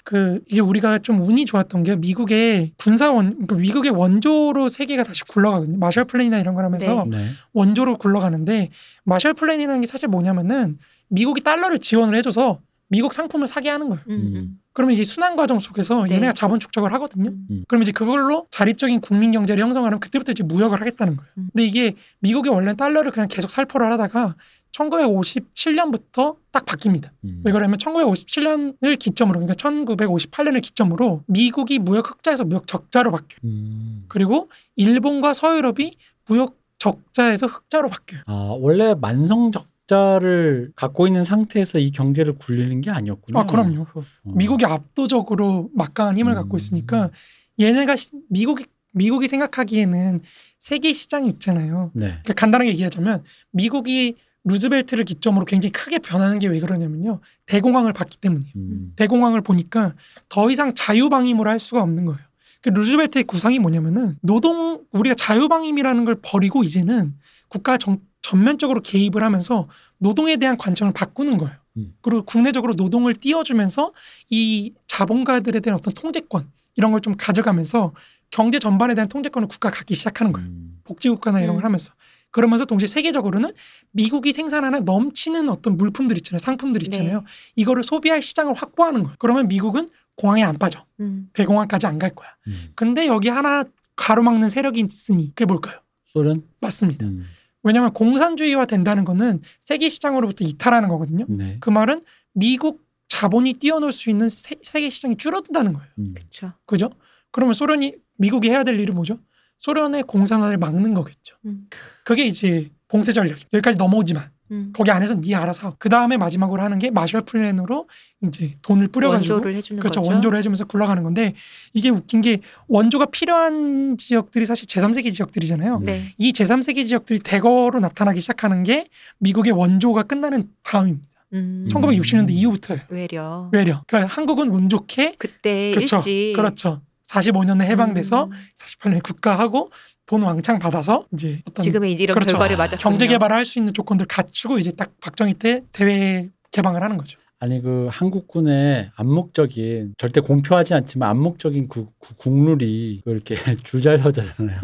그 0.05 0.39
이게 0.47 0.61
우리가 0.61 0.99
좀 0.99 1.19
운이 1.19 1.43
좋았던 1.43 1.83
게 1.83 1.97
미국의 1.97 2.71
군사원 2.77 3.31
그러니까 3.33 3.55
미국의 3.57 3.91
원조로 3.91 4.69
세계가 4.69 5.03
다시 5.03 5.25
굴러가거든요. 5.25 5.77
마셜 5.79 6.05
플랜이나 6.05 6.39
이런 6.39 6.55
걸 6.55 6.63
하면서 6.63 7.05
네. 7.11 7.27
원조로 7.51 7.97
굴러가는데 7.97 8.69
마셜 9.03 9.33
플랜이라는 9.33 9.81
게 9.81 9.87
사실 9.87 10.07
뭐냐면은 10.07 10.77
미국이 11.09 11.41
달러를 11.41 11.79
지원을 11.79 12.15
해줘서 12.17 12.61
미국 12.87 13.13
상품을 13.13 13.47
사게 13.47 13.69
하는 13.69 13.89
거예요. 13.89 14.03
음, 14.09 14.13
음. 14.35 14.59
그러면 14.73 14.93
이제 14.93 15.03
순환 15.03 15.35
과정 15.35 15.59
속에서 15.59 16.03
네. 16.03 16.15
얘네가 16.15 16.33
자본 16.33 16.59
축적을 16.59 16.93
하거든요. 16.93 17.31
음. 17.49 17.63
그럼 17.67 17.81
이제 17.81 17.91
그걸로 17.91 18.45
자립적인 18.51 19.01
국민 19.01 19.31
경제를 19.31 19.63
형성하면 19.63 19.99
그때부터 19.99 20.33
이제 20.33 20.43
무역을 20.43 20.79
하겠다는 20.81 21.15
거예요. 21.15 21.31
음. 21.37 21.49
근데 21.53 21.65
이게 21.65 21.93
미국이 22.19 22.49
원래 22.49 22.73
달러를 22.75 23.11
그냥 23.11 23.27
계속 23.27 23.49
살포를 23.49 23.91
하다가 23.93 24.35
1957년부터 24.71 26.35
딱 26.51 26.65
바뀝니다. 26.65 27.09
음. 27.23 27.41
왜 27.43 27.51
그러냐면 27.51 27.77
1957년을 27.77 28.99
기점으로 28.99 29.39
그러니까 29.39 29.55
1958년을 29.55 30.61
기점으로 30.61 31.23
미국이 31.27 31.79
무역 31.79 32.09
흑자에서 32.11 32.43
무역 32.43 32.67
적자로 32.67 33.11
바뀌어요. 33.11 33.39
음. 33.45 34.05
그리고 34.09 34.49
일본과 34.75 35.33
서유럽이 35.33 35.93
무역 36.27 36.57
적자에서 36.77 37.47
흑자로 37.47 37.87
바뀌어요. 37.87 38.21
아 38.27 38.55
원래 38.59 38.93
만성 38.93 39.51
적 39.51 39.67
자를 39.87 40.71
갖고 40.75 41.07
있는 41.07 41.23
상태에서 41.23 41.79
이 41.79 41.91
경제를 41.91 42.35
굴리는 42.37 42.81
게 42.81 42.89
아니었군요. 42.91 43.39
아 43.39 43.45
그럼요. 43.45 43.81
어. 43.93 44.03
미국이 44.23 44.65
압도적으로 44.65 45.69
막강한 45.73 46.17
힘을 46.17 46.33
음. 46.33 46.35
갖고 46.35 46.57
있으니까 46.57 47.11
얘네가 47.59 47.95
시- 47.95 48.11
미국이 48.29 48.65
미국이 48.91 49.27
생각하기에는 49.27 50.21
세계 50.57 50.93
시장이 50.93 51.27
있잖아요. 51.29 51.91
네. 51.93 52.07
그러니까 52.07 52.33
간단하게 52.33 52.69
얘기하자면 52.71 53.23
미국이 53.51 54.15
루즈벨트를 54.45 55.03
기점으로 55.05 55.45
굉장히 55.45 55.71
크게 55.71 55.99
변하는 55.99 56.39
게 56.39 56.47
왜 56.47 56.59
그러냐면요. 56.59 57.19
대공황을 57.45 57.93
봤기 57.93 58.19
때문이에요. 58.21 58.51
음. 58.55 58.93
대공황을 58.95 59.41
보니까 59.41 59.93
더 60.29 60.49
이상 60.51 60.73
자유방임으로 60.73 61.49
할 61.49 61.59
수가 61.59 61.81
없는 61.81 62.05
거예요. 62.05 62.19
그 62.61 62.69
루즈벨트의 62.69 63.25
구상이 63.25 63.59
뭐냐면은 63.59 64.13
노동 64.21 64.83
우리가 64.91 65.13
자유방임이라는 65.15 66.05
걸 66.05 66.15
버리고 66.21 66.63
이제는 66.63 67.13
국가 67.49 67.77
정, 67.77 67.99
전면적으로 68.29 68.81
개입을 68.81 69.21
하면서 69.23 69.67
노동에 69.99 70.37
대한 70.37 70.57
관점을 70.57 70.91
바꾸는 70.93 71.37
거예요. 71.37 71.55
음. 71.77 71.93
그리고 72.01 72.23
국내적으로 72.23 72.73
노동을 72.73 73.13
띄워주면서 73.13 73.91
이 74.31 74.73
자본가들에 74.87 75.59
대한 75.59 75.77
어떤 75.79 75.93
통제권 75.93 76.49
이런 76.75 76.91
걸 76.91 77.01
좀 77.01 77.13
가져가면서 77.15 77.93
경제 78.31 78.57
전반에 78.57 78.95
대한 78.95 79.07
통제권을 79.09 79.47
국가가 79.47 79.75
갖기 79.77 79.93
시작하는 79.93 80.33
거예요. 80.33 80.47
음. 80.49 80.79
복지국가나 80.85 81.39
이런 81.39 81.51
음. 81.51 81.55
걸 81.57 81.65
하면서 81.65 81.93
그러면서 82.31 82.65
동시에 82.65 82.87
세계적으로는 82.87 83.53
미국이 83.91 84.33
생산하는 84.33 84.85
넘치는 84.85 85.47
어떤 85.49 85.77
물품들 85.77 86.17
있잖아요 86.17 86.39
상품들 86.39 86.81
있잖아요 86.83 87.19
네. 87.19 87.25
이거를 87.55 87.83
소비할 87.83 88.21
시장을 88.21 88.53
확보하는 88.55 89.03
거예요 89.03 89.15
그러면 89.19 89.47
미국은 89.47 89.89
공항에 90.15 90.43
안 90.43 90.57
빠져 90.57 90.83
음. 90.99 91.29
대공항까지 91.33 91.87
안 91.87 91.97
갈 91.97 92.13
거야 92.13 92.29
음. 92.47 92.71
근데 92.75 93.07
여기 93.07 93.29
하나 93.29 93.63
가로막는 93.95 94.49
세력이 94.49 94.81
있으니 94.81 95.27
그게 95.29 95.45
뭘까요 95.45 95.79
소련. 96.07 96.43
맞습니다 96.59 97.05
음. 97.05 97.25
왜냐하면 97.65 97.91
공산주의화 97.93 98.65
된다는 98.65 99.03
거는 99.03 99.41
세계 99.59 99.89
시장으로부터 99.89 100.45
이탈하는 100.45 100.87
거거든요 100.87 101.25
네. 101.27 101.57
그 101.59 101.69
말은 101.69 102.01
미국 102.33 102.85
자본이 103.07 103.53
뛰어놀 103.53 103.91
수 103.91 104.09
있는 104.09 104.29
세, 104.29 104.55
세계 104.63 104.89
시장이 104.89 105.17
줄어든다는 105.17 105.73
거예요 105.73 105.89
음. 105.97 106.13
그렇죠. 106.15 106.53
그죠 106.65 106.89
그러면 107.31 107.53
소련이 107.53 107.95
미국이 108.17 108.49
해야 108.49 108.63
될 108.63 108.79
일은 108.79 108.93
뭐죠 108.95 109.19
소련의 109.57 110.03
공산화를 110.03 110.57
막는 110.57 110.93
거겠죠 110.93 111.35
음. 111.45 111.67
그게 112.03 112.25
이제 112.25 112.69
봉쇄 112.87 113.11
전략 113.11 113.39
여기까지 113.51 113.77
넘어오지만 113.77 114.29
음. 114.51 114.71
거기 114.73 114.91
안에서 114.91 115.19
네 115.19 115.33
알아서 115.35 115.75
그 115.79 115.89
다음에 115.89 116.17
마지막으로 116.17 116.61
하는 116.61 116.77
게 116.77 116.91
마셜 116.91 117.21
플랜으로 117.21 117.87
이제 118.21 118.55
돈을 118.61 118.87
뿌려가지고 118.89 119.33
원조를 119.33 119.55
해주는 119.55 119.79
그렇죠 119.79 120.01
거죠. 120.01 120.11
원조를 120.11 120.37
해주면서 120.39 120.65
굴러가는 120.65 121.01
건데 121.03 121.33
이게 121.73 121.89
웃긴 121.89 122.21
게 122.21 122.41
원조가 122.67 123.05
필요한 123.07 123.97
지역들이 123.97 124.45
사실 124.45 124.67
제3세계 124.67 125.11
지역들이잖아요. 125.13 125.77
음. 125.77 125.83
네. 125.85 126.13
이 126.17 126.31
제3세계 126.31 126.85
지역들이 126.87 127.19
대거로 127.19 127.79
나타나기 127.79 128.21
시작하는 128.21 128.63
게 128.63 128.87
미국의 129.19 129.53
원조가 129.53 130.03
끝나는 130.03 130.49
다음입니다. 130.63 131.07
음. 131.33 131.67
1960년대 131.71 132.31
이후부터예요. 132.31 132.83
외려. 132.89 133.49
외려. 133.51 133.83
그러니까 133.87 134.13
한국은 134.13 134.49
운 134.49 134.69
좋게 134.69 135.15
그때 135.17 135.71
그렇죠. 135.73 135.97
일찍 135.97 136.33
그렇죠. 136.35 136.81
45년에 137.21 137.61
해방돼서 137.63 138.25
음. 138.25 138.31
48년에 138.57 139.03
국가하고 139.03 139.71
돈 140.05 140.21
왕창 140.23 140.59
받아서 140.59 141.05
이제 141.13 141.41
어떤 141.47 141.63
지금의 141.63 141.93
이런 141.93 142.13
그렇죠. 142.13 142.31
결과를 142.33 142.57
맞았군요. 142.57 142.79
경제 142.79 143.07
개발을 143.07 143.35
할 143.35 143.45
수 143.45 143.59
있는 143.59 143.73
조건들 143.73 144.05
갖추고 144.07 144.59
이제 144.59 144.71
딱 144.71 144.91
박정희 145.01 145.35
때 145.35 145.61
대회 145.71 146.29
개방을 146.51 146.81
하는 146.83 146.97
거죠. 146.97 147.19
아니 147.39 147.61
그 147.61 147.87
한국군의 147.91 148.91
암묵적인 148.95 149.95
절대 149.97 150.21
공표하지 150.21 150.73
않지만 150.73 151.09
암묵적인 151.09 151.67
그, 151.67 151.87
그 151.99 152.15
국룰이 152.15 153.01
그렇게 153.03 153.35
줄잘 153.63 153.99
서자잖아요. 153.99 154.59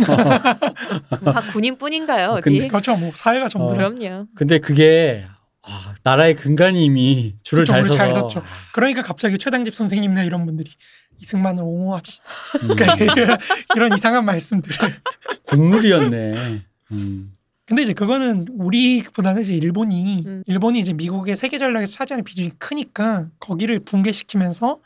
아, 1.25 1.41
군인뿐인가요 1.51 2.29
어디? 2.31 2.41
근데 2.41 2.67
그렇죠. 2.67 2.95
뭐 2.95 3.11
사회가 3.13 3.47
좀 3.49 3.63
어. 3.63 3.67
더 3.69 3.75
그럼요. 3.75 4.27
근데 4.35 4.59
그게 4.59 5.25
아, 5.63 5.93
나라의 6.03 6.35
근간이 6.35 6.83
이미 6.83 7.35
줄을 7.43 7.63
그쵸, 7.63 7.73
잘 7.73 7.83
줄을 7.83 7.93
서서 7.93 7.97
잘 7.97 8.13
섰죠. 8.13 8.43
그러니까 8.73 9.03
갑자기 9.03 9.37
최당집 9.37 9.75
선생님네 9.75 10.25
이런 10.25 10.45
분들이 10.45 10.71
이승만을 11.21 11.63
옹호합시다. 11.63 12.25
음, 12.63 12.75
그러니까 12.75 12.95
이런, 13.21 13.37
이런 13.75 13.93
이상한 13.93 14.25
말씀들을. 14.25 14.95
국룰이었네. 15.45 16.61
음. 16.91 17.33
근데 17.65 17.83
이제 17.83 17.93
그거는 17.93 18.47
우리보다는 18.51 19.43
이제 19.43 19.53
일본이 19.55 20.23
음. 20.25 20.43
일본이 20.45 20.79
이제 20.79 20.91
미국의 20.93 21.35
세계 21.37 21.57
전략에서 21.57 21.93
차지하는 21.93 22.25
비중이 22.25 22.51
크니까 22.57 23.29
거기를 23.39 23.79
붕괴시키면서 23.79 24.79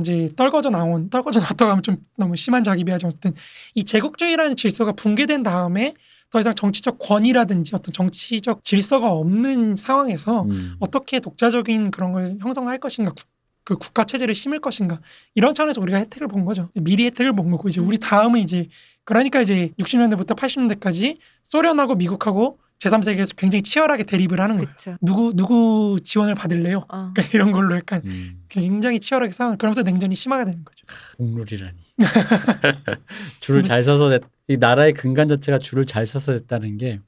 이제 0.00 0.28
떨궈져 0.34 0.70
나온 0.70 1.08
떨궈져 1.10 1.38
나왔다고 1.38 1.70
하면 1.70 1.82
좀 1.84 1.96
너무 2.16 2.34
심한 2.34 2.64
자기 2.64 2.82
비하지만 2.82 3.10
어쨌든 3.12 3.32
이 3.74 3.84
제국주의라는 3.84 4.56
질서가 4.56 4.92
붕괴된 4.92 5.44
다음에 5.44 5.94
더 6.30 6.40
이상 6.40 6.52
정치적 6.56 6.98
권위라든지 6.98 7.76
어떤 7.76 7.92
정치적 7.92 8.64
질서가 8.64 9.12
없는 9.12 9.76
상황에서 9.76 10.42
음. 10.42 10.74
어떻게 10.80 11.20
독자적인 11.20 11.92
그런 11.92 12.10
걸 12.10 12.36
형성할 12.40 12.78
것인가 12.78 13.12
국- 13.12 13.28
그 13.64 13.76
국가 13.76 14.04
체제를 14.04 14.34
심을 14.34 14.60
것인가 14.60 15.00
이런 15.34 15.54
차원에서 15.54 15.80
우리가 15.80 15.98
혜택을 15.98 16.28
본 16.28 16.44
거죠 16.44 16.70
미리 16.74 17.06
혜택을 17.06 17.32
본 17.32 17.50
거고 17.50 17.68
이제 17.68 17.80
우리 17.80 17.98
다음은 17.98 18.40
이제 18.40 18.68
그러니까 19.04 19.40
이제 19.40 19.70
60년대부터 19.78 20.36
80년대까지 20.36 21.18
소련하고 21.44 21.94
미국하고 21.94 22.58
제3세계에서 22.80 23.34
굉장히 23.36 23.62
치열하게 23.62 24.02
대립을 24.04 24.40
하는 24.40 24.56
거예요 24.56 24.68
그렇죠. 24.68 24.98
누구 25.00 25.32
누구 25.34 25.98
지원을 26.02 26.34
받을래요 26.34 26.84
어. 26.88 27.12
그러니까 27.14 27.22
이런 27.32 27.52
걸로 27.52 27.74
약간 27.76 28.02
음. 28.04 28.42
굉장히 28.48 29.00
치열하게 29.00 29.32
싸우는 29.32 29.58
그러면서 29.58 29.82
냉전이 29.82 30.14
심하게 30.14 30.44
되는 30.44 30.64
거죠 30.64 30.84
국룰이라니. 31.16 31.78
줄을 33.40 33.62
잘 33.62 33.82
서서 33.82 34.10
됐, 34.10 34.22
이 34.48 34.56
나라의 34.56 34.92
근간 34.92 35.28
자체가 35.28 35.58
줄을 35.58 35.84
잘 35.86 36.06
서서 36.06 36.32
됐다는 36.32 36.78
게 36.78 37.00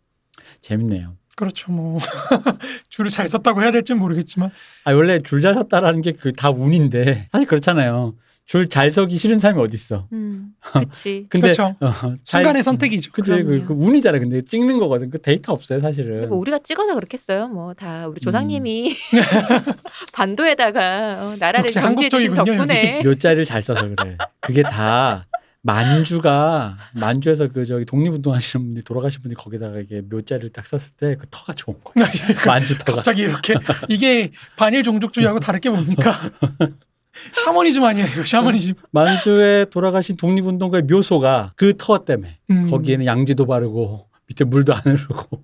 재밌네요. 0.61 1.17
그렇죠 1.37 1.71
뭐 1.71 1.99
줄을 2.89 3.11
잘 3.11 3.29
썼다고 3.29 3.63
해야 3.63 3.71
될지 3.71 3.93
는 3.93 4.01
모르겠지만 4.01 4.51
아 4.85 4.93
원래 4.93 5.21
줄 5.21 5.41
잘 5.41 5.55
섰다라는 5.55 6.03
게 6.03 6.13
그 6.13 6.33
다 6.33 6.51
운인데 6.51 7.29
사실 7.31 7.47
그렇잖아요. 7.47 8.15
줄 8.47 8.69
잘 8.69 8.93
서기 8.93 9.17
싫은 9.17 9.41
사람이 9.41 9.61
어디 9.61 9.75
있어? 9.75 10.07
음. 10.13 10.53
그렇지. 10.63 11.27
근데 11.29 11.49
그렇죠. 11.49 11.75
어, 11.81 11.91
잘 12.23 12.43
순간의 12.43 12.63
쓰- 12.63 12.67
선택이죠 12.67 13.11
그치 13.13 13.31
그. 13.33 13.65
그 13.67 13.75
운이잖아. 13.75 14.19
근데 14.21 14.41
찍는 14.41 14.79
거거든. 14.79 15.11
그 15.11 15.21
데이터 15.21 15.53
없어요 15.53 15.81
사실은. 15.81 16.29
뭐 16.29 16.39
우리가 16.39 16.61
찍어서 16.61 16.95
그렇겠어요. 16.95 17.49
뭐다 17.49 18.07
음. 18.07 18.11
우리 18.13 18.21
조상님이 18.21 18.95
반도에다가 20.13 21.17
어, 21.21 21.37
나라를 21.39 21.71
정지해 21.71 22.09
주신 22.09 22.35
덕분에 22.35 23.03
묘자리를 23.05 23.45
잘 23.45 23.63
써서 23.63 23.89
그래. 23.97 24.17
그게 24.41 24.63
다 24.63 25.27
만주가 25.63 26.77
만주에서 26.95 27.49
그 27.49 27.65
저기 27.67 27.85
독립운동하시는 27.85 28.67
분이 28.67 28.83
돌아가신 28.85 29.23
분이 29.23 29.35
거기다가 29.35 29.79
이게 29.81 30.01
묘자리를 30.01 30.51
딱 30.53 30.67
썼을 30.67 30.93
때 30.97 31.17
그 31.17 31.27
터가 31.31 31.53
좋은 31.55 31.77
거야. 31.83 32.07
만주 32.47 32.79
터가. 32.79 32.97
갑자기 32.97 33.23
이렇게 33.23 33.55
이게 33.89 34.31
반일 34.57 34.83
종족주의하고 34.83 35.41
다를 35.41 35.61
게 35.61 35.69
뭡니까? 35.71 36.13
샤머니즘 37.33 37.83
아니에요, 37.83 38.25
샤머니즘. 38.25 38.75
만주에 38.91 39.67
돌아가신 39.71 40.17
독립운동가의 40.17 40.83
묘소가 40.85 41.53
그 41.57 41.75
터 41.77 42.05
때문에 42.05 42.39
음, 42.51 42.71
거기에는 42.71 43.07
양지도 43.07 43.47
바르고 43.47 44.09
밑에 44.29 44.45
물도 44.45 44.75
안 44.75 44.83
흐르고 44.85 45.43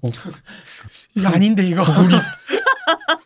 이거 1.16 1.28
아닌데 1.28 1.66
이거. 1.66 1.82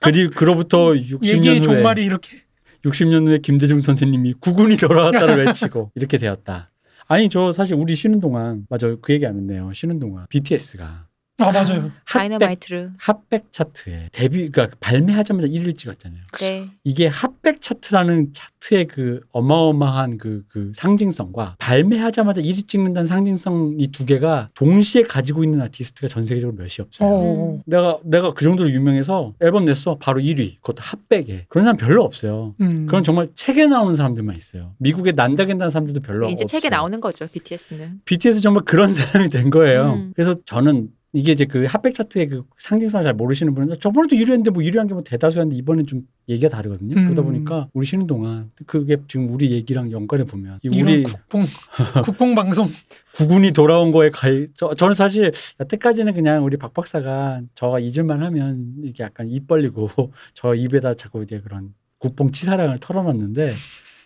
그리고 0.00 0.32
그로부터 0.34 0.92
60년 0.92 1.26
얘기의 1.26 1.54
후에 1.56 1.62
종말이 1.62 2.04
이렇게. 2.04 2.38
60년 2.84 3.26
후에 3.26 3.38
김대중 3.38 3.80
선생님이 3.80 4.34
국운이 4.38 4.76
돌아왔다를 4.76 5.44
외치고 5.44 5.90
이렇게 5.96 6.18
되었다. 6.18 6.70
아니 7.08 7.28
저 7.28 7.52
사실 7.52 7.76
우리 7.76 7.94
쉬는 7.94 8.20
동안 8.20 8.66
맞아요 8.68 9.00
그 9.00 9.12
얘기 9.12 9.26
안 9.26 9.36
했네요. 9.36 9.72
쉬는 9.72 9.98
동안 9.98 10.26
BTS가 10.28 11.06
아 11.38 11.52
맞아요. 11.52 11.90
핫백 12.06 12.30
다이너마이트를 12.38 12.92
핫백 12.98 13.52
차트에 13.52 14.08
데뷔 14.12 14.48
그러니까 14.50 14.74
발매하자마자 14.80 15.46
1위를 15.48 15.76
찍었잖아요. 15.76 16.20
네. 16.40 16.70
이게 16.82 17.06
핫백 17.08 17.60
차트라는 17.60 18.32
차트의 18.32 18.86
그 18.86 19.20
어마어마한 19.32 20.16
그, 20.16 20.44
그 20.48 20.72
상징성과 20.74 21.56
발매하자마자 21.58 22.40
1위 22.40 22.66
찍는다는 22.66 23.06
상징성 23.06 23.74
이 23.78 23.88
두 23.88 24.04
개가 24.06 24.48
동시에 24.54 25.02
가지고 25.02 25.44
있는 25.44 25.60
아티스트가 25.62 26.08
전 26.08 26.24
세계적으로 26.24 26.56
몇이 26.56 26.70
없어요. 26.80 27.08
어, 27.08 27.60
내가 27.66 27.98
내가 28.04 28.32
그 28.32 28.44
정도로 28.44 28.70
유명해서 28.70 29.34
앨범 29.40 29.64
냈어 29.66 29.96
바로 29.98 30.20
1위 30.20 30.56
그것도 30.62 30.82
핫백에 30.82 31.46
그런 31.48 31.64
사람 31.64 31.76
별로 31.76 32.02
없어요. 32.02 32.54
음. 32.60 32.86
그건 32.86 33.04
정말 33.04 33.28
책에 33.34 33.66
나오는 33.66 33.94
사람들만 33.94 34.36
있어요. 34.36 34.72
미국에 34.78 35.12
난다긴다는 35.12 35.70
사람들도 35.70 36.00
별로 36.00 36.28
이제 36.28 36.44
책에 36.46 36.68
없어요. 36.68 36.78
나오는 36.78 37.00
거죠. 37.00 37.26
BTS는. 37.30 38.00
BTS 38.06 38.40
정말 38.40 38.64
그런 38.64 38.92
사람이 38.94 39.28
된 39.30 39.50
거예요. 39.50 39.92
음. 39.94 40.12
그래서 40.16 40.34
저는 40.44 40.88
이게 41.16 41.32
이제 41.32 41.46
그 41.46 41.64
핫백 41.64 41.94
차트의 41.94 42.26
그 42.28 42.44
상징성을 42.58 43.02
잘 43.02 43.14
모르시는 43.14 43.54
분은 43.54 43.76
저번에도 43.80 44.14
1위했는데 44.16 44.50
뭐 44.50 44.62
1위한 44.62 44.86
게 44.86 44.92
뭐 44.92 45.02
대다수였는데 45.02 45.56
이번엔 45.56 45.86
좀 45.86 46.06
얘기가 46.28 46.50
다르거든요. 46.50 46.94
음. 46.94 47.04
그러다 47.04 47.22
보니까 47.22 47.68
우리 47.72 47.86
쉬는 47.86 48.06
동안 48.06 48.50
그게 48.66 48.98
지금 49.08 49.30
우리 49.30 49.50
얘기랑 49.50 49.90
연관해 49.92 50.24
보면 50.24 50.60
우리 50.64 51.04
국뽕 51.04 51.44
국뽕 52.04 52.34
방송. 52.34 52.68
구군이 53.14 53.52
돌아온 53.52 53.92
거에 53.92 54.10
가히 54.10 54.46
저, 54.54 54.74
저는 54.74 54.94
사실 54.94 55.32
여태까지는 55.58 56.12
그냥 56.12 56.44
우리 56.44 56.58
박 56.58 56.74
박사가 56.74 57.40
저가 57.54 57.78
잊을만 57.80 58.22
하면 58.22 58.74
이게 58.82 59.02
약간 59.04 59.30
입 59.30 59.46
벌리고 59.46 59.88
저 60.34 60.54
입에다 60.54 60.92
자꾸 60.94 61.22
이제 61.22 61.40
그런 61.40 61.72
국뽕 61.98 62.30
치사랑을 62.30 62.78
털어놨는데 62.78 63.52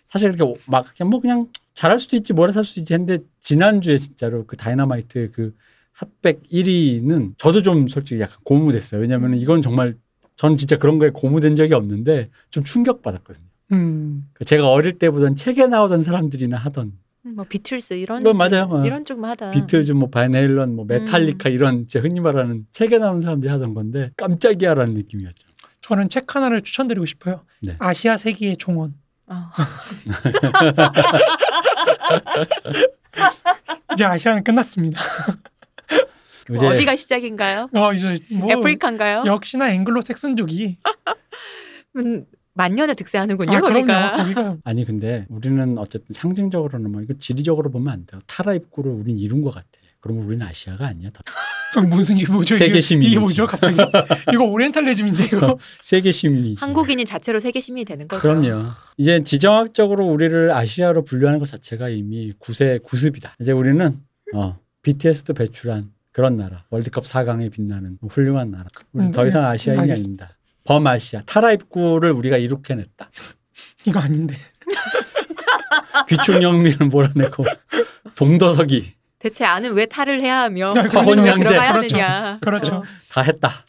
사실 0.07 0.33
이렇게 0.33 0.61
막 0.65 0.85
그냥 0.95 1.09
뭐 1.09 1.19
그냥 1.19 1.47
잘할 1.73 1.99
수도 1.99 2.15
있지 2.15 2.31
뭐라 2.31 2.53
할 2.53 2.63
수도 2.63 2.79
있지 2.79 2.93
했는데 2.93 3.19
지난주에 3.41 3.97
진짜로 3.97 4.45
그 4.45 4.55
다이너마이트 4.55 5.31
그 5.33 5.53
핫백 6.01 6.43
1위는 6.51 7.33
저도 7.37 7.61
좀 7.61 7.87
솔직히 7.87 8.21
약간 8.21 8.37
고무됐어요. 8.43 9.01
왜냐면 9.01 9.35
이건 9.35 9.61
정말 9.61 9.95
전 10.35 10.57
진짜 10.57 10.75
그런 10.77 10.97
거에 10.97 11.11
고무된 11.11 11.55
적이 11.55 11.75
없는데 11.75 12.29
좀 12.49 12.63
충격받았거든요. 12.63 13.45
음. 13.73 14.27
제가 14.45 14.69
어릴 14.69 14.97
때 14.97 15.11
보던 15.11 15.35
책에 15.35 15.67
나오던 15.67 16.01
사람들이나 16.01 16.57
하던 16.57 16.93
음, 17.25 17.33
뭐 17.35 17.45
비틀스 17.47 17.93
이런 17.93 18.21
이건 18.21 18.35
맞아요. 18.35 18.67
어. 18.71 18.83
이런 18.83 19.05
쪽만 19.05 19.29
하다. 19.31 19.51
비틀즈, 19.51 19.91
뭐 19.91 20.09
반 20.09 20.26
헤일런, 20.26 20.75
뭐 20.75 20.85
메탈리카 20.85 21.49
음. 21.49 21.53
이런 21.53 21.87
제 21.87 21.99
흔히 21.99 22.19
말하는 22.19 22.65
책에 22.71 22.97
나온 22.97 23.19
사람들이 23.19 23.51
하던 23.51 23.75
건데 23.75 24.09
깜짝이야라는 24.17 24.95
느낌이었죠. 24.95 25.47
저는 25.81 26.09
책 26.09 26.35
하나를 26.35 26.61
추천드리고 26.61 27.05
싶어요. 27.05 27.41
네. 27.61 27.75
아시아 27.77 28.17
세기의 28.17 28.57
종원. 28.57 28.95
어. 29.27 29.51
이제 33.93 34.05
아시아는 34.05 34.43
끝났습니다. 34.43 34.99
이제 36.55 36.67
어디가 36.67 36.95
시작인가요? 36.95 37.69
어 37.73 37.93
이제 37.93 38.19
뭐 38.31 38.51
아프리카인가요? 38.53 39.23
역시나 39.25 39.71
앵글로색슨족이 39.73 40.77
음, 41.97 42.25
만년을 42.53 42.95
득세하는군요. 42.95 43.57
아 43.57 43.61
그럼요. 43.61 43.87
거기가. 43.87 44.11
거기가 44.17 44.57
아니 44.65 44.85
근데 44.85 45.25
우리는 45.29 45.77
어쨌든 45.77 46.13
상징적으로는 46.13 46.91
뭐 46.91 47.01
이거 47.01 47.13
지리적으로 47.19 47.71
보면 47.71 47.93
안 47.93 48.05
돼요. 48.05 48.21
타라 48.27 48.53
입구를 48.53 48.91
우린 48.91 49.17
이룬 49.19 49.41
것 49.41 49.53
같아. 49.53 49.67
그러면 49.99 50.25
우리는 50.25 50.45
아시아가 50.45 50.87
아니야. 50.87 51.09
더. 51.13 51.21
좀 51.73 51.87
무슨 51.89 52.17
이게 52.17 52.29
뭐죠? 52.29 52.55
세계 52.55 52.81
시민이지. 52.81 53.11
이게 53.11 53.19
뭐죠? 53.19 53.47
갑자기 53.47 53.77
이거 54.33 54.43
오리엔탈리즘인데 54.43 55.23
이거. 55.25 55.57
세계 55.79 56.11
시민이지. 56.11 56.59
한국인이 56.59 57.05
자체로 57.05 57.39
세계 57.39 57.61
시민이 57.61 57.85
되는 57.85 58.09
거죠. 58.09 58.21
그럼요. 58.23 58.65
이제 58.97 59.23
지정학적으로 59.23 60.05
우리를 60.07 60.51
아시아로 60.51 61.05
분류하는 61.05 61.39
것 61.39 61.47
자체가 61.47 61.87
이미 61.87 62.33
구세 62.39 62.79
구습이다. 62.83 63.37
이제 63.39 63.53
우리는 63.53 63.97
어, 64.33 64.57
BTS도 64.81 65.33
배출한 65.33 65.91
그런 66.11 66.37
나라, 66.37 66.65
월드컵 66.69 67.05
4강에 67.05 67.51
빛나는 67.51 67.97
훌륭한 68.09 68.51
나라. 68.51 68.65
우리 68.93 69.05
음, 69.05 69.11
더 69.11 69.25
이상 69.25 69.43
네, 69.43 69.47
아시아인이 69.49 69.81
알겠습니다. 69.81 70.25
아닙니다. 70.25 70.37
범아시아, 70.65 71.21
타라 71.25 71.51
입구를 71.53 72.11
우리가 72.11 72.37
이룩해냈다. 72.37 73.09
이거 73.87 73.99
아닌데. 73.99 74.35
귀촌영민을 76.07 76.87
몰아내고 76.87 77.45
동더석이 78.15 78.93
대체 79.19 79.45
아는 79.45 79.73
왜 79.73 79.85
탈을 79.85 80.21
해야 80.21 80.41
하며 80.41 80.69
야, 80.69 80.71
그렇죠. 80.71 80.89
거기에 80.89 81.13
황혼양제. 81.15 81.43
들어가야 81.45 81.71
그렇죠. 81.73 81.95
하느냐. 81.97 82.39
그렇죠. 82.41 82.75
어. 82.77 82.83
다 83.11 83.21
했다. 83.21 83.65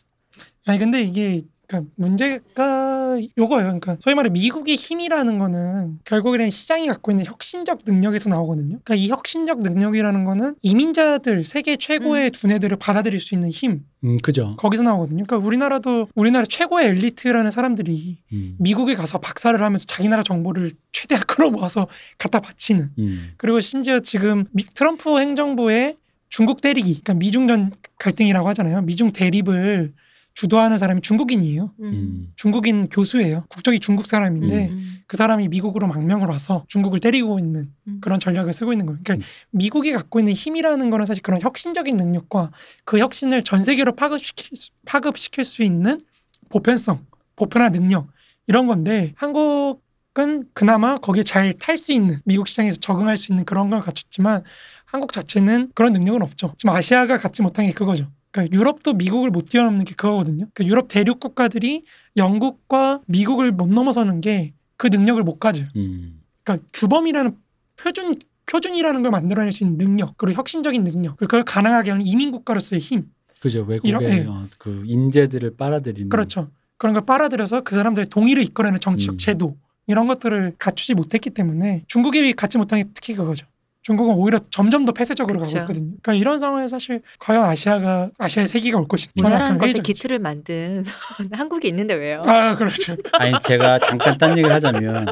아니 0.65 0.79
근데 0.79 1.03
이게 1.03 1.43
그러니까 1.67 1.91
문제가 1.97 3.02
요거예요. 3.39 3.65
그러니까 3.65 3.97
소위 4.01 4.15
말해 4.15 4.31
미국의 4.31 4.77
힘이라는 4.77 5.39
거는 5.39 5.99
결국에는 6.05 6.51
시장이 6.51 6.87
갖고 6.89 7.11
있는 7.13 7.25
혁신적 7.25 7.81
능력에서 7.87 8.31
나오거든요. 8.31 8.79
그러니까 8.85 8.95
이 8.95 9.09
혁신적 9.09 9.61
능력이라는 9.61 10.25
거는 10.25 10.55
이민자들 10.63 11.45
세계 11.45 11.77
최고의 11.77 12.31
두뇌들을 12.31 12.77
받아들일 12.79 13.21
수 13.21 13.35
있는 13.35 13.51
힘 13.51 13.85
음, 14.05 14.17
그죠. 14.23 14.57
거기서 14.59 14.83
나오거든요. 14.83 15.25
그러니까 15.25 15.47
우리나라도 15.47 16.09
우리나라 16.15 16.45
최고의 16.45 16.89
엘리트라는 16.89 17.51
사람들이 17.51 18.19
음, 18.33 18.57
미국에 18.59 18.95
가서 18.95 19.19
박사를 19.19 19.61
하면서 19.63 19.85
자기 19.87 20.09
나라 20.09 20.23
정보를 20.23 20.71
최대한 20.93 21.25
끌어모아서 21.27 21.87
갖다 22.19 22.41
바치는 22.41 22.89
음, 22.99 23.31
그리고 23.37 23.61
심지어 23.61 24.01
지금 24.01 24.45
미- 24.53 24.65
트럼프 24.65 25.19
행정부의 25.21 25.97
중국 26.29 26.63
대리기, 26.63 27.03
그러니까 27.03 27.15
미중 27.15 27.47
전 27.47 27.73
갈등이라고 27.99 28.49
하잖아요. 28.49 28.81
미중 28.83 29.11
대립을 29.13 29.93
주도하는 30.35 30.79
사람이 30.79 31.03
중국인이에요. 31.03 31.71
음. 31.81 31.85
음, 31.85 32.33
중국인 32.37 32.89
교수예요. 32.89 33.45
국적이 33.49 33.79
중국 33.81 34.07
사람인데 34.07 34.69
음. 34.71 34.99
그 35.07 35.17
사람이 35.17 35.49
미국으로 35.49 35.87
망명을 35.87 36.27
와서 36.29 36.65
중국을 36.69 37.01
때리고 37.01 37.39
있는 37.39 37.71
음. 37.89 37.99
그런 38.01 38.19
전략을 38.19 38.53
쓰고 38.53 38.73
있는 38.73 38.87
거예요. 38.87 38.99
그러니까 39.05 39.25
음. 39.25 39.29
미국이 39.51 39.93
갖고 39.93 40.19
있는 40.21 40.33
힘이라는 40.33 40.91
거는 40.91 41.05
사실 41.05 41.23
그런 41.23 41.41
혁신적인 41.41 41.97
능력과 41.97 42.51
그 42.85 42.99
혁신을 42.99 43.45
전 43.45 43.63
세계로 43.65 43.95
파급시킬, 43.95 44.57
수- 44.57 44.71
파급시킬 44.87 45.45
수 45.45 45.63
있는 45.63 46.01
보편성, 46.49 47.05
보편화 47.37 47.71
능력 47.71 48.09
이런 48.47 48.67
건데 48.67 49.13
한국 49.17 49.83
은 50.19 50.45
그나마 50.53 50.99
거기에 50.99 51.23
잘 51.23 51.55
탈 51.55 51.79
수 51.79 51.91
있는 51.91 52.19
미국 52.27 52.47
시장에서 52.47 52.79
적응할 52.81 53.17
수 53.17 53.33
있는 53.33 53.47
그런 53.47 53.71
걸 53.71 53.81
갖췄지만 53.81 54.43
한국 54.85 55.11
자체는 55.11 55.71
그런 55.75 55.95
능력은 55.95 56.21
없죠. 56.21 56.53
지금 56.59 56.75
아시아가 56.75 57.17
갖지 57.17 57.41
못한 57.41 57.65
게 57.67 57.73
그거죠. 57.73 58.05
그러니까 58.33 58.57
유럽도 58.57 58.95
미국을 58.95 59.31
못 59.31 59.45
뛰어넘는 59.49 59.85
게 59.85 59.95
그거거든요. 59.95 60.47
그러니까 60.53 60.67
유럽 60.67 60.89
대륙 60.89 61.21
국가들이 61.21 61.85
영국과 62.17 63.01
미국을 63.07 63.53
못 63.53 63.69
넘어서는 63.71 64.21
게 64.21 64.53
그 64.79 64.89
능력을 64.89 65.23
못 65.23 65.39
가져요. 65.39 65.69
음, 65.77 66.23
그러니까 66.43 66.67
규범이라는 66.73 67.37
표준 67.77 68.19
표준이라는 68.47 69.03
걸 69.03 69.13
만들어낼 69.13 69.53
수 69.53 69.63
있는 69.63 69.79
능력 69.79 70.17
그리고 70.19 70.39
혁신적인 70.39 70.83
능력 70.83 71.17
그걸 71.19 71.45
가능하게 71.45 71.91
하는 71.93 72.05
이민 72.05 72.33
국가로서의 72.33 72.81
힘 72.81 73.09
그죠. 73.41 73.63
외국의 73.63 73.89
이런- 73.89 74.03
예. 74.03 74.25
어, 74.27 74.49
그 74.59 74.83
인재들을 74.87 75.57
빨아들이는. 75.57 76.09
그렇죠 76.09 76.51
그런 76.79 76.95
걸 76.95 77.05
빨아들여서 77.07 77.61
그 77.61 77.77
사람들의 77.77 78.09
동의를 78.09 78.43
이끌어내는 78.43 78.81
정치적 78.81 79.15
음. 79.15 79.19
제도 79.19 79.57
이런 79.87 80.09
것들을 80.09 80.57
갖추지 80.59 80.95
못했기 80.95 81.31
때문에 81.31 81.85
중국이 81.87 82.33
갖지 82.33 82.59
못한 82.59 82.83
게 82.83 82.89
특히 82.93 83.15
그거죠 83.15 83.47
중국은 83.83 84.15
오히려 84.15 84.39
점점 84.51 84.85
더 84.85 84.93
폐쇄적으로 84.93 85.41
그쵸. 85.41 85.55
가고 85.55 85.63
있거든요 85.65 85.87
그러니까 86.03 86.15
이런 86.15 86.39
상황에서 86.39 86.69
사실 86.69 87.03
과연 87.19 87.45
아시아가 87.45 88.11
아시아의 88.19 88.47
세계가 88.47 88.79
올 88.79 88.85
약간 88.85 89.59
것의 89.59 89.69
회의적이죠. 89.69 89.83
기틀을 89.83 90.19
만든 90.21 90.85
한국이 91.33 91.69
있는데 91.69 91.95
왜요? 91.95 92.23
아 92.25 92.55
그렇죠 92.57 92.97
아니 93.15 93.35
제가 93.43 93.81
잠깐 93.81 94.19
딴 94.19 94.39
얘기를 94.39 94.53
하자면 94.53 95.07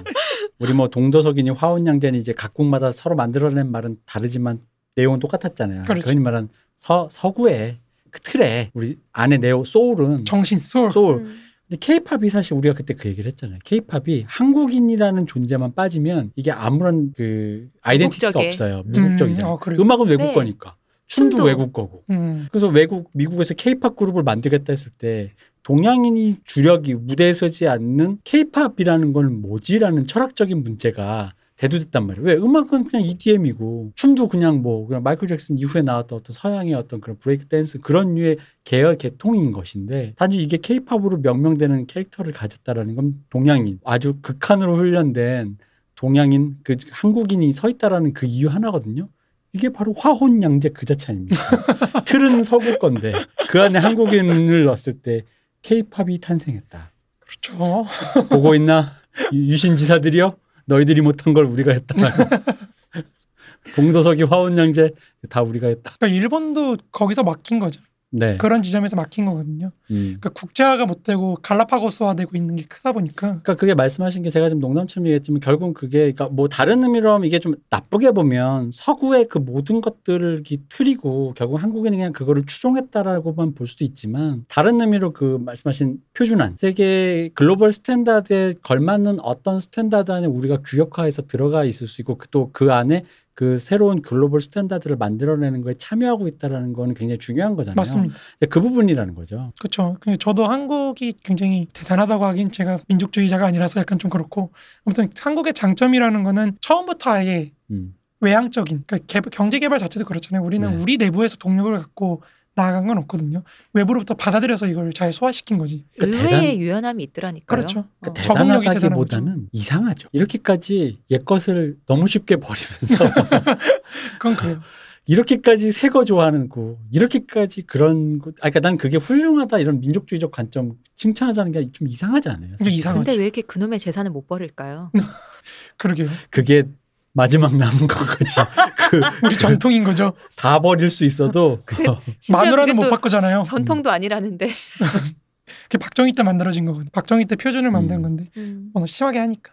우리 0.58 0.72
뭐 0.72 0.88
동도석이니 0.88 1.50
화원양제니 1.50 2.16
이제 2.18 2.32
각국마다 2.32 2.92
서로 2.92 3.16
만들어낸 3.16 3.70
말은 3.70 3.96
다르지만 4.06 4.60
내용은 4.94 5.18
똑같았잖아요. 5.20 5.84
그렇죠. 5.84 6.08
흔히 6.08 6.20
말하는 6.20 6.48
서 6.76 7.08
서구의 7.10 7.76
그 8.10 8.20
틀에 8.20 8.70
우리 8.74 8.98
안에 9.12 9.38
내용 9.38 9.64
soul은 9.64 10.24
정신 10.24 10.58
soul 10.58 10.92
soul. 10.92 11.16
음. 11.18 11.40
근데 11.70 11.78
케이팝이 11.78 12.30
사실 12.30 12.54
우리가 12.54 12.74
그때 12.74 12.94
그 12.94 13.08
얘기를 13.08 13.30
했잖아요. 13.30 13.60
케이팝이 13.64 14.24
한국인이라는 14.26 15.28
존재만 15.28 15.72
빠지면 15.72 16.32
이게 16.34 16.50
아무런 16.50 17.12
그 17.16 17.68
아이덴티티가 17.82 18.30
무국적에. 18.30 18.48
없어요. 18.48 18.82
무국적이잖아요. 18.86 19.52
음, 19.52 19.54
어, 19.54 19.58
그래요? 19.60 19.80
음악은 19.80 20.08
외국 20.08 20.24
네. 20.24 20.32
거니까. 20.34 20.74
춤도, 21.06 21.30
춤도. 21.30 21.44
외국 21.44 21.72
거고. 21.72 22.02
음. 22.10 22.48
그래서 22.50 22.66
외국 22.66 23.10
미국에서 23.14 23.54
케이팝 23.54 23.94
그룹을 23.94 24.24
만들겠다 24.24 24.72
했을 24.72 24.90
때 24.98 25.30
동양인이 25.62 26.38
주력이 26.44 26.94
무대에 26.94 27.32
서지 27.32 27.68
않는 27.68 28.18
케이팝이라는 28.24 29.12
건 29.12 29.40
뭐지라는 29.40 30.08
철학적인 30.08 30.64
문제가 30.64 31.34
대두됐단 31.60 32.06
말이에요. 32.06 32.26
왜 32.26 32.34
음악은 32.36 32.84
그냥 32.84 33.04
EDM이고 33.04 33.92
춤도 33.94 34.28
그냥 34.28 34.62
뭐 34.62 34.86
그냥 34.86 35.02
마이클 35.02 35.28
잭슨 35.28 35.58
이후에 35.58 35.82
나왔던 35.82 36.18
어떤 36.18 36.32
서양의 36.32 36.72
어떤 36.72 37.02
그런 37.02 37.18
브레이크 37.18 37.44
댄스 37.48 37.80
그런 37.80 38.14
류의 38.14 38.38
계열 38.64 38.94
계통인 38.94 39.52
것인데 39.52 40.14
단지 40.16 40.42
이게 40.42 40.56
케이팝으로 40.56 41.18
명명되는 41.18 41.86
캐릭터를 41.86 42.32
가졌다라는 42.32 42.94
건 42.94 43.14
동양인 43.28 43.78
아주 43.84 44.16
극한으로 44.22 44.74
훈련된 44.76 45.58
동양인 45.96 46.56
그 46.64 46.76
한국인이 46.92 47.52
서 47.52 47.68
있다라는 47.68 48.14
그 48.14 48.24
이유 48.24 48.48
하나거든요. 48.48 49.10
이게 49.52 49.68
바로 49.68 49.92
화혼양재 49.94 50.70
그 50.70 50.86
자체 50.86 51.12
아닙니까? 51.12 51.36
틀은 52.06 52.42
서구 52.42 52.78
건데 52.78 53.12
그 53.50 53.60
안에 53.60 53.78
한국인을 53.80 54.64
넣었을 54.64 54.94
때 55.02 55.24
케이팝이 55.60 56.20
탄생했다. 56.20 56.90
그렇죠 57.18 57.84
보고 58.30 58.54
있나? 58.54 58.92
유- 59.34 59.48
유신 59.48 59.76
지사들이요? 59.76 60.36
너희들이 60.70 61.00
못한 61.00 61.34
걸 61.34 61.44
우리가 61.44 61.72
했다. 61.72 61.94
동도서기 63.74 64.22
화혼양재 64.22 64.92
다 65.28 65.42
우리가 65.42 65.66
했다. 65.66 65.96
그러니까 65.98 66.16
일본도 66.16 66.76
거기서 66.92 67.24
막힌 67.24 67.58
거죠 67.58 67.80
네. 68.12 68.36
그런 68.36 68.62
지점에서 68.62 68.96
막힌 68.96 69.24
거거든요 69.24 69.70
음. 69.90 70.18
그러니까 70.20 70.30
국제화가 70.30 70.84
못 70.84 71.02
되고 71.02 71.36
갈라파고스화 71.42 72.14
되고 72.14 72.36
있는 72.36 72.56
게 72.56 72.64
크다 72.64 72.92
보니까 72.92 73.28
그러니까 73.28 73.56
그게 73.56 73.74
말씀하신 73.74 74.22
게 74.22 74.30
제가 74.30 74.48
지금 74.48 74.60
농담처럼 74.60 75.06
얘기했지만 75.06 75.40
결국은 75.40 75.72
그게 75.72 76.12
그러니까 76.12 76.28
뭐 76.28 76.48
다른 76.48 76.82
의미로 76.82 77.12
하면 77.14 77.26
이게 77.26 77.38
좀 77.38 77.54
나쁘게 77.70 78.10
보면 78.10 78.70
서구의 78.72 79.28
그 79.28 79.38
모든 79.38 79.80
것들을 79.80 80.42
이 80.50 80.58
틀이고 80.68 81.34
결국 81.36 81.62
한국인이 81.62 81.96
그냥 81.96 82.12
그거를 82.12 82.44
추종했다라고만 82.44 83.54
볼 83.54 83.66
수도 83.66 83.84
있지만 83.84 84.44
다른 84.48 84.80
의미로 84.80 85.12
그 85.12 85.38
말씀하신 85.44 85.98
표준안 86.14 86.56
세계 86.56 87.30
global 87.34 87.72
standard에 87.72 88.54
걸맞는 88.62 89.20
어떤 89.20 89.60
standard 89.60 90.12
안에 90.12 90.26
우리가 90.26 90.58
규격화해서 90.62 91.22
들어가 91.22 91.64
있을 91.64 91.88
수 91.88 92.02
있고 92.02 92.18
또 92.30 92.50
그 92.52 92.72
안에 92.72 93.04
그 93.34 93.58
새로운 93.58 94.02
global 94.02 94.40
standard를 94.40 94.96
만들어내는 94.96 95.62
거에 95.62 95.74
참여하고 95.78 96.28
있다라는 96.28 96.72
거는 96.72 96.94
굉장히 96.94 97.18
중요한 97.18 97.56
거잖아요. 97.56 97.76
맞습니다. 97.76 98.14
그 98.50 98.60
부분이라는 98.60 99.14
거죠. 99.14 99.52
그렇죠. 99.58 99.96
저도 100.18 100.46
한국이 100.46 101.14
굉장히 101.22 101.66
대단하다고 101.72 102.24
하긴 102.26 102.50
제가 102.50 102.80
민족주의자가 102.88 103.46
아니라서 103.46 103.80
약간 103.80 103.98
좀 103.98 104.10
그렇고 104.10 104.50
아무튼 104.84 105.08
한국의 105.18 105.54
장점이라는 105.54 106.22
거는 106.22 106.58
처음부터 106.60 107.10
아예 107.12 107.52
음. 107.70 107.94
외향적인 108.20 108.84
그러니까 108.86 109.06
개- 109.06 109.30
경제 109.30 109.58
개발 109.58 109.78
자체도 109.78 110.04
그렇잖아요. 110.04 110.44
우리는 110.44 110.68
네. 110.76 110.82
우리 110.82 110.96
내부에서 110.98 111.36
동력을 111.36 111.72
갖고 111.78 112.22
나아간 112.54 112.86
건 112.86 112.98
없거든요. 112.98 113.42
외부로부터 113.72 114.14
받아들여서 114.14 114.66
이걸 114.66 114.92
잘 114.92 115.12
소화시킨 115.12 115.56
거지. 115.58 115.86
그러니까 115.96 116.18
의외의 116.24 116.40
대단- 116.42 116.58
유연함이 116.60 117.02
있더라니까요. 117.04 117.46
그렇죠. 117.46 117.84
어. 118.00 118.12
대- 118.12 118.22
적응력이 118.22 118.64
대단하다기보다는 118.68 119.48
이상하죠. 119.52 120.08
이렇게까지 120.12 121.00
옛 121.10 121.24
것을 121.24 121.76
너무 121.86 122.08
쉽게 122.08 122.36
버리면서 122.36 123.04
그건 124.18 124.36
그래요. 124.36 124.60
이렇게까지 125.06 125.72
새 125.72 125.88
거 125.88 126.04
좋아하는 126.04 126.48
거, 126.48 126.76
이렇게까지 126.92 127.62
그런 127.62 128.18
거. 128.20 128.30
아, 128.42 128.50
그러니까 128.50 128.60
난 128.60 128.76
그게 128.76 128.96
훌륭하다 128.96 129.58
이런 129.58 129.80
민족주의적 129.80 130.30
관점 130.30 130.74
칭찬하자는 130.94 131.50
게 131.52 131.72
좀 131.72 131.88
이상하지 131.88 132.28
않아요? 132.28 132.54
이상하죠. 132.60 133.04
근데 133.04 133.18
왜 133.18 133.24
이렇게 133.24 133.42
그놈의 133.42 133.78
재산을 133.80 134.10
못 134.12 134.28
버릴까요? 134.28 134.92
그러게요. 135.78 136.08
그게 136.28 136.64
마지막 137.12 137.56
남은 137.56 137.86
거지. 137.86 138.36
그 138.90 139.00
우리 139.24 139.36
전통인 139.36 139.84
거죠. 139.84 140.12
다 140.36 140.60
버릴 140.60 140.90
수 140.90 141.04
있어도 141.04 141.58
그 141.64 141.82
마누라는 142.30 142.76
못또 142.76 142.90
바꾸잖아요. 142.90 143.44
전통도 143.46 143.90
아니라는데. 143.90 144.50
그게 145.64 145.78
박정희 145.78 146.12
때 146.12 146.22
만들어진 146.22 146.64
거거든요. 146.64 146.90
박정희 146.92 147.24
때 147.24 147.36
표준을 147.36 147.70
만든 147.70 147.96
음. 147.96 148.02
건데 148.02 148.30
음. 148.36 148.70
뭐 148.72 148.86
심하게 148.86 149.18
하니까. 149.18 149.52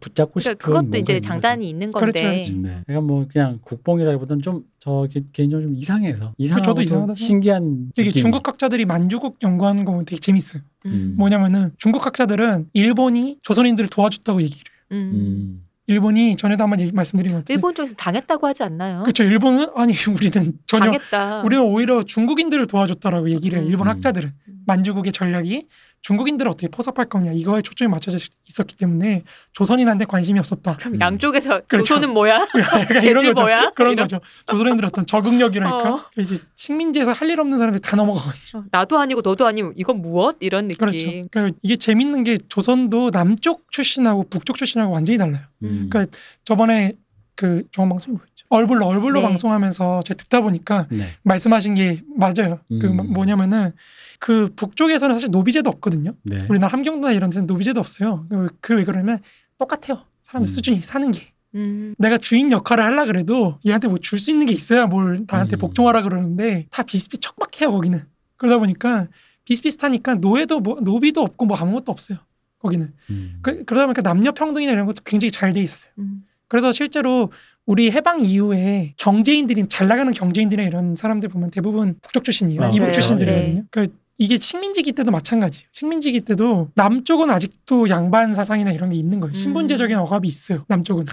붙잡고 0.00 0.40
싶은 0.40 0.56
그러니까 0.56 0.66
그것도 0.66 0.82
뭔가 0.82 0.98
이제 0.98 1.20
장단이 1.20 1.68
있는 1.68 1.92
그렇죠, 1.92 2.06
건데. 2.06 2.22
그렇죠. 2.22 2.52
거죠. 2.52 2.60
네. 2.60 2.82
그러니까 2.86 3.06
뭐 3.06 3.26
그냥 3.30 3.60
국뽕이라기보다는 3.62 4.42
좀저 4.42 5.06
개인적으로 5.32 5.68
좀 5.68 5.76
이상해서 5.76 6.34
이상하고 6.38 6.64
저도 6.64 6.82
이상하다 6.82 7.14
신기한 7.14 7.92
이게. 7.96 8.10
중국 8.10 8.48
학자들이 8.48 8.84
만주국 8.84 9.38
연구하는 9.44 9.84
거 9.84 9.92
보면 9.92 10.04
되게 10.04 10.18
재밌어요. 10.18 10.62
음. 10.86 11.14
뭐냐면은 11.16 11.70
중국 11.78 12.04
학자들은 12.04 12.70
일본이 12.72 13.38
조선인들을 13.42 13.88
도와줬다고 13.88 14.42
얘기를. 14.42 14.64
해요. 14.90 14.98
음. 14.98 15.65
음. 15.88 15.92
일본이 15.92 16.36
전에도 16.36 16.64
한번 16.64 16.80
얘기 16.80 16.92
말씀드린 16.92 17.32
것 17.32 17.38
같은데. 17.38 17.54
일본 17.54 17.74
쪽에서 17.74 17.94
당했다고 17.94 18.46
하지 18.46 18.62
않나요? 18.62 19.02
그렇죠. 19.02 19.24
일본은 19.24 19.68
아니 19.74 19.92
우리는 20.08 20.52
전혀 20.66 20.84
당했다. 20.86 21.42
우리는 21.42 21.64
오히려 21.64 22.02
중국인들을 22.02 22.66
도와줬다라고 22.66 23.30
얘기를 23.30 23.58
해요. 23.58 23.68
일본 23.68 23.86
음. 23.86 23.92
학자들은 23.92 24.32
음. 24.48 24.54
만주국의 24.66 25.12
전략이 25.12 25.66
중국인들을 26.10 26.48
어떻게 26.48 26.68
포섭할 26.68 27.06
거냐 27.08 27.32
이거에 27.32 27.60
초점이 27.62 27.90
맞춰져 27.90 28.16
있었기 28.48 28.76
때문에 28.76 29.24
조선인한테 29.52 30.04
관심이 30.04 30.38
없었다. 30.38 30.76
그럼 30.76 30.94
음. 30.94 31.00
양쪽에서 31.00 31.62
그렇죠. 31.66 31.84
조선은 31.84 32.10
뭐야? 32.14 32.46
이런 33.02 33.24
거죠. 33.26 33.42
뭐야? 33.42 33.70
그런 33.74 33.92
이런- 33.92 34.04
거죠. 34.04 34.20
조선인들 34.46 34.84
어떤 34.84 35.04
적응력이랄까. 35.04 35.94
어. 35.94 36.04
이제 36.18 36.36
식민지에서 36.54 37.10
할 37.12 37.26
일 37.26 37.40
없는 37.40 37.58
사람들이 37.58 37.82
다 37.82 37.96
넘어가거든요. 37.96 38.62
어, 38.62 38.64
나도 38.70 38.98
아니고 39.00 39.20
너도 39.20 39.46
아니고 39.48 39.72
이건 39.74 40.00
무엇? 40.00 40.36
이런 40.38 40.68
느낌. 40.68 40.78
그렇죠. 40.78 41.06
그러니까 41.32 41.58
이게 41.62 41.76
재밌는 41.76 42.22
게 42.22 42.38
조선도 42.48 43.10
남쪽 43.10 43.72
출신하고 43.72 44.28
북쪽 44.30 44.56
출신하고 44.56 44.92
완전히 44.92 45.18
달라요. 45.18 45.40
음. 45.64 45.88
그러니까 45.90 46.16
저번에 46.44 46.92
그 47.34 47.64
종합방송이 47.72 48.16
뭐였죠? 48.16 48.35
얼굴로 48.48 48.86
얼굴로 48.86 49.20
네. 49.20 49.26
방송하면서 49.26 50.02
제가 50.04 50.16
듣다 50.18 50.40
보니까 50.40 50.86
네. 50.90 51.08
말씀하신 51.22 51.74
게 51.74 52.02
맞아요. 52.16 52.60
그 52.68 52.86
음. 52.86 53.12
뭐냐면은 53.12 53.72
그 54.18 54.50
북쪽에서는 54.56 55.14
사실 55.14 55.30
노비제도 55.30 55.68
없거든요. 55.70 56.14
네. 56.22 56.46
우리나라 56.48 56.72
함경도나 56.72 57.12
이런 57.12 57.30
데는 57.30 57.46
노비제도 57.46 57.78
없어요. 57.80 58.26
그 58.60 58.74
왜 58.74 58.84
그러면 58.84 59.18
똑같아요. 59.58 60.02
사람들 60.24 60.48
음. 60.48 60.52
수준이 60.52 60.80
사는 60.80 61.10
게. 61.10 61.20
음. 61.54 61.94
내가 61.98 62.18
주인 62.18 62.52
역할을 62.52 62.84
하려 62.84 63.06
그래도 63.06 63.58
얘한테 63.66 63.88
뭐 63.88 63.96
줄 63.98 64.18
수 64.18 64.30
있는 64.30 64.46
게 64.46 64.52
있어야 64.52 64.86
뭘 64.86 65.24
나한테 65.26 65.56
음. 65.56 65.58
복종하라 65.58 66.02
그러는데 66.02 66.66
다 66.70 66.82
비슷비 66.82 67.18
척박해요 67.18 67.70
거기는. 67.72 68.02
그러다 68.36 68.58
보니까 68.58 69.06
비슷비슷하니까 69.44 70.16
노예도 70.16 70.60
뭐 70.60 70.80
노비도 70.80 71.22
없고 71.22 71.46
뭐 71.46 71.56
아무것도 71.56 71.90
없어요. 71.92 72.18
거기는. 72.58 72.92
음. 73.10 73.38
그, 73.42 73.64
그러다 73.64 73.86
보니까 73.86 74.02
남녀 74.02 74.32
평등이나 74.32 74.72
이런 74.72 74.86
것도 74.86 75.02
굉장히 75.04 75.30
잘 75.30 75.52
돼 75.52 75.62
있어요. 75.62 75.90
음. 75.98 76.24
그래서 76.48 76.72
실제로 76.72 77.30
우리 77.66 77.90
해방 77.90 78.20
이후에 78.20 78.94
경제인들이 78.96 79.68
잘 79.68 79.88
나가는 79.88 80.10
경제인들이나 80.12 80.66
이런 80.66 80.94
사람들 80.94 81.28
보면 81.28 81.50
대부분 81.50 81.98
북쪽 82.00 82.24
출신이에요. 82.24 82.60
맞아요. 82.60 82.74
이북 82.74 82.92
출신들이거든요. 82.92 83.54
네. 83.54 83.64
그러니까 83.70 83.96
이게 84.18 84.38
식민지기 84.38 84.92
때도 84.92 85.10
마찬가지예요. 85.10 85.68
식민지기 85.72 86.20
때도 86.20 86.70
남쪽은 86.74 87.28
아직도 87.28 87.90
양반 87.90 88.32
사상이나 88.32 88.72
이런 88.72 88.90
게 88.90 88.96
있는 88.96 89.20
거예요. 89.20 89.34
신분제적인 89.34 89.96
억압이 89.96 90.26
있어요. 90.26 90.64
남쪽은. 90.68 91.04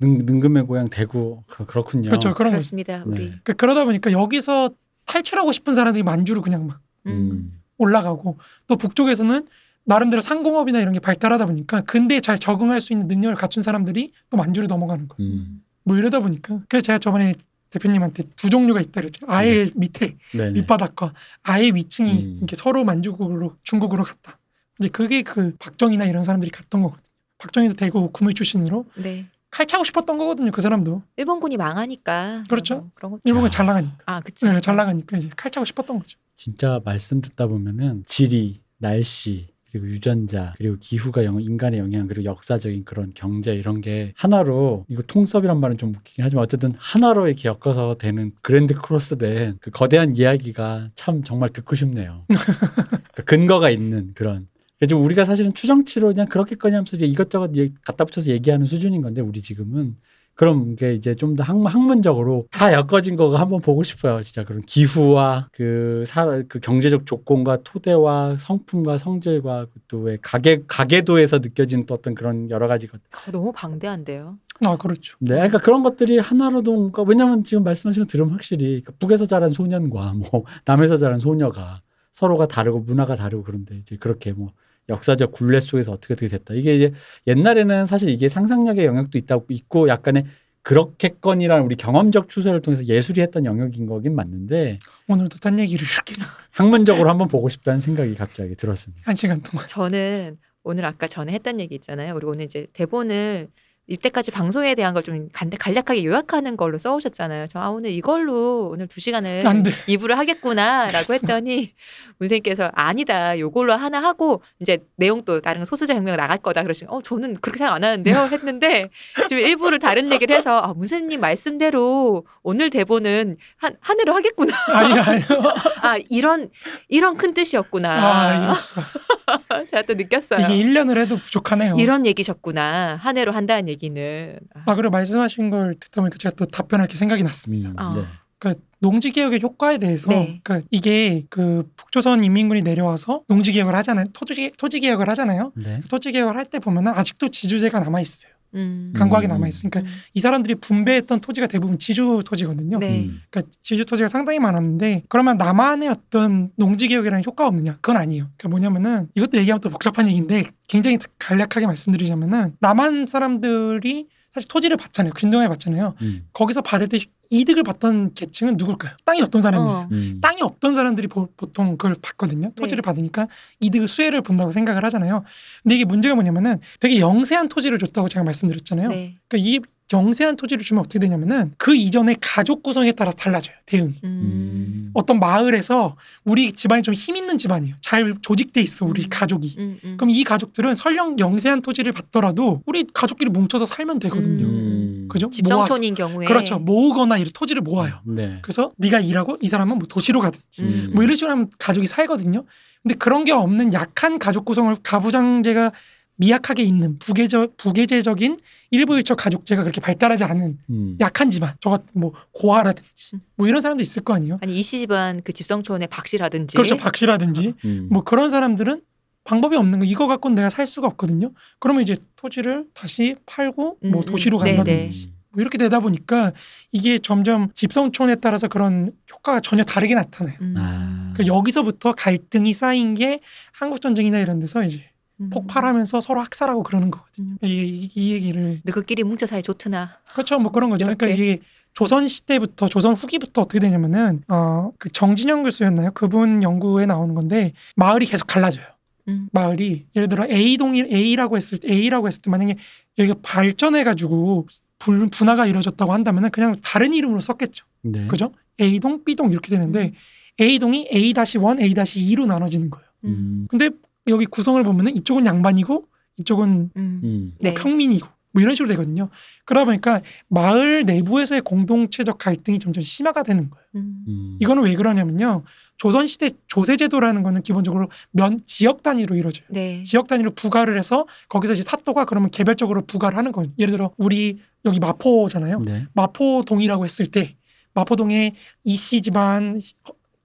능, 0.00 0.18
능금의 0.18 0.66
고향 0.66 0.88
대구 0.88 1.42
그, 1.46 1.66
그렇군요. 1.66 2.08
그렇죠. 2.08 2.34
그런. 2.34 2.52
그렇습니다. 2.52 3.04
우리. 3.06 3.26
네. 3.26 3.34
그 3.44 3.52
그러다 3.54 3.84
보니까 3.84 4.10
여기서 4.10 4.70
탈출하고 5.06 5.52
싶은 5.52 5.74
사람들이 5.74 6.02
만주로 6.02 6.42
그냥 6.42 6.66
막 6.66 6.80
음. 7.06 7.12
음. 7.12 7.60
올라가고 7.76 8.38
또 8.66 8.76
북쪽에서는 8.76 9.46
나름대로 9.84 10.20
상공업이나 10.20 10.80
이런 10.80 10.92
게 10.92 11.00
발달하다 11.00 11.46
보니까 11.46 11.82
근대에 11.82 12.20
잘 12.20 12.38
적응할 12.38 12.80
수 12.80 12.92
있는 12.92 13.06
능력을 13.06 13.36
갖춘 13.36 13.62
사람들이 13.62 14.12
또 14.30 14.36
만주로 14.36 14.66
넘어가는 14.66 15.06
거예요. 15.06 15.30
음. 15.32 15.62
뭐 15.88 15.96
이러다 15.96 16.20
보니까 16.20 16.60
그래서 16.68 16.84
제가 16.84 16.98
저번에 16.98 17.34
대표님한테 17.70 18.24
두 18.36 18.48
종류가 18.50 18.80
있다 18.80 19.00
그랬죠. 19.00 19.26
아예 19.28 19.70
밑에 19.74 20.16
네네. 20.32 20.50
밑바닥과 20.52 21.14
아예 21.42 21.68
위층이 21.68 22.10
음. 22.12 22.34
이렇게 22.36 22.56
서로 22.56 22.84
만주국으로 22.84 23.56
중국으로 23.62 24.04
갔다. 24.04 24.38
이제 24.78 24.88
그게 24.88 25.22
그 25.22 25.54
박정희나 25.58 26.04
이런 26.04 26.22
사람들이 26.22 26.50
갔던 26.50 26.82
거거든요. 26.82 27.04
박정희도 27.38 27.74
대구 27.76 28.10
구물 28.12 28.34
출신으로 28.34 28.86
네. 28.96 29.26
칼 29.50 29.66
차고 29.66 29.84
싶었던 29.84 30.18
거거든요. 30.18 30.50
그 30.50 30.60
사람도 30.60 31.02
일본군이 31.16 31.56
망하니까. 31.56 32.42
그렇죠. 32.50 32.76
뭐 32.76 32.90
그런 32.94 33.12
것. 33.12 33.20
일본이 33.24 33.46
야. 33.46 33.50
잘 33.50 33.64
나가니까 33.66 33.96
아, 34.04 34.20
그치. 34.20 34.44
네, 34.46 34.60
잘 34.60 34.76
나가니까 34.76 35.16
이제 35.16 35.30
칼 35.36 35.50
차고 35.50 35.64
싶었던 35.64 35.98
거죠. 35.98 36.18
진짜 36.36 36.80
말씀 36.84 37.20
듣다 37.22 37.46
보면은 37.46 38.04
지리, 38.06 38.60
날씨 38.76 39.48
그리고 39.70 39.86
유전자 39.88 40.54
그리고 40.56 40.76
기후가 40.80 41.24
영, 41.24 41.40
인간의 41.40 41.78
영향 41.80 42.06
그리고 42.06 42.24
역사적인 42.24 42.84
그런 42.84 43.12
경제 43.14 43.54
이런 43.54 43.80
게 43.80 44.12
하나로 44.16 44.86
이거 44.88 45.02
통섭이란 45.02 45.60
말은 45.60 45.76
좀 45.78 45.90
웃기긴 45.94 46.24
하지만 46.24 46.42
어쨌든 46.42 46.72
하나로 46.76 47.26
이렇게 47.28 47.48
엮어서 47.48 47.96
되는 47.96 48.32
그랜드 48.42 48.74
크로스된 48.74 49.58
그 49.60 49.70
거대한 49.70 50.16
이야기가 50.16 50.90
참 50.94 51.22
정말 51.22 51.50
듣고 51.50 51.74
싶네요. 51.76 52.24
그 53.14 53.24
근거가 53.24 53.70
있는 53.70 54.12
그런. 54.14 54.48
그래서 54.78 54.96
우리가 54.96 55.24
사실은 55.24 55.52
추정치로 55.52 56.08
그냥 56.08 56.28
그렇겠거니 56.28 56.72
하면서 56.74 56.96
이제 56.96 57.04
이것저것 57.04 57.56
얘- 57.56 57.70
갖다 57.84 58.04
붙여서 58.04 58.30
얘기하는 58.30 58.64
수준인 58.64 59.02
건데 59.02 59.20
우리 59.20 59.42
지금은 59.42 59.96
그럼 60.38 60.70
이게 60.72 60.94
이제 60.94 61.16
좀 61.16 61.34
더 61.34 61.42
학문 61.42 62.00
적으로 62.00 62.46
다 62.52 62.72
엮어진 62.72 63.16
거가 63.16 63.40
한번 63.40 63.60
보고 63.60 63.82
싶어요. 63.82 64.22
진짜 64.22 64.44
그런 64.44 64.62
기후와 64.62 65.48
그, 65.52 66.04
사, 66.06 66.24
그 66.48 66.60
경제적 66.60 67.06
조건과 67.06 67.58
토대와 67.64 68.36
성품과 68.38 68.98
성질과 68.98 69.66
또왜 69.88 70.18
가계 70.22 70.62
가계도에서 70.68 71.40
느껴지는 71.40 71.86
또 71.86 71.94
어떤 71.94 72.14
그런 72.14 72.48
여러 72.50 72.68
가지 72.68 72.86
것. 72.86 73.00
어, 73.00 73.30
너무 73.32 73.52
방대한데요. 73.52 74.38
아 74.64 74.76
그렇죠. 74.76 75.16
네, 75.20 75.34
그러니까 75.34 75.58
그런 75.58 75.82
것들이 75.82 76.18
하나로도 76.18 76.72
뭔가 76.72 77.02
왜냐면 77.02 77.42
지금 77.42 77.64
말씀하신 77.64 78.04
거 78.04 78.06
들으면 78.08 78.32
확실히 78.32 78.82
그 78.84 78.92
북에서 78.92 79.26
자란 79.26 79.50
소년과 79.50 80.14
뭐 80.14 80.44
남에서 80.64 80.96
자란 80.96 81.18
소녀가 81.18 81.80
서로가 82.12 82.46
다르고 82.46 82.80
문화가 82.80 83.16
다르고 83.16 83.42
그런데 83.42 83.76
이제 83.76 83.96
그렇게 83.96 84.32
뭐 84.32 84.52
역사적 84.88 85.32
굴레 85.32 85.60
속에서 85.60 85.92
어떻게 85.92 86.14
어떻게 86.14 86.28
됐다. 86.28 86.54
이게 86.54 86.74
이제 86.74 86.92
옛날에는 87.26 87.86
사실 87.86 88.08
이게 88.08 88.28
상상력의 88.28 88.86
영역도 88.86 89.18
있다고 89.18 89.46
있고 89.50 89.88
약간의 89.88 90.24
그렇겠거니라는 90.62 91.64
우리 91.64 91.76
경험적 91.76 92.28
추세를 92.28 92.60
통해서 92.60 92.84
예술이 92.84 93.20
했던 93.22 93.44
영역인 93.44 93.86
거긴 93.86 94.14
맞는데 94.14 94.78
오늘도 95.08 95.38
딴 95.38 95.58
얘기를 95.58 95.86
이렇게 95.86 96.14
학문적으로 96.50 97.08
한번 97.08 97.28
보고 97.28 97.48
싶다는 97.48 97.80
생각이 97.80 98.14
갑자기 98.14 98.54
들었습니다. 98.54 99.02
한 99.06 99.14
시간 99.14 99.40
동안. 99.42 99.66
저는 99.66 100.36
오늘 100.64 100.84
아까 100.84 101.06
전에 101.06 101.32
했던 101.32 101.60
얘기 101.60 101.74
있잖아요. 101.76 102.14
우리 102.14 102.26
오늘 102.26 102.44
이제 102.44 102.66
대본을 102.74 103.48
이때까지 103.88 104.30
방송에 104.30 104.74
대한 104.74 104.94
걸 104.94 105.02
좀 105.02 105.28
간략하게 105.32 106.04
요약하는 106.04 106.56
걸로 106.56 106.76
써오셨잖아요. 106.76 107.46
저 107.46 107.58
아, 107.60 107.70
오늘 107.70 107.90
이걸로 107.90 108.68
오늘 108.70 108.86
두 108.86 109.00
시간을. 109.00 109.40
이부를 109.86 110.18
하겠구나라고. 110.18 111.14
했더니 111.14 111.72
문생께서 112.18 112.70
아니다. 112.74 113.38
요걸로 113.38 113.72
하나 113.74 114.02
하고 114.02 114.42
이제 114.60 114.78
내용 114.96 115.24
또 115.24 115.40
다른 115.40 115.64
소수자 115.64 115.94
혁명 115.94 116.16
나갈 116.16 116.36
거다 116.38 116.62
그러시면 116.62 116.92
어 116.92 117.00
저는 117.00 117.36
그렇게 117.40 117.58
생각 117.58 117.74
안 117.74 117.84
하는데요 117.84 118.28
했는데 118.32 118.90
지금 119.28 119.42
일부를 119.46 119.78
다른 119.78 120.12
얘기를 120.12 120.36
해서 120.36 120.58
아, 120.58 120.74
문생님 120.74 121.20
말씀대로 121.20 122.26
오늘 122.48 122.70
대본은 122.70 123.36
한 123.58 123.76
한해로 123.80 124.14
하겠구나. 124.14 124.56
아니 124.68 124.98
아니요. 124.98 125.26
아 125.82 125.98
이런 126.08 126.48
이런 126.88 127.18
큰 127.18 127.34
뜻이었구나. 127.34 127.90
아 127.90 128.42
이럴 128.42 128.56
수가. 128.56 128.82
제가 129.70 129.82
또 129.82 129.92
느꼈어요. 129.92 130.46
이게 130.46 130.54
1년을 130.62 130.96
해도 130.98 131.18
부족하네요. 131.18 131.74
이런 131.78 132.06
얘기셨구나. 132.06 132.96
한 132.96 133.18
해로 133.18 133.32
한다는 133.32 133.68
얘기는. 133.68 134.38
아 134.64 134.74
그리고 134.74 134.90
말씀하신 134.90 135.50
걸 135.50 135.74
듣다 135.78 136.00
보니까 136.00 136.16
제가 136.16 136.34
또 136.36 136.46
답변할 136.46 136.88
게 136.88 136.96
생각이 136.96 137.22
났습니다. 137.22 137.68
음, 137.68 137.74
아. 137.78 137.92
네. 137.94 138.04
그러니까 138.38 138.62
농지 138.78 139.10
개혁의 139.10 139.40
효과에 139.42 139.76
대해서 139.76 140.08
네. 140.08 140.40
그러니까 140.42 140.66
이게 140.70 141.24
그 141.28 141.68
북조선 141.76 142.24
인민군이 142.24 142.62
내려와서 142.62 143.22
농지 143.28 143.52
개혁을 143.52 143.74
하잖아요. 143.74 144.06
토지 144.14 144.52
토지 144.56 144.80
개혁을 144.80 145.06
하잖아요. 145.10 145.52
네. 145.56 145.82
토지 145.90 146.12
개혁을 146.12 146.34
할 146.36 146.46
때 146.46 146.60
보면은 146.60 146.92
아직도 146.94 147.28
지주제가 147.28 147.80
남아 147.80 148.00
있어요. 148.00 148.32
음. 148.54 148.92
강곽이 148.96 149.26
음. 149.26 149.28
남아 149.28 149.48
있으니까 149.48 149.80
음. 149.80 149.86
이 150.14 150.20
사람들이 150.20 150.56
분배했던 150.56 151.20
토지가 151.20 151.46
대부분 151.46 151.78
지주 151.78 152.22
토지거든요. 152.24 152.78
네. 152.78 153.00
음. 153.00 153.20
그러니까 153.30 153.50
지주 153.62 153.84
토지가 153.84 154.08
상당히 154.08 154.38
많았는데 154.38 155.04
그러면 155.08 155.36
남한의 155.36 155.88
어떤 155.88 156.50
농지 156.56 156.88
개혁이라는 156.88 157.24
효과가 157.24 157.48
없느냐? 157.48 157.74
그건 157.80 157.96
아니에요. 157.96 158.24
그러니까 158.36 158.48
뭐냐면은 158.48 159.08
이것도 159.14 159.38
얘기하면 159.38 159.60
또 159.60 159.70
복잡한 159.70 160.06
얘기인데 160.08 160.44
굉장히 160.66 160.98
간략하게 161.18 161.66
말씀드리자면은 161.66 162.56
남한 162.60 163.06
사람들이 163.06 164.08
사실 164.38 164.48
토지를 164.48 164.76
받잖아요. 164.76 165.12
균등하게 165.14 165.48
받잖아요. 165.48 165.94
음. 166.00 166.26
거기서 166.32 166.62
받을 166.62 166.88
때 166.88 166.98
이득을 167.30 167.62
받던 167.62 168.14
계층은 168.14 168.56
누굴까요? 168.56 168.92
땅이 169.04 169.20
없던 169.22 169.42
사람들. 169.42 169.70
어. 169.70 169.88
음. 169.90 170.18
땅이 170.22 170.40
없던 170.40 170.74
사람들이 170.74 171.08
보, 171.08 171.28
통 171.52 171.76
그걸 171.76 171.94
받거든요. 172.00 172.52
토지를 172.54 172.82
네. 172.82 172.86
받으니까 172.86 173.28
이득을 173.60 173.88
수혜를 173.88 174.22
본다고 174.22 174.50
생각을 174.50 174.84
하잖아요. 174.84 175.24
근데 175.62 175.74
이게 175.74 175.84
문제가 175.84 176.14
뭐냐면은 176.14 176.60
되게 176.80 177.00
영세한 177.00 177.48
토지를 177.48 177.78
줬다고 177.78 178.08
제가 178.08 178.24
말씀드렸잖아요. 178.24 178.88
네. 178.88 179.16
그러니까 179.28 179.48
이 179.48 179.60
영세한 179.92 180.36
토지를 180.36 180.62
주면 180.64 180.80
어떻게 180.80 180.98
되냐면은 180.98 181.52
그 181.56 181.74
이전에 181.74 182.16
가족 182.20 182.62
구성에 182.62 182.92
따라서 182.92 183.16
달라져요. 183.16 183.56
대응이. 183.66 183.94
음. 184.04 184.90
어떤 184.94 185.18
마을에서 185.18 185.96
우리 186.24 186.52
집안이 186.52 186.82
좀 186.82 186.94
힘 186.94 187.16
있는 187.16 187.38
집안이에요. 187.38 187.76
잘 187.80 188.14
조직돼 188.20 188.60
있어 188.60 188.84
우리 188.84 189.04
음. 189.04 189.06
가족이. 189.08 189.54
음, 189.58 189.78
음. 189.84 189.96
그럼 189.96 190.10
이 190.10 190.24
가족들은 190.24 190.76
설령 190.76 191.18
영세한 191.18 191.62
토지를 191.62 191.92
받더라도 191.92 192.62
우리 192.66 192.86
가족끼리 192.92 193.30
뭉쳐서 193.30 193.66
살면 193.66 193.98
되거든요. 194.00 194.46
음. 194.46 195.08
그죠? 195.10 195.30
집성촌인 195.30 195.94
경우에 195.94 196.26
그렇죠. 196.26 196.58
모으거나 196.58 197.16
이렇게 197.16 197.32
토지를 197.32 197.62
모아요. 197.62 198.00
네. 198.04 198.40
그래서 198.42 198.72
네가 198.76 199.00
일하고 199.00 199.38
이 199.40 199.48
사람은 199.48 199.78
뭐 199.78 199.86
도시로 199.88 200.20
가든지 200.20 200.62
음. 200.62 200.90
뭐 200.94 201.02
이런 201.02 201.16
식으로 201.16 201.32
하면 201.32 201.50
가족이 201.58 201.86
살거든요. 201.86 202.44
근데 202.82 202.94
그런 202.94 203.24
게 203.24 203.32
없는 203.32 203.72
약한 203.72 204.18
가족 204.18 204.44
구성을 204.44 204.74
가부장제가 204.82 205.72
미약하게 206.18 206.62
있는 206.64 206.98
부계적 206.98 207.56
부계제적인 207.56 208.38
일부일처 208.70 209.14
가족제가 209.14 209.62
그렇게 209.62 209.80
발달하지 209.80 210.24
않은 210.24 210.58
음. 210.68 210.96
약한 211.00 211.30
집안, 211.30 211.54
저것 211.60 211.84
뭐 211.92 212.12
고아라든지 212.32 212.90
음. 213.14 213.20
뭐 213.36 213.46
이런 213.48 213.62
사람도 213.62 213.82
있을 213.82 214.02
거 214.02 214.14
아니에요. 214.14 214.38
아니 214.42 214.58
이씨 214.58 214.80
집안 214.80 215.22
그 215.22 215.32
집성촌의 215.32 215.88
박씨라든지 215.88 216.56
그렇죠, 216.56 216.76
박씨라든지 216.76 217.54
음. 217.64 217.88
뭐 217.90 218.02
그런 218.02 218.30
사람들은 218.30 218.82
방법이 219.24 219.56
없는 219.56 219.78
거 219.78 219.84
이거 219.84 220.06
갖고는 220.08 220.34
내가 220.34 220.50
살 220.50 220.66
수가 220.66 220.88
없거든요. 220.88 221.30
그러면 221.60 221.82
이제 221.82 221.96
토지를 222.16 222.66
다시 222.74 223.14
팔고 223.26 223.78
뭐 223.82 223.90
음, 223.90 223.94
음. 223.94 224.04
도시로 224.04 224.42
네, 224.42 224.56
간다든지 224.56 225.12
뭐 225.30 225.40
이렇게 225.40 225.56
되다 225.56 225.78
보니까 225.80 226.32
이게 226.72 226.98
점점 226.98 227.52
집성촌에 227.54 228.16
따라서 228.16 228.48
그런 228.48 228.90
효과가 229.12 229.40
전혀 229.40 229.62
다르게 229.62 229.94
나타나요. 229.94 230.34
음. 230.40 230.54
아. 230.56 231.12
그러니까 231.14 231.26
여기서부터 231.36 231.92
갈등이 231.92 232.52
쌓인 232.54 232.94
게 232.94 233.20
한국 233.52 233.80
전쟁이나 233.80 234.18
이런 234.18 234.40
데서 234.40 234.64
이제 234.64 234.82
음. 235.20 235.30
폭발하면서 235.30 236.00
서로 236.00 236.20
학살하고 236.20 236.62
그러는 236.62 236.90
거거든요. 236.90 237.30
음. 237.30 237.38
이, 237.42 237.48
이, 237.48 237.90
이 237.94 238.12
얘기를 238.12 238.60
너희끼리 238.64 239.02
뭉쳐 239.04 239.26
사이 239.26 239.42
좋드나 239.42 239.98
그렇죠, 240.12 240.38
뭐 240.38 240.52
그런 240.52 240.70
거죠. 240.70 240.84
그러니까 240.84 241.06
이렇게. 241.06 241.22
이게 241.32 241.42
조선 241.74 242.08
시대부터 242.08 242.68
조선 242.68 242.94
후기부터 242.94 243.42
어떻게 243.42 243.58
되냐면은 243.60 244.22
어그 244.28 244.90
정진영 244.90 245.42
교수였나요? 245.44 245.92
그분 245.92 246.42
연구에 246.42 246.86
나오는 246.86 247.14
건데 247.14 247.52
마을이 247.76 248.06
계속 248.06 248.26
갈라져요. 248.26 248.64
음. 249.08 249.28
마을이 249.32 249.86
예를 249.96 250.08
들어 250.08 250.26
A 250.28 250.56
동이 250.56 250.80
A라고 250.82 251.36
했을 251.36 251.58
때 251.58 251.72
A라고 251.72 252.08
했을 252.08 252.22
때 252.22 252.30
만약에 252.30 252.56
여기가 252.98 253.18
발전해 253.22 253.84
가지고 253.84 254.46
불- 254.78 255.08
분화가 255.08 255.46
이루어졌다고 255.46 255.92
한다면은 255.92 256.30
그냥 256.30 256.56
다른 256.62 256.92
이름으로 256.94 257.20
썼겠죠. 257.20 257.64
네. 257.82 258.06
그죠? 258.06 258.32
A동, 258.60 259.04
B동 259.04 259.30
이렇게 259.32 259.48
되는데 259.50 259.92
A동이 260.40 260.88
A-1, 260.92 261.60
A-2로 261.60 262.26
나눠지는 262.26 262.70
거예요. 262.70 262.86
음. 263.04 263.46
근데 263.48 263.70
여기 264.08 264.26
구성을 264.26 264.62
보면은 264.62 264.94
이쪽은 264.96 265.26
양반이고 265.26 265.86
이쪽은 266.18 266.70
음. 266.76 267.00
음. 267.04 267.32
뭐 267.40 267.50
네. 267.50 267.54
평민이고 267.54 268.06
뭐 268.32 268.42
이런 268.42 268.54
식으로 268.54 268.68
되거든요. 268.68 269.08
그러다 269.44 269.64
보니까 269.64 270.02
마을 270.28 270.84
내부에서의 270.84 271.40
공동체적 271.42 272.18
갈등이 272.18 272.58
점점 272.58 272.82
심화가 272.82 273.22
되는 273.22 273.48
거예요. 273.48 273.64
음. 273.76 274.04
음. 274.06 274.38
이거는 274.40 274.62
왜 274.64 274.74
그러냐면요. 274.74 275.44
조선시대 275.78 276.30
조세제도라는 276.46 277.22
거는 277.22 277.42
기본적으로 277.42 277.88
면 278.10 278.40
지역 278.44 278.82
단위로 278.82 279.16
이루어져요. 279.16 279.46
네. 279.50 279.82
지역 279.82 280.08
단위로 280.08 280.32
부과를 280.32 280.76
해서 280.78 281.06
거기서 281.28 281.54
이제 281.54 281.62
사또가 281.62 282.04
그러면 282.04 282.30
개별적으로 282.30 282.84
부과를 282.84 283.16
하는 283.16 283.32
거예요. 283.32 283.50
예를 283.58 283.72
들어 283.72 283.92
우리 283.96 284.38
여기 284.64 284.78
마포잖아요. 284.78 285.60
네. 285.60 285.86
마포동이라고 285.94 286.84
했을 286.84 287.06
때 287.06 287.34
마포동에 287.74 288.34
이씨 288.64 289.00
집안, 289.02 289.60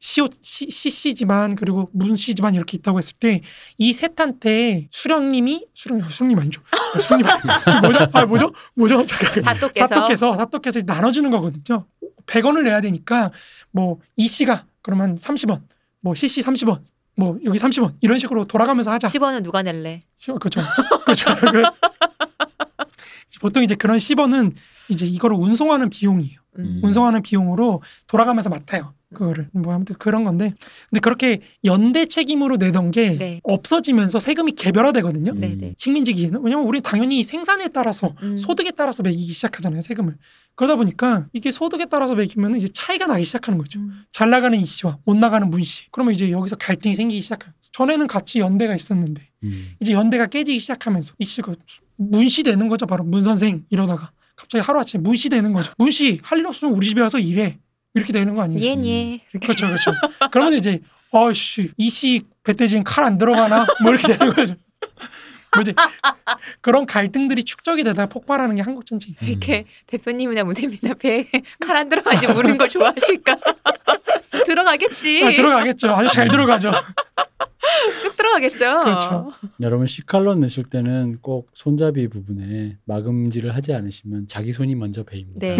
시오 0.05 0.27
시, 0.41 0.69
씨 0.69 1.15
집안 1.15 1.55
그리고 1.55 1.89
문씨 1.93 2.35
집안 2.35 2.53
이렇게 2.55 2.75
있다고 2.75 2.97
했을 2.97 3.13
때이 3.21 3.93
셋한테 3.93 4.87
수령님이 4.91 5.67
수령 5.73 6.01
수령님 6.09 6.39
아니죠? 6.39 6.61
아, 6.93 6.99
수령님 6.99 7.25
아니- 7.25 7.41
뭐죠? 7.87 8.07
아 8.11 8.25
뭐죠? 8.25 8.51
뭐죠? 8.73 9.05
잠깐. 9.07 9.41
사또께서 9.43 9.87
사또께서 9.87 10.35
사또께서 10.35 10.81
나눠주는 10.85 11.31
거거든요. 11.31 11.85
100원을 12.25 12.63
내야 12.63 12.81
되니까 12.81 13.31
뭐 13.71 13.99
이 14.17 14.27
씨가 14.27 14.65
그러면 14.81 15.15
30원, 15.15 15.61
뭐 16.01 16.13
CC 16.15 16.41
30원, 16.41 16.81
뭐 17.15 17.37
여기 17.45 17.57
30원 17.57 17.95
이런 18.01 18.19
식으로 18.19 18.43
돌아가면서 18.43 18.91
하자. 18.91 19.07
10원은 19.07 19.41
누가 19.41 19.61
낼래? 19.61 20.01
시- 20.17 20.31
그렇죠. 20.33 20.61
그렇죠. 21.05 21.33
그- 21.39 21.63
보통 23.39 23.63
이제 23.63 23.75
그런 23.75 23.95
10원은 23.97 24.53
이제 24.89 25.05
이거를 25.05 25.37
운송하는 25.37 25.89
비용이에요. 25.89 26.41
음. 26.59 26.79
운송하는 26.83 27.21
비용으로 27.21 27.81
돌아가면서 28.07 28.49
맡아요. 28.49 28.93
그거를 29.13 29.47
뭐 29.53 29.71
아무튼 29.71 29.95
그런 29.99 30.23
건데 30.23 30.55
근데 30.89 30.99
그렇게 30.99 31.41
연대 31.65 32.07
책임으로 32.07 32.57
내던 32.57 32.89
게 32.89 33.15
네. 33.15 33.41
없어지면서 33.43 34.19
세금이 34.19 34.53
개별화되거든요. 34.53 35.33
음. 35.33 35.39
네, 35.39 35.55
네. 35.55 35.75
식민지기에는 35.77 36.41
왜냐면 36.41 36.65
우리 36.65 36.81
당연히 36.81 37.23
생산에 37.23 37.67
따라서 37.67 38.15
음. 38.23 38.37
소득에 38.37 38.71
따라서 38.71 39.03
매기기 39.03 39.31
시작하잖아요 39.31 39.81
세금을 39.81 40.15
그러다 40.55 40.77
보니까 40.77 41.27
이게 41.31 41.51
소득에 41.51 41.85
따라서 41.85 42.15
매기면 42.15 42.55
이제 42.55 42.67
차이가 42.73 43.05
나기 43.05 43.23
시작하는 43.23 43.59
거죠 43.59 43.79
음. 43.79 44.03
잘 44.11 44.31
나가는 44.31 44.57
이 44.59 44.65
씨와 44.65 44.97
못 45.05 45.15
나가는 45.15 45.47
문 45.47 45.63
씨 45.63 45.91
그러면 45.91 46.15
이제 46.15 46.31
여기서 46.31 46.55
갈등이 46.55 46.95
생기기 46.95 47.21
시작해요 47.21 47.53
전에는 47.71 48.07
같이 48.07 48.39
연대가 48.39 48.75
있었는데 48.75 49.21
음. 49.43 49.73
이제 49.79 49.93
연대가 49.93 50.25
깨지기 50.25 50.57
시작하면서 50.57 51.13
이 51.19 51.25
씨가 51.25 51.53
문씨 51.97 52.41
되는 52.41 52.67
거죠 52.67 52.87
바로 52.87 53.03
문 53.03 53.21
선생 53.21 53.63
이러다가 53.69 54.11
갑자기 54.35 54.61
하루아침에 54.65 55.01
문씨 55.01 55.29
되는 55.29 55.53
거죠. 55.53 55.71
문씨 55.77 56.19
할 56.23 56.39
일 56.39 56.47
없으면 56.47 56.73
우리 56.73 56.87
집에 56.87 57.01
와서 57.01 57.19
일해. 57.19 57.59
이렇게 57.95 58.11
되는 58.11 58.33
거 58.35 58.41
아니겠어요 58.41 58.83
예, 58.85 58.89
예. 58.89 59.37
그렇죠 59.39 59.67
그렇죠. 59.67 59.91
그러면 60.31 60.53
이제 60.55 60.79
어씨 61.11 61.71
이씨 61.77 62.23
배때지엔 62.43 62.83
칼안 62.83 63.19
들어가나? 63.19 63.67
뭐 63.83 63.91
이렇게 63.93 64.15
되는 64.17 64.33
거죠. 64.33 64.55
뭐지 65.55 65.75
그런 66.61 66.87
갈등들이 66.87 67.43
축적이 67.43 67.83
되다가 67.83 68.07
폭발하는 68.07 68.55
게 68.55 68.63
한국 68.63 68.87
전쟁 68.87 69.13
이렇게 69.21 69.65
대표님이나 69.85 70.43
문세민 70.43 70.79
앞에 70.89 71.29
칼 71.59 71.77
안 71.77 71.89
들어가지 71.89 72.25
모르는 72.25 72.57
걸 72.57 72.67
좋아하실까? 72.69 73.37
들어가겠지. 74.43 75.23
아, 75.23 75.33
들어가겠죠 75.33 75.89
아주 75.89 76.09
잘 76.09 76.27
들어가죠 76.27 76.71
쑥 78.01 78.15
들어가겠죠. 78.15 78.81
그렇죠. 78.81 79.31
여러분 79.61 79.87
시칼론 79.87 80.41
넣으실 80.41 80.65
때는 80.65 81.19
꼭 81.21 81.49
손잡이 81.53 82.07
부분에 82.07 82.77
마금질을 82.85 83.55
하지 83.55 83.73
않으시면 83.73 84.27
자기 84.27 84.51
손이 84.51 84.75
먼저 84.75 85.03
베입니다. 85.03 85.39
네. 85.39 85.57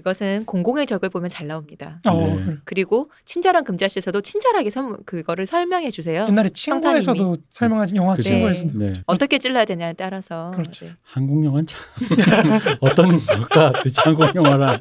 이것은 0.00 0.46
공공의 0.46 0.86
적을 0.86 1.10
보면 1.10 1.28
잘 1.28 1.46
나옵니다. 1.46 2.00
어, 2.06 2.12
네. 2.14 2.44
그래. 2.44 2.56
그리고 2.64 3.10
친절한 3.26 3.64
금자씨에서도 3.64 4.18
친절하게 4.22 4.70
선, 4.70 4.96
그거를 5.04 5.44
설명해 5.44 5.90
주세요. 5.90 6.26
옛날에 6.26 6.48
친구에서도 6.48 7.36
설명하신 7.50 7.96
영화 7.96 8.14
그죠. 8.14 8.30
친구에서도 8.30 8.78
네. 8.78 8.92
어떻게 9.06 9.38
찔러야 9.38 9.66
되냐에 9.66 9.92
따라서. 9.92 10.52
그렇죠. 10.52 10.86
네. 10.86 10.92
한국 11.02 11.44
영화는 11.44 11.66
참 11.66 11.80
어떤 12.80 13.24
걸까 13.26 13.72
도대체 13.72 14.00
한국 14.02 14.34
영화라. 14.34 14.80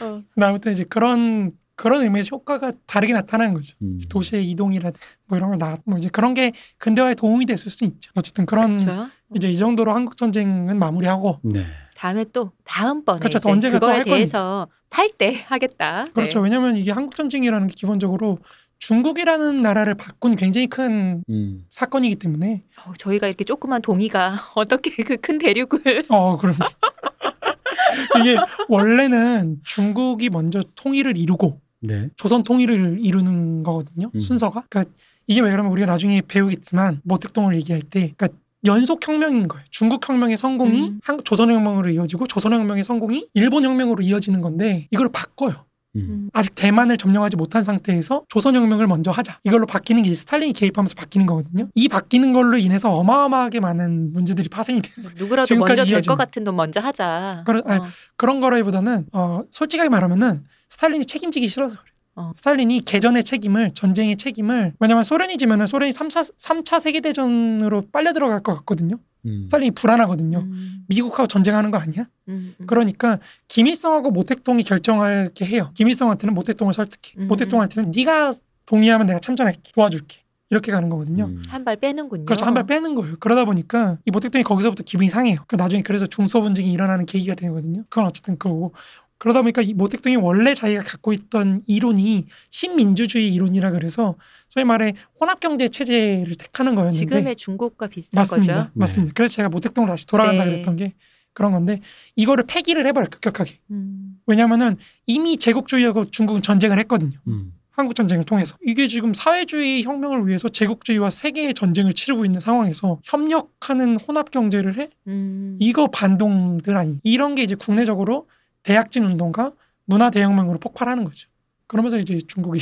어, 0.00 0.22
아무튼 0.40 0.72
이제 0.72 0.84
그런 0.84 1.50
그런 1.78 2.02
의미에서 2.02 2.30
효과가 2.32 2.72
다르게 2.86 3.12
나타나는 3.12 3.54
거죠 3.54 3.76
음. 3.82 4.00
도시의 4.10 4.50
이동이라 4.50 4.90
뭐 5.26 5.38
이런 5.38 5.50
걸나뭐 5.50 5.98
이제 5.98 6.08
그런 6.08 6.34
게 6.34 6.52
근대화에 6.78 7.14
도움이 7.14 7.46
됐을 7.46 7.70
수 7.70 7.84
있죠 7.84 8.10
어쨌든 8.16 8.46
그런 8.46 8.76
그렇죠. 8.76 9.08
이제 9.36 9.48
이 9.48 9.56
정도로 9.56 9.94
한국 9.94 10.16
전쟁은 10.16 10.76
마무리하고 10.76 11.38
네. 11.44 11.64
다음에 11.96 12.24
또 12.32 12.50
다음번에 12.64 13.20
그렇죠. 13.20 13.38
또 13.38 13.50
그거에 13.52 13.90
할 13.90 13.98
겁니다. 14.04 14.14
대해서 14.16 14.66
탈때 14.90 15.44
하겠다. 15.46 16.04
그렇죠 16.14 16.40
네. 16.40 16.44
왜냐하면 16.44 16.76
이게 16.76 16.90
한국 16.90 17.14
전쟁이라는 17.14 17.68
게 17.68 17.74
기본적으로 17.76 18.38
중국이라는 18.80 19.62
나라를 19.62 19.94
바꾼 19.94 20.34
굉장히 20.34 20.66
큰 20.66 21.22
음. 21.28 21.64
사건이기 21.68 22.16
때문에 22.16 22.64
어, 22.86 22.92
저희가 22.98 23.28
이렇게 23.28 23.44
조그만 23.44 23.82
동이가 23.82 24.36
어떻게 24.56 24.90
그 25.04 25.16
큰 25.16 25.38
대륙을 25.38 26.04
어 26.08 26.36
그럼 26.38 26.56
이게 28.20 28.36
원래는 28.68 29.60
중국이 29.64 30.28
먼저 30.30 30.62
통일을 30.74 31.16
이루고 31.16 31.60
네. 31.80 32.08
조선 32.16 32.42
통일을 32.42 32.98
이루는 33.00 33.62
거거든요. 33.62 34.10
음. 34.14 34.18
순서가. 34.18 34.64
그러니까 34.68 34.92
이게 35.26 35.40
왜 35.40 35.50
그러면 35.50 35.70
우리가 35.72 35.86
나중에 35.86 36.22
배우겠지만 36.26 37.00
모택동을 37.04 37.54
얘기할 37.56 37.82
때 37.82 38.12
그러니까 38.16 38.38
연속 38.66 39.06
혁명인 39.06 39.46
거예요. 39.46 39.64
중국 39.70 40.06
혁명의 40.08 40.36
성공이 40.36 40.88
음. 40.88 41.00
한 41.04 41.22
조선 41.24 41.50
혁명으로 41.50 41.90
이어지고 41.90 42.26
조선 42.26 42.52
혁명의 42.52 42.82
성공이 42.82 43.28
일본 43.34 43.64
혁명으로 43.64 44.02
이어지는 44.02 44.40
건데 44.40 44.88
이걸 44.90 45.08
바꿔요. 45.08 45.68
음. 45.96 46.00
음. 46.00 46.30
아직 46.32 46.54
대만을 46.54 46.96
점령하지 46.96 47.36
못한 47.36 47.62
상태에서 47.62 48.24
조선 48.28 48.56
혁명을 48.56 48.86
먼저 48.86 49.10
하자. 49.10 49.38
이걸로 49.44 49.66
바뀌는 49.66 50.02
게 50.02 50.14
스탈린이 50.14 50.52
개입하면서 50.52 50.94
바뀌는 50.96 51.26
거거든요. 51.26 51.68
이 51.74 51.88
바뀌는 51.88 52.32
걸로 52.32 52.58
인해서 52.58 52.90
어마어마하게 52.90 53.60
많은 53.60 54.12
문제들이 54.12 54.48
파생이 54.48 54.82
돼요. 54.82 55.06
누구라도 55.16 55.46
지금까지 55.46 55.80
먼저 55.80 55.94
될. 55.94 56.02
것 56.02 56.16
같은 56.16 56.44
돈 56.44 56.56
먼저 56.56 56.80
하자. 56.80 57.44
그래, 57.46 57.62
아니, 57.64 57.80
어. 57.80 57.86
그런 58.16 58.40
거라기보다는 58.40 59.06
어, 59.12 59.42
솔직하게 59.50 59.88
말하면은 59.88 60.42
스탈린이 60.68 61.04
책임지기 61.04 61.48
싫어서 61.48 61.76
그래요. 61.76 61.92
어. 62.16 62.32
스탈린이 62.36 62.84
개전의 62.84 63.24
책임을 63.24 63.72
전쟁의 63.74 64.16
책임을 64.16 64.74
왜냐면 64.80 65.04
소련이 65.04 65.36
지면은 65.38 65.66
소련이 65.66 65.92
3차, 65.92 66.34
3차 66.36 66.80
세계 66.80 67.00
대전으로 67.00 67.84
빨려 67.92 68.12
들어갈 68.12 68.42
것 68.42 68.54
같거든요. 68.56 68.98
음. 69.26 69.42
스탈린이 69.44 69.70
불안하거든요. 69.72 70.38
음, 70.38 70.84
미국하고 70.88 71.26
전쟁하는 71.26 71.70
거 71.70 71.78
아니야? 71.78 72.06
음, 72.28 72.54
음. 72.60 72.66
그러니까 72.66 73.18
김일성하고 73.48 74.10
모택동이 74.10 74.62
결정하게 74.62 75.44
해요. 75.46 75.70
김일성한테는 75.74 76.34
모택동을 76.34 76.72
설득해. 76.74 77.14
음. 77.18 77.28
모택동한테는 77.28 77.92
네가 77.94 78.32
동의하면 78.66 79.06
내가 79.06 79.18
참전할게. 79.18 79.72
도와줄게. 79.72 80.18
이렇게 80.50 80.72
가는 80.72 80.88
거거든요. 80.88 81.26
음. 81.26 81.42
한발 81.48 81.76
빼는군요. 81.76 82.24
그렇죠. 82.24 82.46
한 82.46 82.54
발 82.54 82.64
빼는 82.66 82.94
거예요. 82.94 83.16
그러다 83.20 83.44
보니까 83.44 83.98
이 84.06 84.10
모택동이 84.10 84.42
거기서부터 84.44 84.82
기분이 84.82 85.08
상해요. 85.10 85.36
그 85.46 85.56
나중에 85.56 85.82
그래서 85.82 86.06
중소 86.06 86.40
분쟁이 86.42 86.72
일어나는 86.72 87.04
계기가 87.06 87.34
되거든요. 87.34 87.84
그건 87.90 88.06
어쨌든 88.06 88.38
그거고. 88.38 88.72
그러다 89.18 89.42
보니까 89.42 89.62
이 89.62 89.74
모택동이 89.74 90.16
원래 90.16 90.54
자기가 90.54 90.82
갖고 90.84 91.12
있던 91.12 91.62
이론이 91.66 92.26
신민주주의 92.50 93.32
이론이라 93.34 93.72
그래서 93.72 94.14
소위 94.48 94.64
말해 94.64 94.94
혼합 95.20 95.40
경제 95.40 95.68
체제를 95.68 96.36
택하는 96.36 96.74
거였는데 96.74 96.96
지금의 96.96 97.36
중국과 97.36 97.88
비슷한 97.88 98.20
맞습니다. 98.20 98.54
거죠. 98.54 98.70
맞습니다. 98.74 99.12
그래서 99.14 99.34
제가 99.34 99.48
모택동으로 99.48 99.92
다시 99.92 100.06
돌아간다 100.06 100.44
네. 100.44 100.52
그랬던 100.52 100.76
게 100.76 100.94
그런 101.32 101.52
건데 101.52 101.80
이거를 102.16 102.44
폐기를 102.46 102.86
해버려 102.86 103.08
급격하게. 103.08 103.58
음. 103.70 104.18
왜냐하면은 104.26 104.76
이미 105.06 105.36
제국주의하고 105.36 106.10
중국은 106.10 106.42
전쟁을 106.42 106.78
했거든요. 106.78 107.18
음. 107.26 107.52
한국 107.70 107.94
전쟁을 107.94 108.24
통해서 108.24 108.56
이게 108.60 108.88
지금 108.88 109.14
사회주의 109.14 109.84
혁명을 109.84 110.26
위해서 110.26 110.48
제국주의와 110.48 111.10
세계의 111.10 111.54
전쟁을 111.54 111.92
치르고 111.92 112.24
있는 112.24 112.40
상황에서 112.40 112.98
협력하는 113.04 113.98
혼합 114.00 114.32
경제를 114.32 114.78
해 114.78 114.90
음. 115.06 115.56
이거 115.60 115.86
반동들 115.86 116.76
아니 116.76 116.98
이런 117.04 117.36
게 117.36 117.44
이제 117.44 117.54
국내적으로 117.54 118.26
대약진 118.68 119.02
운동과 119.06 119.52
문화 119.86 120.10
대혁명으로 120.10 120.58
폭발하는 120.58 121.04
거죠. 121.04 121.30
그러면서 121.66 121.98
이제 121.98 122.18
중국이 122.18 122.60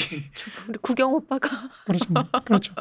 우리 0.69 0.79
구경 0.79 1.13
오빠가 1.13 1.49
그렇죠, 1.85 2.05
뭐. 2.11 2.23
그렇죠. 2.45 2.75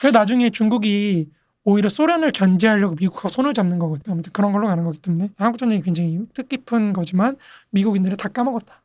그래서 0.00 0.18
나중에 0.18 0.50
중국이 0.50 1.30
오히려 1.62 1.88
소련을 1.88 2.32
견제하려고 2.32 2.96
미국하고 2.96 3.28
손을 3.28 3.54
잡는 3.54 3.78
거거든요. 3.78 4.14
아무튼 4.14 4.32
그런 4.32 4.50
걸로 4.50 4.66
가는 4.66 4.82
거기 4.82 5.00
때문에 5.00 5.30
한국 5.36 5.58
전쟁이 5.58 5.80
굉장히 5.80 6.26
뜻깊은 6.34 6.92
거지만 6.92 7.36
미국인들은 7.70 8.16
다 8.16 8.28
까먹었다. 8.28 8.81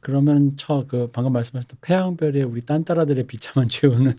그러면 0.00 0.56
저 0.56 0.84
그 0.88 1.10
방금 1.12 1.32
말씀하셨던 1.32 1.78
태양별의 1.80 2.42
우리 2.42 2.60
딴따라들의 2.62 3.26
비참한 3.26 3.68
최후는 3.68 4.14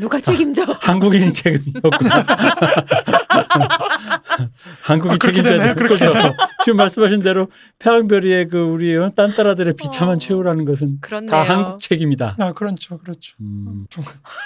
누가 0.00 0.18
책임져? 0.20 0.62
한국인이 0.80 1.32
책임이었구나. 1.32 2.24
한국이 4.82 5.14
아, 5.14 5.18
책임져야 5.18 5.74
그렇게 5.74 6.06
거죠. 6.06 6.14
지금 6.64 6.76
말씀하신 6.76 7.22
대로 7.22 7.48
태양별이의 7.78 8.48
그 8.48 8.58
우리 8.58 8.94
딴따라들의 9.14 9.74
비참한 9.76 10.16
어. 10.16 10.18
최후라는 10.18 10.64
것은 10.64 10.98
그렇네요. 11.00 11.30
다 11.30 11.42
한국 11.42 11.80
책임이다. 11.80 12.36
아 12.38 12.52
그렇죠, 12.52 12.98
그렇죠. 12.98 13.36
음. 13.40 13.86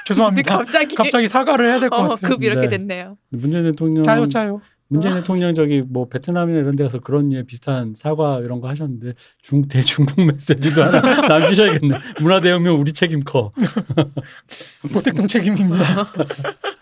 죄송합니다. 0.06 0.56
갑자기 0.58 0.94
갑자기 0.94 1.28
사과를 1.28 1.68
해야 1.68 1.80
될것 1.80 1.98
어, 1.98 2.08
같아요. 2.08 2.30
급 2.30 2.42
이렇게 2.42 2.62
네. 2.68 2.76
됐네요. 2.78 3.16
문재인 3.30 3.64
대통령 3.64 4.02
짜요, 4.02 4.26
짜요. 4.28 4.60
문재인 4.88 5.14
아. 5.14 5.18
대통령 5.18 5.54
저기 5.54 5.82
뭐 5.82 6.08
베트남이나 6.08 6.58
이런 6.60 6.74
데 6.76 6.84
가서 6.84 6.98
그런 7.00 7.28
류의 7.28 7.44
비슷한 7.44 7.94
사과 7.94 8.40
이런 8.40 8.60
거 8.60 8.68
하셨는데 8.68 9.14
중 9.42 9.68
대중국 9.68 10.20
메시지도 10.24 10.82
하나 10.82 11.00
남기셔야겠네. 11.28 11.98
문화 12.20 12.40
대혁명 12.40 12.80
우리 12.80 12.92
책임 12.92 13.20
커. 13.20 13.52
모택동 14.92 15.26
책임입니다. 15.26 15.84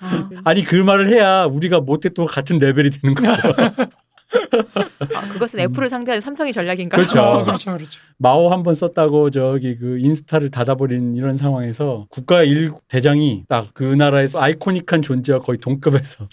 아, 0.00 0.30
아니 0.44 0.62
그 0.62 0.76
말을 0.76 1.08
해야 1.08 1.44
우리가 1.44 1.80
모택동 1.80 2.26
같은 2.26 2.58
레벨이 2.58 2.90
되는 2.90 3.14
거죠. 3.14 3.40
아, 5.14 5.20
그것은 5.32 5.60
애플을 5.60 5.88
상대하는 5.88 6.20
삼성의 6.20 6.52
전략인가? 6.52 6.96
음. 6.96 6.98
그렇죠. 6.98 7.20
아, 7.20 7.42
그렇죠, 7.44 7.72
그렇죠. 7.76 8.00
마오 8.18 8.50
한 8.50 8.62
번 8.62 8.74
썼다고 8.74 9.30
저기 9.30 9.76
그 9.76 9.98
인스타를 10.00 10.50
닫아버린 10.50 11.14
이런 11.14 11.36
상황에서 11.36 12.06
국가 12.10 12.42
일 12.42 12.72
대장이 12.88 13.44
딱 13.48 13.68
그 13.74 13.84
나라에서 13.84 14.40
아이코닉한 14.40 15.02
존재와 15.02 15.40
거의 15.40 15.58
동급에서 15.58 16.26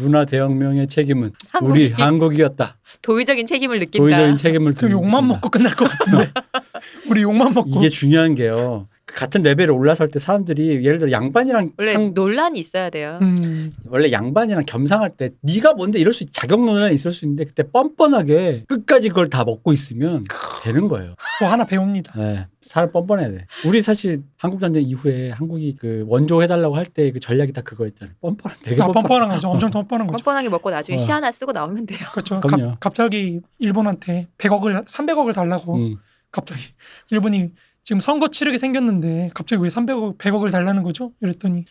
문화 0.00 0.24
대혁명의 0.24 0.88
책임은 0.88 1.32
우리 1.62 1.90
한국이 1.90 2.02
한국이었다. 2.02 2.76
도의적인 3.02 3.46
책임을 3.46 3.78
느낀다. 3.78 3.98
도의적인 4.02 4.36
책임을 4.36 4.74
그 4.74 4.90
욕만 4.90 5.10
느낀다. 5.22 5.34
먹고 5.34 5.48
끝날 5.50 5.74
것 5.76 5.88
같은데. 5.88 6.30
우리 7.10 7.22
욕만 7.22 7.54
먹고. 7.54 7.68
이게 7.70 7.88
중요한 7.88 8.34
게요. 8.34 8.88
그 9.10 9.14
같은 9.18 9.42
레벨에 9.42 9.66
올라설 9.68 10.08
때 10.08 10.18
사람들이 10.18 10.84
예를 10.84 10.98
들어 10.98 11.10
양반이랑 11.10 11.72
원래 11.78 11.92
상, 11.94 12.14
논란이 12.14 12.60
있어야 12.60 12.90
돼요. 12.90 13.18
음, 13.22 13.72
원래 13.88 14.12
양반이랑 14.12 14.64
겸상할 14.66 15.16
때 15.16 15.30
네가 15.42 15.74
뭔데 15.74 15.98
이럴 15.98 16.12
수 16.12 16.22
있, 16.22 16.32
자격 16.32 16.64
논란이 16.64 16.94
있을 16.94 17.12
수 17.12 17.24
있는데 17.24 17.44
그때 17.44 17.64
뻔뻔하게 17.64 18.64
끝까지 18.68 19.08
그걸 19.08 19.28
다 19.28 19.44
먹고 19.44 19.72
있으면 19.72 20.24
되는 20.62 20.88
거예요. 20.88 21.14
뭐 21.40 21.50
하나 21.50 21.64
배웁니다. 21.64 22.12
네, 22.16 22.46
살 22.62 22.92
뻔뻔해야 22.92 23.30
돼. 23.30 23.46
우리 23.66 23.82
사실 23.82 24.22
한국 24.36 24.60
전쟁 24.60 24.82
이후에 24.84 25.30
한국이 25.30 25.76
그 25.78 26.04
원조 26.06 26.42
해달라고 26.42 26.76
할 26.76 26.84
때 26.86 27.10
그 27.12 27.18
전략이 27.20 27.52
다 27.52 27.60
그거였잖아요. 27.62 28.14
뻔뻔한 28.20 28.58
되게 28.62 28.80
아, 28.82 28.86
뻔뻔. 28.86 29.02
뻔뻔한 29.02 29.28
거죠. 29.30 29.48
엄청 29.48 29.70
뻔뻔한 29.70 30.06
거죠. 30.06 30.16
뻔뻔하게 30.24 30.48
먹고 30.48 30.70
나중에 30.70 30.96
어. 30.96 30.98
시 30.98 31.10
하나 31.10 31.32
쓰고 31.32 31.52
나오면 31.52 31.86
돼요. 31.86 31.98
그렇죠. 32.12 32.40
그럼요. 32.40 32.70
갑, 32.72 32.80
갑자기 32.80 33.40
일본한테 33.58 34.28
100억을 34.38 34.84
300억을 34.86 35.34
달라고 35.34 35.76
음. 35.76 35.96
갑자기 36.30 36.62
일본이 37.10 37.52
지금 37.90 37.98
선거 37.98 38.28
치르게 38.28 38.56
생겼는데 38.56 39.32
갑자기 39.34 39.64
왜 39.64 39.68
300억 39.68 40.16
100억을 40.16 40.52
달라는 40.52 40.84
거죠? 40.84 41.10
이랬더니 41.20 41.64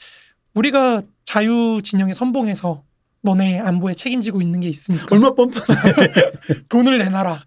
우리가 0.53 1.01
자유 1.24 1.80
진영에 1.82 2.13
선봉해서 2.13 2.84
너네 3.22 3.61
안보에 3.61 3.93
책임지고 3.93 4.41
있는 4.41 4.59
게 4.59 4.67
있으니까 4.67 5.05
얼마 5.11 5.34
뻔뻔해. 5.34 5.63
돈을 6.67 6.97
내놔라. 6.97 7.45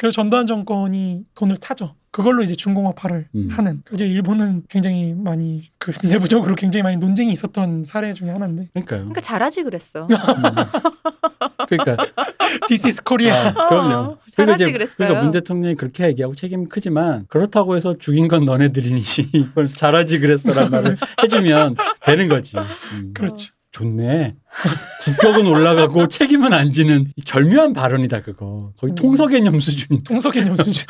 그래서 0.00 0.12
전두환 0.12 0.48
정권이 0.48 1.22
돈을 1.36 1.58
타죠. 1.58 1.94
그걸로 2.14 2.44
이제 2.44 2.54
중공업화를 2.54 3.26
음. 3.34 3.48
하는. 3.50 3.82
이제 3.92 4.06
일본은 4.06 4.62
굉장히 4.68 5.14
많이 5.14 5.68
그 5.78 5.90
내부적으로 6.06 6.54
굉장히 6.54 6.84
많이 6.84 6.96
논쟁이 6.96 7.32
있었던 7.32 7.82
사례 7.84 8.12
중에 8.12 8.30
하나인데. 8.30 8.68
그러니까요. 8.72 9.00
그러니까 9.00 9.20
잘하지 9.20 9.64
그랬어. 9.64 10.06
그러니까 11.68 11.96
This 12.68 12.86
is 12.86 13.02
Korea. 13.04 13.32
아, 13.32 13.68
그럼요. 13.68 13.94
어, 14.12 14.18
잘하지 14.30 14.70
그랬어요. 14.70 14.96
그러니까 14.96 15.22
문 15.22 15.32
대통령이 15.32 15.74
그렇게 15.74 16.04
얘기하고 16.04 16.36
책임이 16.36 16.66
크지만 16.68 17.26
그렇다고 17.26 17.74
해서 17.74 17.96
죽인 17.98 18.28
건 18.28 18.44
너네들이니 18.44 19.02
이걸 19.34 19.66
잘하지 19.66 20.20
그랬어란 20.20 20.70
말을 20.70 20.96
해주면 21.20 21.74
되는 22.00 22.28
거지. 22.28 22.56
음. 22.92 23.10
그렇죠. 23.12 23.52
좋네. 23.74 24.36
국격은 25.04 25.48
올라가고 25.48 26.06
책임은 26.06 26.52
안 26.52 26.70
지는 26.70 27.12
이 27.16 27.22
절묘한 27.22 27.72
발언이다 27.72 28.22
그거. 28.22 28.72
거의 28.78 28.92
음. 28.92 28.94
통서 28.94 29.26
개념 29.26 29.58
수준인데. 29.58 30.04
동서 30.04 30.30
개념 30.30 30.54
수준. 30.56 30.86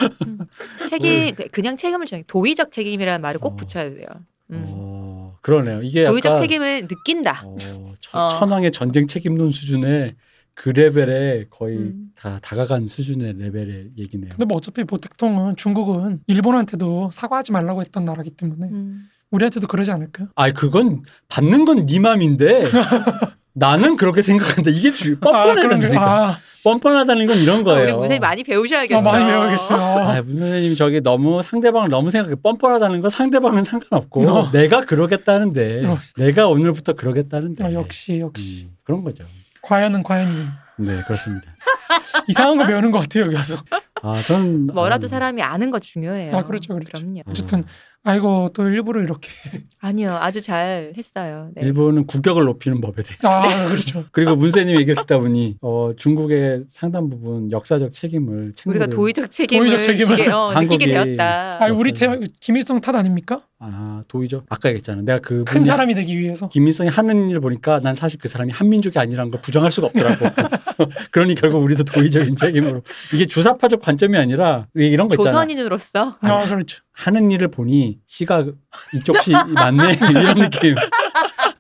책임 0.91 1.35
그냥 1.51 1.79
책임을 1.79 2.05
정해 2.07 2.25
도의적 2.27 2.71
책임이라는 2.73 3.23
말을 3.23 3.41
꼭 3.41 3.55
어. 3.55 3.57
붙여야 3.57 3.89
돼요. 3.95 4.07
음. 4.51 4.65
어, 4.69 5.37
그러네요. 5.41 5.81
이게 5.83 6.07
도의적 6.07 6.33
약간 6.33 6.43
책임을 6.43 6.87
느낀다. 6.87 7.43
어, 7.47 7.57
천- 8.01 8.21
어. 8.21 8.29
천황의 8.29 8.71
전쟁 8.71 9.07
책임론 9.07 9.51
수준의 9.51 10.17
그 10.53 10.69
레벨에 10.69 11.47
거의 11.49 11.79
음. 11.79 12.03
다 12.15 12.39
다가간 12.43 12.87
수준의 12.87 13.39
레벨의 13.39 13.93
얘기네요. 13.97 14.29
근데 14.33 14.45
뭐 14.45 14.59
어차피 14.59 14.85
모택통은 14.85 15.57
중국은 15.57 16.21
일본한테도 16.27 17.11
사과하지 17.15 17.51
말라고 17.53 17.81
했던 17.81 18.05
나라기 18.05 18.31
때문에 18.31 18.67
음. 18.67 19.09
우리한테도 19.35 19.67
그러지 19.67 19.91
않을까요? 19.91 20.29
아이 20.37 20.53
그건 20.53 21.03
받는 21.29 21.65
건 21.65 21.87
네 21.87 21.99
맘인데 22.01 22.71
나는 23.57 23.97
그렇게 23.97 24.21
생각한다. 24.23 24.71
이게 24.71 24.93
주 24.93 25.17
아, 25.21 25.55
게, 25.55 25.61
뻔뻔하다니까. 25.63 26.01
아, 26.29 26.39
뻔뻔하다는 26.65 27.27
건 27.29 27.39
이런 27.39 27.63
거예요. 27.63 27.83
우리 27.85 27.93
무슨 27.93 28.19
많이 28.21 28.43
배우셔야겠어. 28.43 28.99
아, 28.99 29.03
많이 29.03 29.25
배워야겠어요. 29.25 29.79
아, 30.09 30.23
문 30.23 30.35
선생님 30.43 30.75
저기 30.77 31.01
너무 31.01 31.41
상대방을 31.43 31.89
너무 31.89 32.11
생각해 32.11 32.35
뻔뻔하다는 32.43 33.01
건 33.01 33.11
상대방은 33.11 33.63
상관없고 33.63 34.29
어. 34.29 34.51
내가 34.51 34.81
그러겠다는데 34.81 35.87
어. 35.87 35.99
내가 36.17 36.49
오늘부터 36.49 36.95
그러겠다는데 36.95 37.65
아, 37.65 37.73
역시 37.75 38.19
역시 38.21 38.65
음, 38.67 38.77
그런 38.83 39.05
거죠. 39.05 39.25
과연은 39.63 40.03
과연이 40.03 40.33
네 40.79 41.01
그렇습니다. 41.07 41.55
이상한 42.27 42.57
거 42.57 42.67
배우는 42.67 42.91
것 42.91 42.99
같아요 43.01 43.27
여기 43.27 43.37
와서. 43.37 43.57
아 44.03 44.21
저는 44.27 44.67
뭐라도 44.67 45.05
아, 45.05 45.09
사람이 45.09 45.41
아는 45.43 45.71
거 45.71 45.79
중요해요. 45.79 46.31
아, 46.35 46.43
그렇죠, 46.45 46.75
그렇죠. 46.75 46.91
그럼요. 46.99 47.21
어쨌든 47.27 47.65
아이고 48.09 48.51
또 48.55 48.69
일부러 48.69 49.03
이렇게. 49.03 49.31
아니요, 49.81 50.13
아주 50.21 50.41
잘 50.41 50.93
했어요. 50.97 51.51
네. 51.55 51.63
일본은 51.63 52.07
국격을 52.07 52.45
높이는 52.45 52.81
법에 52.81 53.03
대해서 53.03 53.29
아 53.29 53.67
그렇죠. 53.69 54.05
그리고 54.13 54.37
문세님 54.37 54.77
얘기를 54.77 54.95
듣다 54.97 55.19
보니 55.19 55.57
어, 55.63 55.93
중국의 55.97 56.65
상당 56.69 57.09
부분 57.11 57.51
역사적 57.51 57.93
책임을 57.93 58.53
우리가 58.67 58.87
도의적 58.87 59.31
책임을, 59.31 59.67
도의적 59.69 59.83
책임을 59.85 60.17
지게, 60.17 60.31
어, 60.31 60.53
느끼게 60.55 60.87
한국이- 60.95 61.17
되었다. 61.17 61.51
아 61.59 61.67
우리. 61.73 61.93
태 61.93 62.07
김일성 62.41 62.81
탓 62.81 62.95
아닙니까? 62.95 63.41
아 63.59 64.03
도의적 64.09 64.45
아까 64.51 64.69
얘기했잖아. 64.69 65.01
내가 65.03 65.21
그 65.21 65.45
큰 65.45 65.65
사람이 65.65 65.95
되기 65.95 66.19
위해서. 66.19 66.49
김일성이 66.51 66.91
하는 66.91 67.31
일 67.31 67.41
보니까 67.41 67.81
난 67.81 67.95
사실 67.95 68.19
그 68.19 68.29
사람이 68.29 68.53
한민족이 68.53 68.99
아니라는 68.99 69.31
걸 69.31 69.41
부정할 69.41 69.71
수가 69.73 69.87
없더라고. 69.87 70.27
그러니 71.13 71.35
결국 71.37 71.63
우리도 71.63 71.85
도의적인 71.85 72.37
책임으로 72.37 72.83
이게 73.15 73.25
주사파적 73.27 73.81
관점이 73.81 74.19
아니라 74.19 74.67
왜 74.75 74.89
이런 74.89 75.09
거 75.09 75.15
있잖아. 75.15 75.31
조선인으로서 75.31 76.17
아 76.21 76.45
그렇죠. 76.45 76.83
하는 76.95 77.31
일을 77.31 77.49
보니 77.49 77.99
씨가 78.07 78.47
이쪽 78.95 79.21
씨 79.21 79.33
맞네 79.33 79.99
이런 80.11 80.35
느낌 80.39 80.75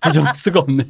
부정할 0.01 0.35
수가 0.37 0.61
없네. 0.61 0.85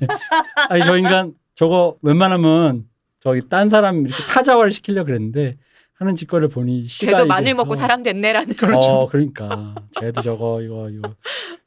아니 0.68 0.84
저 0.84 0.96
인간 0.96 1.34
저거 1.54 1.96
웬만하면 2.02 2.84
저기 3.20 3.40
딴 3.48 3.68
사람 3.68 4.06
이렇게 4.06 4.24
타자화를 4.26 4.72
시키려 4.72 5.04
그랬는데 5.04 5.56
하는 5.94 6.14
짓거리를 6.14 6.48
보니 6.48 6.86
씨가 6.88 7.12
쟤도 7.12 7.26
마늘 7.26 7.54
먹고 7.54 7.72
어, 7.72 7.74
사람 7.74 8.02
됐네라는. 8.02 8.54
그렇죠. 8.56 8.90
어 8.90 9.08
그러니까 9.08 9.74
쟤도 9.98 10.20
저거 10.20 10.60
이거 10.60 10.90
이거 10.90 11.14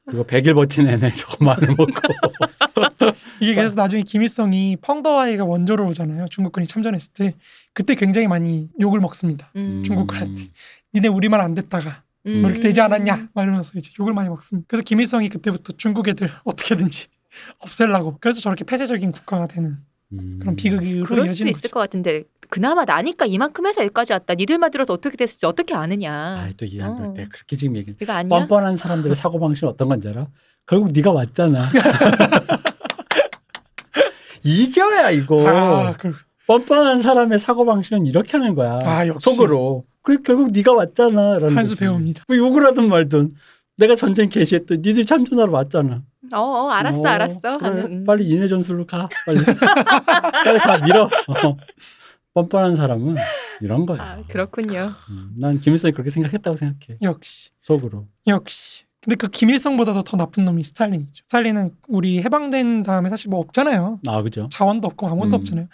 그거 0.06 0.24
100일 0.24 0.54
버틴 0.54 0.88
애네 0.88 1.14
저거 1.14 1.44
마늘 1.44 1.70
먹고 1.70 1.88
이게 3.42 3.56
그래서 3.56 3.76
나중에 3.76 4.04
김일성이 4.04 4.76
펑더와이가 4.82 5.46
원조로 5.46 5.88
오잖아요. 5.88 6.28
중국군이 6.30 6.68
참전했을 6.68 7.14
때 7.14 7.36
그때 7.74 7.96
굉장히 7.96 8.28
많이 8.28 8.70
욕을 8.80 9.00
먹습니다. 9.00 9.50
음. 9.56 9.84
중국한테. 9.84 10.44
니네 10.94 11.08
우리말 11.08 11.42
안 11.42 11.56
됐다가 11.56 12.04
음. 12.28 12.42
뭐 12.42 12.50
이렇게 12.52 12.68
되지 12.68 12.82
않았냐? 12.82 13.30
막 13.34 13.44
이러면서 13.44 13.72
이제 13.76 13.92
욕을 14.00 14.14
많이 14.14 14.30
먹습니다. 14.30 14.66
그래서 14.70 14.84
김일성이 14.84 15.30
그때부터 15.30 15.74
중국 15.78 16.08
애들 16.08 16.30
어떻게든지 16.44 17.08
없애려고. 17.60 18.18
그래서 18.20 18.42
저렇게 18.42 18.64
폐쇄적인 18.66 19.12
국가가 19.12 19.48
되는 19.48 19.78
음. 20.14 20.38
그런 20.40 20.56
비극으로 20.56 21.04
그럴 21.06 21.28
수도 21.28 21.50
있을 21.50 21.64
거죠. 21.64 21.74
것 21.74 21.80
같은데 21.82 22.24
그나마 22.50 22.86
나니까 22.86 23.26
이만큼 23.26 23.66
해서 23.68 23.82
여기까지 23.84 24.14
왔다. 24.14 24.36
니들만 24.36 24.72
들어서 24.72 24.94
어떻게 24.94 25.18
됐을지 25.18 25.46
어떻게 25.46 25.74
아느냐. 25.74 26.48
아또 26.50 26.66
이해한다 26.66 27.10
어. 27.10 27.14
때 27.14 27.28
그렇게 27.32 27.56
지금 27.58 27.76
얘기 27.76 27.94
이거 28.00 28.14
아니야? 28.14 28.40
뻔뻔한 28.40 28.78
사람들의 28.78 29.16
사고 29.18 29.40
방식은 29.40 29.70
어떤 29.70 29.90
건지 29.90 30.08
알아? 30.10 30.28
결국 30.66 30.92
네가 30.92 31.12
왔잖아. 31.12 31.70
이겨야 34.44 35.12
이거. 35.12 35.48
아, 35.48 35.96
그, 35.98 36.14
뻔뻔한 36.46 37.00
사람의 37.00 37.40
사고 37.40 37.66
방식은 37.66 38.06
이렇게 38.06 38.38
하는 38.38 38.56
거야. 38.56 38.80
아. 38.84 39.06
속으로. 39.20 39.84
그 40.08 40.22
결국 40.22 40.52
네가 40.54 40.72
왔잖아. 40.72 41.34
라는 41.38 41.58
한수. 41.58 41.76
배웁니다. 41.76 42.24
뭐 42.30 42.38
욕을 42.38 42.66
하든 42.68 42.88
말든 42.88 43.34
내가 43.76 43.94
전쟁 43.96 44.30
개시했던 44.30 44.82
니들 44.82 45.06
참전하러 45.06 45.52
왔잖아. 45.52 46.02
어, 46.32 46.40
어, 46.40 46.70
알았어, 46.70 47.02
어, 47.02 47.08
알았어. 47.08 47.58
그래, 47.58 47.70
하는. 47.70 47.84
음. 47.84 48.04
빨리 48.06 48.26
인해 48.30 48.48
전술로 48.48 48.86
가. 48.86 49.10
빨리. 49.26 49.40
빨리 50.46 50.60
가 50.60 50.78
밀어. 50.78 51.04
어. 51.28 51.58
뻔뻔한 52.34 52.78
사람은 52.78 53.18
이런 53.60 53.86
거야. 53.86 54.02
아, 54.02 54.24
그렇군요. 54.30 54.92
음, 55.10 55.32
난 55.36 55.60
김일성이 55.60 55.92
그렇게 55.92 56.10
생각했다고 56.10 56.56
생각해. 56.56 57.00
역시. 57.02 57.50
속으로. 57.62 58.08
역시. 58.28 58.86
근데 59.02 59.16
그 59.18 59.28
김일성보다도 59.28 60.04
더 60.04 60.16
나쁜 60.16 60.46
놈이 60.46 60.64
스탈린이죠. 60.64 61.24
스탈린은 61.24 61.72
우리 61.90 62.22
해방된 62.22 62.84
다음에 62.84 63.10
사실 63.10 63.30
뭐 63.30 63.42
없잖아요. 63.42 64.00
아 64.08 64.22
그죠. 64.22 64.48
자원도 64.52 64.88
없고 64.88 65.08
아무것도 65.08 65.36
음. 65.36 65.40
없잖아요. 65.40 65.68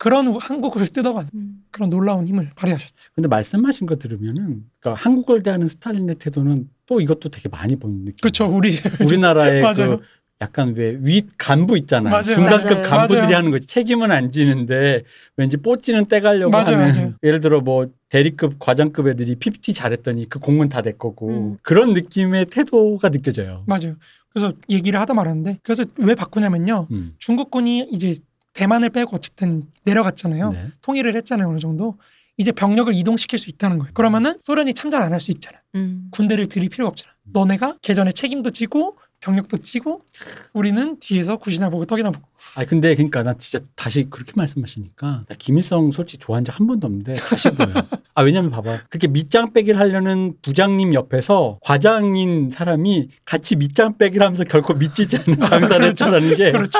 그런 0.00 0.34
한국을 0.34 0.86
뜯어가는 0.86 1.28
음. 1.34 1.62
그런 1.70 1.90
놀라운 1.90 2.26
힘을 2.26 2.52
발휘하셨죠. 2.56 2.94
근데 3.14 3.28
말씀하신 3.28 3.86
거 3.86 3.96
들으면은 3.96 4.64
그러니까 4.80 4.94
한국을 4.94 5.42
대하는 5.42 5.68
스탈린의 5.68 6.14
태도는 6.14 6.70
또 6.86 7.02
이것도 7.02 7.28
되게 7.28 7.50
많이 7.50 7.76
본 7.76 8.06
느낌. 8.06 8.16
그렇죠. 8.22 8.46
우리 8.46 8.70
우리나라의. 9.04 9.62
그 9.76 10.00
약간 10.40 10.72
왜 10.74 10.96
윗 11.02 11.26
간부 11.36 11.76
있잖아요. 11.76 12.10
맞아요. 12.10 12.22
중간급 12.34 12.70
맞아요. 12.70 12.88
간부들이 12.88 13.20
맞아요. 13.20 13.36
하는 13.36 13.50
거지. 13.50 13.66
책임은 13.66 14.10
안 14.10 14.32
지는데 14.32 15.02
왠지 15.36 15.58
뽀찌는 15.58 16.06
떼가려고 16.06 16.50
맞아요, 16.50 16.78
하는. 16.78 16.92
맞아요. 16.94 17.14
예를 17.22 17.40
들어 17.40 17.60
뭐 17.60 17.90
대리급 18.08 18.58
과장급 18.58 19.06
애들이 19.06 19.34
PPT 19.34 19.74
잘했더니 19.74 20.30
그 20.30 20.38
공문 20.38 20.70
다내 20.70 20.92
거고 20.92 21.28
음. 21.28 21.58
그런 21.60 21.92
느낌의 21.92 22.46
태도가 22.46 23.10
느껴져요. 23.10 23.64
맞아요. 23.66 23.96
그래서 24.30 24.54
얘기를 24.70 24.98
하다 24.98 25.12
말았는데 25.12 25.58
그래서 25.62 25.84
왜 25.98 26.14
바꾸냐면요. 26.14 26.86
음. 26.90 27.12
중국군이 27.18 27.88
이제 27.92 28.16
대만을 28.60 28.90
빼고 28.90 29.16
어쨌든 29.16 29.62
내려갔잖아요. 29.84 30.50
네. 30.52 30.66
통일을 30.82 31.16
했잖아요 31.16 31.48
어느 31.48 31.58
정도. 31.58 31.96
이제 32.36 32.52
병력을 32.52 32.92
이동시킬 32.94 33.38
수 33.38 33.48
있다는 33.50 33.78
거예요. 33.78 33.92
그러면은 33.94 34.38
소련이 34.42 34.74
참전 34.74 35.02
안 35.02 35.12
할 35.12 35.20
수 35.20 35.30
있잖아. 35.30 35.58
음. 35.74 36.08
군대를 36.10 36.46
들일 36.48 36.68
필요가 36.68 36.88
없잖아. 36.90 37.12
너네가 37.32 37.76
개전에 37.82 38.12
책임도 38.12 38.50
지고 38.50 38.96
병력도 39.20 39.58
찌고 39.58 40.02
우리는 40.54 40.98
뒤에서 40.98 41.36
굿이나 41.36 41.68
보고 41.68 41.84
떡이나 41.84 42.10
보고. 42.10 42.26
아 42.56 42.64
근데 42.64 42.94
그러니까 42.94 43.22
나 43.22 43.34
진짜 43.38 43.62
다시 43.76 44.06
그렇게 44.08 44.32
말씀하시니까 44.34 45.24
나 45.28 45.34
김일성 45.38 45.90
솔직히 45.92 46.18
좋아한 46.24 46.44
적 46.44 46.54
한 46.58 46.66
번도 46.66 46.86
없는데 46.86 47.12
다시 47.14 47.50
보여요. 47.50 47.74
아 48.14 48.22
왜냐면 48.22 48.50
봐봐 48.50 48.84
그렇게 48.88 49.06
밑장 49.08 49.52
빼기를 49.52 49.78
하려는 49.78 50.34
부장님 50.40 50.94
옆에서 50.94 51.58
과장인 51.62 52.48
사람이 52.50 53.08
같이 53.26 53.56
밑장 53.56 53.98
빼기를 53.98 54.24
하면서 54.24 54.44
결코 54.44 54.72
미치지 54.74 55.18
않는 55.18 55.40
장사를 55.44 55.94
그렇죠. 55.94 56.06
했다는 56.06 56.36
게 56.36 56.52
그렇죠. 56.52 56.78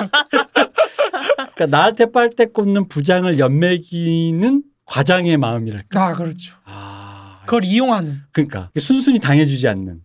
그러니까 1.61 1.77
나한테 1.77 2.07
빨대 2.07 2.47
꽂는 2.47 2.89
부장을 2.89 3.39
연맥이는 3.39 4.63
과장의 4.87 5.37
마음이랄까. 5.37 6.03
아 6.03 6.15
그렇죠. 6.15 6.57
아 6.65 7.43
그걸 7.45 7.65
이용하는. 7.65 8.15
그러니까 8.33 8.71
순순히 8.79 9.19
당해주지 9.19 9.69
않는. 9.69 10.01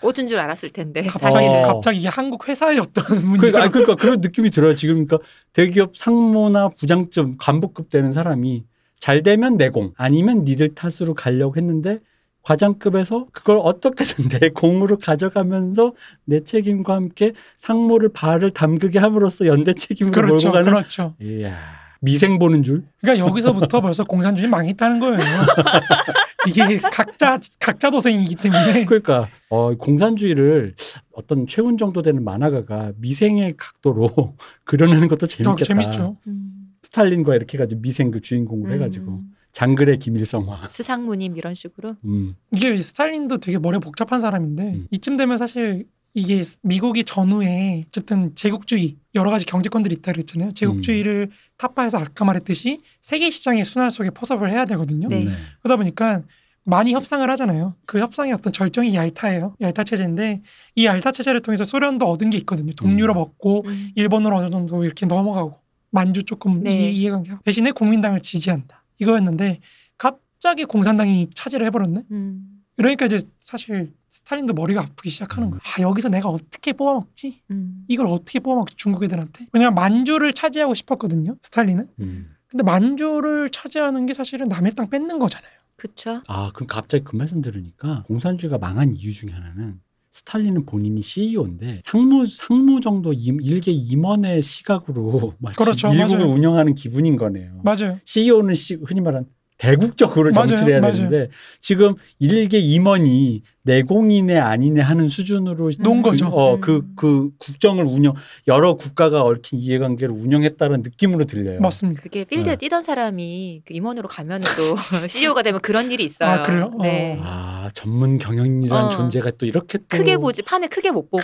꽂은 0.00 0.26
줄 0.26 0.38
알았을 0.38 0.70
텐데 0.70 1.02
갑자기 1.02 1.32
사실은 1.34 1.56
어. 1.56 1.62
갑자기 1.62 1.98
이게 1.98 2.08
한국 2.08 2.48
회사의 2.48 2.78
어떤 2.78 3.04
문제가 3.26 3.36
그러니까, 3.36 3.62
아니, 3.62 3.72
그러니까 3.72 3.94
그런 3.96 4.20
느낌이 4.20 4.50
들어요. 4.50 4.74
지금 4.74 5.06
그러니까 5.06 5.18
대기업 5.52 5.96
상무나 5.96 6.68
부장점 6.68 7.36
간부급 7.38 7.90
되는 7.90 8.12
사람이 8.12 8.64
잘 8.98 9.22
되면 9.22 9.56
내공 9.56 9.92
아니면 9.96 10.44
니들 10.44 10.74
탓으로 10.74 11.12
가려고 11.14 11.56
했는데 11.56 11.98
과장급에서 12.44 13.26
그걸 13.32 13.58
어떻게든 13.62 14.28
내 14.40 14.50
공으로 14.50 14.98
가져가면서 14.98 15.94
내 16.24 16.40
책임과 16.40 16.94
함께 16.94 17.32
상무를 17.56 18.10
발을 18.10 18.50
담그게 18.52 18.98
함으로써 18.98 19.46
연대 19.46 19.74
책임을 19.74 20.12
그렇죠. 20.12 20.48
몰고 20.48 20.52
가는 20.52 20.72
그렇죠. 20.72 21.14
이야 21.20 21.56
미생 22.00 22.38
보는 22.38 22.62
줄 22.62 22.84
그러니까 23.00 23.26
여기서부터 23.26 23.80
벌써 23.80 24.04
공산주의 24.04 24.48
망했다는 24.48 25.00
거예요. 25.00 25.18
이게 26.46 26.76
각자 26.76 27.40
각자 27.58 27.90
도생이기 27.90 28.36
때문에 28.36 28.84
그러니까 28.84 29.28
어, 29.48 29.74
공산주의를 29.74 30.74
어떤 31.12 31.46
최훈 31.46 31.78
정도 31.78 32.02
되는 32.02 32.22
만화가가 32.22 32.92
미생의 32.98 33.54
각도로 33.56 34.36
그려내는 34.64 35.08
것도 35.08 35.26
더 35.26 35.26
재밌겠다. 35.26 35.64
재밌죠. 35.64 36.16
음. 36.26 36.50
스탈린과 36.82 37.34
이렇게 37.34 37.56
해가지고 37.56 37.80
미생 37.80 38.10
그 38.10 38.20
주인공으로 38.20 38.74
해가지고 38.74 39.12
음. 39.12 39.33
장글의 39.54 40.00
김일성화. 40.00 40.68
스상무님 40.68 41.36
이런 41.36 41.54
식으로 41.54 41.96
음. 42.04 42.34
이게 42.52 42.80
스탈린도 42.80 43.38
되게 43.38 43.58
머리 43.58 43.78
복잡한 43.78 44.20
사람인데 44.20 44.62
음. 44.62 44.86
이쯤 44.90 45.16
되면 45.16 45.38
사실 45.38 45.86
이게 46.12 46.42
미국이 46.62 47.04
전후에 47.04 47.84
어쨌든 47.88 48.34
제국주의 48.34 48.96
여러 49.14 49.30
가지 49.30 49.46
경제권들이 49.46 49.94
있다 49.96 50.12
그랬잖아요. 50.12 50.52
제국주의를 50.52 51.28
음. 51.30 51.36
타파해서 51.56 51.98
아까 51.98 52.24
말했듯이 52.24 52.82
세계 53.00 53.30
시장의 53.30 53.64
순환 53.64 53.90
속에 53.90 54.10
포섭을 54.10 54.50
해야 54.50 54.64
되거든요. 54.64 55.08
네. 55.08 55.26
그러다 55.62 55.76
보니까 55.76 56.22
많이 56.64 56.92
협상을 56.92 57.28
하잖아요. 57.30 57.74
그 57.84 58.00
협상의 58.00 58.32
어떤 58.32 58.52
절정이 58.52 58.94
얄타예요. 58.94 59.56
얄타 59.60 59.84
체제인데 59.84 60.42
이 60.74 60.86
얄타 60.86 61.12
체제를 61.12 61.42
통해서 61.42 61.64
소련도 61.64 62.06
얻은 62.06 62.30
게 62.30 62.38
있거든요. 62.38 62.72
동유럽 62.72 63.16
음. 63.16 63.22
얻고 63.22 63.64
음. 63.66 63.90
일본으로 63.94 64.36
어느 64.36 64.50
정도 64.50 64.84
이렇게 64.84 65.06
넘어가고 65.06 65.58
만주 65.90 66.24
조금 66.24 66.62
네. 66.62 66.74
이해, 66.74 66.90
이해관계 66.90 67.32
대신에 67.44 67.70
국민당을 67.70 68.20
지지한다 68.20 68.83
이거였는데 68.98 69.60
갑자기 69.96 70.64
공산당이 70.64 71.30
차지를 71.34 71.66
해버렸네. 71.66 72.04
음. 72.10 72.50
그러니까 72.76 73.06
이제 73.06 73.20
사실 73.40 73.92
스탈린도 74.08 74.54
머리가 74.54 74.80
아프기 74.80 75.10
시작하는 75.10 75.48
음. 75.48 75.50
거야. 75.52 75.60
아 75.64 75.82
여기서 75.82 76.08
내가 76.08 76.28
어떻게 76.28 76.72
뽑아먹지? 76.72 77.42
음. 77.50 77.84
이걸 77.88 78.06
어떻게 78.06 78.40
뽑아먹지 78.40 78.76
중국 78.76 79.04
애들한테? 79.04 79.46
왜냐면 79.52 79.74
만주를 79.74 80.32
차지하고 80.32 80.74
싶었거든요. 80.74 81.36
스탈린은. 81.40 81.88
음. 82.00 82.34
근데 82.48 82.62
만주를 82.62 83.50
차지하는 83.50 84.06
게 84.06 84.14
사실은 84.14 84.48
남의 84.48 84.74
땅 84.74 84.88
뺏는 84.88 85.18
거잖아요. 85.18 85.50
그쵸 85.76 86.22
아 86.28 86.52
그럼 86.54 86.68
갑자기 86.68 87.02
그 87.02 87.16
말씀 87.16 87.42
들으니까 87.42 88.04
공산주의가 88.06 88.58
망한 88.58 88.92
이유 88.94 89.12
중에 89.12 89.30
하나는 89.30 89.80
스탈린은 90.18 90.64
본인이 90.64 91.02
CEO인데 91.02 91.80
상무 91.84 92.24
상무 92.26 92.80
정도 92.80 93.12
임, 93.12 93.40
일개 93.40 93.72
임원의 93.72 94.42
시각으로 94.42 95.34
마치 95.42 95.58
그렇죠, 95.58 95.90
미국을 95.90 96.18
맞아요. 96.18 96.32
운영하는 96.32 96.76
기분인 96.76 97.16
거네요. 97.16 97.60
맞아요. 97.64 97.98
CEO는 98.04 98.54
흔히 98.84 99.00
말하는 99.00 99.26
대국적으로 99.58 100.30
맞아요, 100.32 100.46
정치를 100.46 100.72
해야 100.72 100.80
맞아요. 100.80 100.94
되는데 100.94 101.28
지금 101.60 101.94
일개 102.20 102.58
임원이 102.58 103.42
내공이네 103.64 104.38
아니네 104.38 104.82
하는 104.82 105.08
수준으로 105.08 105.70
논 105.80 106.02
거죠. 106.02 106.26
어, 106.28 106.54
음. 106.56 106.60
그, 106.60 106.82
그 106.96 107.30
국정을 107.38 107.84
운영, 107.84 108.14
여러 108.46 108.74
국가가 108.74 109.22
얽힌 109.22 109.58
이해관계를 109.58 110.14
운영했다는 110.14 110.82
느낌으로 110.82 111.24
들려요. 111.24 111.60
맞습니다. 111.60 112.02
그게 112.02 112.24
필드에 112.24 112.52
네. 112.52 112.56
뛰던 112.56 112.82
사람이 112.82 113.62
그 113.66 113.72
임원으로 113.72 114.06
가면 114.08 114.42
또 114.42 114.76
CEO가 115.08 115.42
되면 115.42 115.60
그런 115.60 115.90
일이 115.90 116.04
있어요. 116.04 116.28
아, 116.28 116.42
그래요? 116.42 116.70
네. 116.82 117.16
어. 117.18 117.22
아, 117.24 117.70
전문 117.72 118.18
경영이라는 118.18 118.84
어. 118.86 118.90
존재가 118.90 119.32
또 119.38 119.46
이렇게 119.46 119.78
또 119.78 119.84
크게 119.88 120.18
보지 120.18 120.42
판을 120.42 120.68
크게 120.68 120.90
못 120.90 121.10
보고 121.10 121.22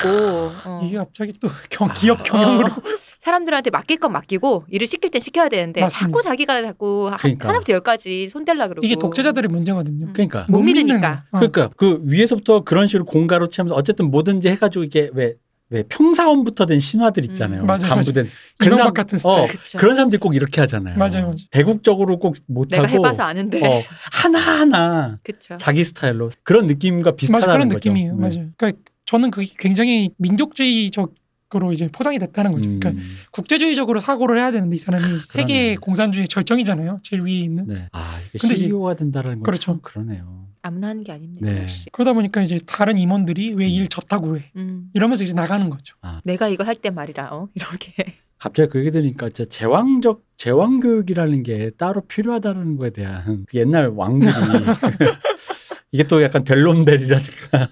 어. 0.67 0.81
이게 0.83 0.97
갑자기 0.97 1.35
또 1.41 1.49
경, 1.69 1.89
기업 1.95 2.23
경영으로 2.25 2.69
어. 2.69 2.77
사람들한테 3.19 3.69
맡길 3.71 3.99
건 3.99 4.13
맡기고 4.13 4.65
일을 4.71 4.87
시킬 4.87 5.11
땐 5.11 5.21
시켜야 5.21 5.51
되는데 5.51 5.83
맞습니다. 5.83 6.07
자꾸 6.07 6.23
자기가 6.23 6.63
자꾸 6.63 7.09
한- 7.11 7.19
그러니까. 7.19 7.49
하나부터 7.49 7.75
열까지 7.75 8.31
손댈라 8.31 8.69
그러고 8.69 8.87
이게 8.87 8.97
독재자들의 8.97 9.49
문제거든요. 9.51 10.07
음. 10.07 10.13
그러니까. 10.15 10.47
못 10.49 10.61
믿는 10.63 10.87
믿으니까. 10.87 11.25
거. 11.31 11.37
어. 11.37 11.41
그러니까 11.41 11.69
그 11.77 12.01
위에 12.07 12.27
서부터 12.31 12.65
그런 12.65 12.87
식으로 12.89 13.05
공가로 13.05 13.49
치면서 13.49 13.75
어쨌든 13.75 14.11
뭐든지 14.11 14.49
해가지고 14.49 14.85
이게 14.85 15.11
왜, 15.13 15.35
왜 15.69 15.83
평사원부터 15.89 16.67
된 16.67 16.81
신화들 16.81 17.25
있잖아요. 17.27 17.63
음. 17.63 17.67
맞아요, 17.67 17.83
간부된 17.83 18.27
이명박 18.61 18.77
사람- 18.79 18.95
같은 18.95 19.17
어, 19.17 19.19
스타일. 19.19 19.49
그쵸. 19.49 19.79
그런 19.79 19.97
사람들이 19.97 20.19
꼭 20.19 20.35
이렇게 20.35 20.61
하잖아요. 20.63 20.97
맞아요, 20.99 21.23
맞아요. 21.23 21.37
대국적으로 21.51 22.19
꼭 22.19 22.37
못하고 22.47 22.83
내가 22.83 22.89
해봐서 22.89 23.23
아는데 23.25 23.65
어, 23.67 23.83
하나하나 24.13 25.19
그쵸 25.25 25.57
자기 25.59 25.85
스타일로 25.85 26.31
그런 26.43 26.67
느낌과 26.67 27.17
비슷하다는 27.17 27.53
그런 27.55 27.69
거죠. 27.69 27.91
느낌이에요. 27.91 28.15
네. 28.17 28.21
맞아요. 28.21 28.49
그러니까 28.57 28.81
저는 29.05 29.31
그게 29.31 29.49
굉장히 29.59 30.11
민족주의적 30.19 31.15
으로 31.53 31.73
이제 31.73 31.89
포장이 31.89 32.21
됐다는 32.21 32.53
거죠. 32.53 32.63
그러니까 32.67 32.91
음, 32.91 33.03
국제주의적으로 33.33 33.99
사고를 33.99 34.39
해야 34.39 34.53
되는데 34.53 34.77
이 34.77 34.79
사람이 34.79 35.03
세계 35.19 35.75
공산주의 35.75 36.29
절정이잖아요. 36.29 37.01
제일 37.03 37.23
위에 37.23 37.33
있는. 37.41 37.67
네. 37.67 37.89
아 37.91 38.21
이게 38.29 38.39
근데 38.39 38.55
CEO가 38.55 38.95
된다는 38.95 39.31
건 39.31 39.43
그렇죠. 39.43 39.73
참 39.73 39.81
그러네요. 39.83 40.47
아무나 40.63 40.89
하는 40.89 41.03
게 41.05 41.13
아닙니다 41.13 41.47
네. 41.47 41.63
역시 41.63 41.89
그러다 41.91 42.13
보니까 42.13 42.43
이제 42.43 42.59
다른 42.67 42.99
임원들이 42.99 43.55
왜일 43.55 43.89
졌다고 43.89 44.37
해. 44.39 44.51
음. 44.57 44.91
이러면서 44.95 45.25
이제 45.25 45.33
나가는 45.33 45.69
거죠. 45.71 45.97
내가 46.25 46.49
이거 46.49 46.65
할 46.65 46.75
때 46.77 46.91
말이라 46.91 47.29
어? 47.35 47.49
이렇게 47.55 48.15
갑자기 48.39 48.71
그 48.71 48.79
얘기 48.81 48.91
들으니까 48.91 49.29
진짜 49.29 49.49
제왕적 49.49 50.23
제왕 50.39 50.81
교육이라는 50.81 51.43
게 51.43 51.71
따로 51.77 52.01
필요하다는 52.03 52.77
거에 52.77 52.91
대한 52.91 53.45
그 53.49 53.59
옛날 53.59 53.89
왕들이 53.89 54.31
이게 55.93 56.05
또 56.05 56.23
약간 56.23 56.45
델롬델이라든가 56.45 57.69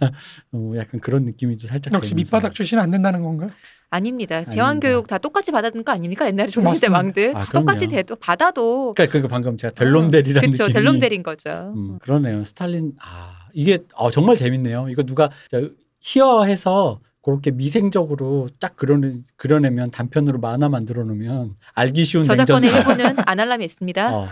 어, 0.53 0.73
약간 0.77 1.01
그런 1.01 1.25
느낌이 1.25 1.57
또 1.59 1.67
살짝 1.69 1.93
역시. 1.95 2.15
밑바닥 2.15 2.53
출신은 2.55 2.83
안 2.83 2.91
된다는 2.91 3.23
건가요? 3.23 3.49
아닙니다 3.91 4.45
제왕 4.45 4.71
아닙니다. 4.71 4.89
교육 4.89 5.07
다 5.07 5.17
똑같이 5.19 5.51
받았던 5.51 5.83
거 5.85 5.93
아닙니까 5.93 6.27
옛날에 6.27 6.49
조선시대 6.49 6.89
맞습니다. 6.91 6.99
왕들 7.31 7.37
아, 7.37 7.45
다 7.45 7.53
똑같이. 7.53 7.87
돼도 7.89 8.17
받아도 8.17 8.93
그러니까 8.95 9.13
그러니까 9.13 9.29
방금 9.35 9.57
제가 9.57 9.73
델롬델이라는 9.75 10.51
그쵸 10.51 10.65
느낌이 10.65 10.75
델롬델인 10.75 11.23
거죠 11.23 11.73
음, 11.77 11.99
그러네요. 12.01 12.45
스탈린 12.45 12.93
아 13.01 13.47
이게 13.55 13.79
어, 13.95 14.11
정말 14.11 14.37
재밌네요. 14.37 14.89
이거 14.91 15.03
누가 15.05 15.31
자, 15.51 15.61
희어해서 16.01 17.01
그렇게 17.23 17.51
미생적으로 17.51 18.49
딱 18.61 18.77
그려내, 18.77 19.15
그려내면 19.37 19.91
단편으로 19.91 20.39
만화 20.39 20.69
만들어 20.69 21.05
놓으면 21.05 21.55
알기 21.75 22.05
쉬운 22.05 22.25
저작권의. 22.25 22.71
일부는 22.71 23.17
안할람이 23.27 23.65
있습니다 23.65 24.15
어. 24.17 24.29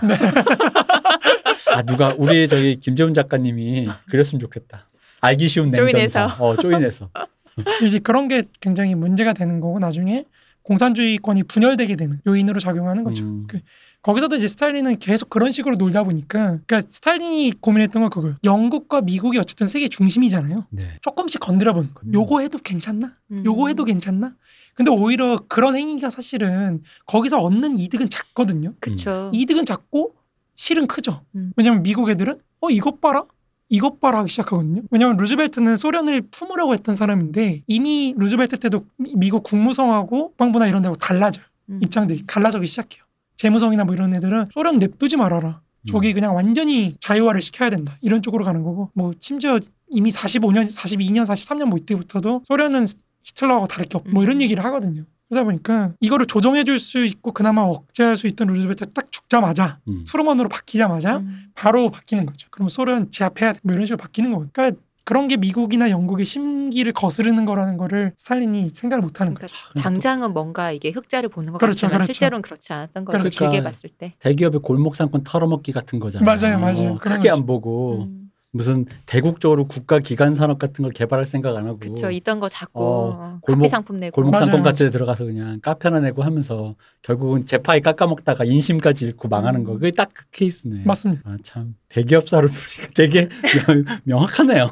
아 1.76 1.82
누가 1.82 2.14
우리 2.16 2.48
저기 2.48 2.76
김재훈 2.76 3.12
작가님이 3.12 3.86
그렸으면 4.08 4.40
좋겠다. 4.40 4.88
알기 5.20 5.46
쉬운 5.48 5.70
냉전사. 5.70 5.90
조인해서. 5.90 6.36
어 6.38 6.56
조인해서. 6.56 7.10
이제 7.84 7.98
그런 7.98 8.28
게 8.28 8.44
굉장히 8.60 8.94
문제가 8.94 9.34
되는 9.34 9.60
거고 9.60 9.78
나중에 9.78 10.24
공산주의권이 10.62 11.44
분열되게 11.44 11.96
되는 11.96 12.20
요인으로 12.26 12.60
작용하는 12.60 13.04
거죠. 13.04 13.24
음, 13.24 13.44
그- 13.46 13.60
거기서도 14.02 14.36
이제 14.36 14.46
스탈린은 14.48 14.98
계속 15.00 15.28
그런 15.30 15.50
식으로 15.52 15.76
놀다 15.76 16.04
보니까 16.04 16.58
그러니까 16.66 16.82
스탈린이 16.88 17.52
고민했던 17.60 18.02
건 18.02 18.10
그거예요. 18.10 18.36
영국과 18.44 19.00
미국이 19.00 19.36
어쨌든 19.38 19.66
세계 19.68 19.88
중심이잖아요. 19.88 20.66
네. 20.70 20.88
조금씩 21.02 21.40
건드려 21.40 21.72
보는 21.72 21.88
거예요. 21.92 22.10
그럼요. 22.12 22.22
요거 22.24 22.40
해도 22.40 22.58
괜찮나? 22.62 23.14
음. 23.32 23.42
요거 23.44 23.68
해도 23.68 23.84
괜찮나? 23.84 24.34
근데 24.74 24.90
오히려 24.92 25.40
그런 25.48 25.74
행위가 25.76 26.10
사실은 26.10 26.82
거기서 27.06 27.38
얻는 27.38 27.78
이득은 27.78 28.08
작거든요. 28.08 28.74
그쵸 28.80 29.30
이득은 29.34 29.64
작고 29.64 30.14
실은 30.56 30.86
크죠. 30.88 31.22
음. 31.36 31.52
왜냐면 31.56 31.82
미국 31.84 32.10
애들은 32.10 32.38
어 32.62 32.70
이것 32.70 33.00
봐라. 33.00 33.24
이것 33.68 34.00
봐라 34.00 34.20
하기 34.20 34.30
시작하거든요. 34.30 34.82
왜냐면 34.90 35.16
루즈벨트는 35.16 35.76
소련을 35.76 36.22
품으려고 36.30 36.72
했던 36.74 36.94
사람인데 36.96 37.62
이미 37.66 38.14
루즈벨트 38.16 38.58
때도 38.58 38.86
미- 38.96 39.12
미국 39.16 39.42
국무성하고 39.42 40.28
국방부나 40.30 40.66
이런 40.66 40.82
데하고 40.82 40.96
달라져요. 40.98 41.44
음. 41.70 41.80
입장들이 41.82 42.24
갈라져기 42.26 42.66
시작해요. 42.66 43.04
재무성이나 43.36 43.84
뭐 43.84 43.94
이런 43.94 44.14
애들은 44.14 44.48
소련 44.52 44.78
냅두지 44.78 45.16
말아라. 45.16 45.60
저기 45.90 46.08
음. 46.10 46.14
그냥 46.14 46.34
완전히 46.34 46.96
자유화를 47.00 47.42
시켜야 47.42 47.70
된다. 47.70 47.96
이런 48.00 48.22
쪽으로 48.22 48.44
가는 48.44 48.62
거고 48.62 48.90
뭐 48.94 49.12
심지어 49.20 49.58
이미 49.90 50.10
45년, 50.10 50.68
42년, 50.68 51.24
43년 51.26 51.64
뭐 51.66 51.78
이때부터도 51.78 52.42
소련은 52.46 52.86
히틀러하고 53.24 53.66
다를 53.66 53.86
게 53.86 53.98
없고 53.98 54.10
뭐 54.10 54.22
이런 54.22 54.36
음. 54.36 54.40
얘기를 54.42 54.64
하거든요. 54.64 55.02
그러다 55.28 55.44
보니까 55.44 55.92
이거를 56.00 56.26
조정해 56.26 56.64
줄 56.64 56.76
수 56.78 57.04
있고 57.04 57.32
그나마 57.32 57.62
억제할 57.62 58.16
수 58.16 58.26
있던 58.26 58.48
루즈벨트 58.48 58.84
딱 58.90 59.10
죽자마자 59.10 59.78
음. 59.88 60.04
트루먼으로 60.06 60.48
바뀌자마자 60.48 61.18
음. 61.18 61.46
바로 61.54 61.90
바뀌는 61.90 62.26
거죠. 62.26 62.48
그럼 62.50 62.68
소련 62.68 63.10
제압해야 63.10 63.54
돼. 63.54 63.60
뭐 63.62 63.74
이런 63.74 63.86
식으로 63.86 63.96
바뀌는 63.96 64.30
거거든요. 64.30 64.50
그러니까 64.52 64.80
그런 65.04 65.26
게 65.28 65.36
미국이나 65.36 65.88
영국의 65.88 66.24
심기를 66.26 66.92
거스르는 66.92 67.44
거라는 67.44 67.76
거를 67.76 68.12
스탈린이 68.18 68.68
생각을 68.70 69.02
못 69.02 69.20
하는 69.20 69.34
거죠. 69.34 69.54
그러니까 69.70 69.82
당장은 69.90 70.32
뭔가 70.32 70.70
이게 70.72 70.90
흑자를 70.90 71.28
보는 71.28 71.52
것 71.52 71.58
그렇죠, 71.58 71.86
같지만 71.86 71.98
그렇죠. 72.00 72.12
실제로는 72.12 72.42
그렇지 72.42 72.72
않았던 72.72 73.04
거죠. 73.04 73.18
그렇죠. 73.18 73.30
길게 73.38 73.46
그러니까 73.50 73.68
봤을 73.70 73.90
때. 73.90 74.14
대기업의 74.18 74.60
골목 74.62 74.96
상권 74.96 75.22
털어먹기 75.24 75.72
같은 75.72 75.98
거잖아요. 76.00 76.26
맞아요, 76.26 76.58
맞아요. 76.58 76.98
그런 76.98 77.16
크게 77.18 77.28
거지. 77.28 77.30
안 77.30 77.46
보고 77.46 78.02
음. 78.02 78.15
무슨 78.56 78.86
대국적으로 79.06 79.64
국가 79.64 79.98
기관 79.98 80.34
산업 80.34 80.58
같은 80.58 80.82
걸 80.82 80.92
개발할 80.92 81.26
생각 81.26 81.56
안 81.56 81.66
하고 81.66 81.78
그쵸 81.78 82.10
있던 82.10 82.40
거 82.40 82.48
잡고 82.48 82.80
어, 82.82 83.08
어, 83.10 83.38
골목- 83.42 83.62
커피 83.62 83.68
상품 83.68 84.00
내고 84.00 84.14
골목. 84.14 84.32
같은 84.64 84.86
데 84.86 84.90
들어가서 84.90 85.24
그냥 85.26 85.60
카페나 85.60 86.00
내고 86.00 86.22
하면서 86.22 86.74
결국은 87.02 87.44
제파이 87.46 87.80
깎아먹다가 87.80 88.44
인심까지 88.44 89.04
잃고 89.06 89.28
망하는 89.28 89.64
거. 89.64 89.74
그게 89.74 89.90
딱 89.90 90.10
그 90.14 90.24
케이스네. 90.32 90.82
맞습니다. 90.84 91.22
아, 91.28 91.36
참 91.42 91.74
대기업사를 91.90 92.48
부르니까 92.48 92.92
되게 92.94 93.28
명- 93.68 93.84
명확하네요. 94.04 94.70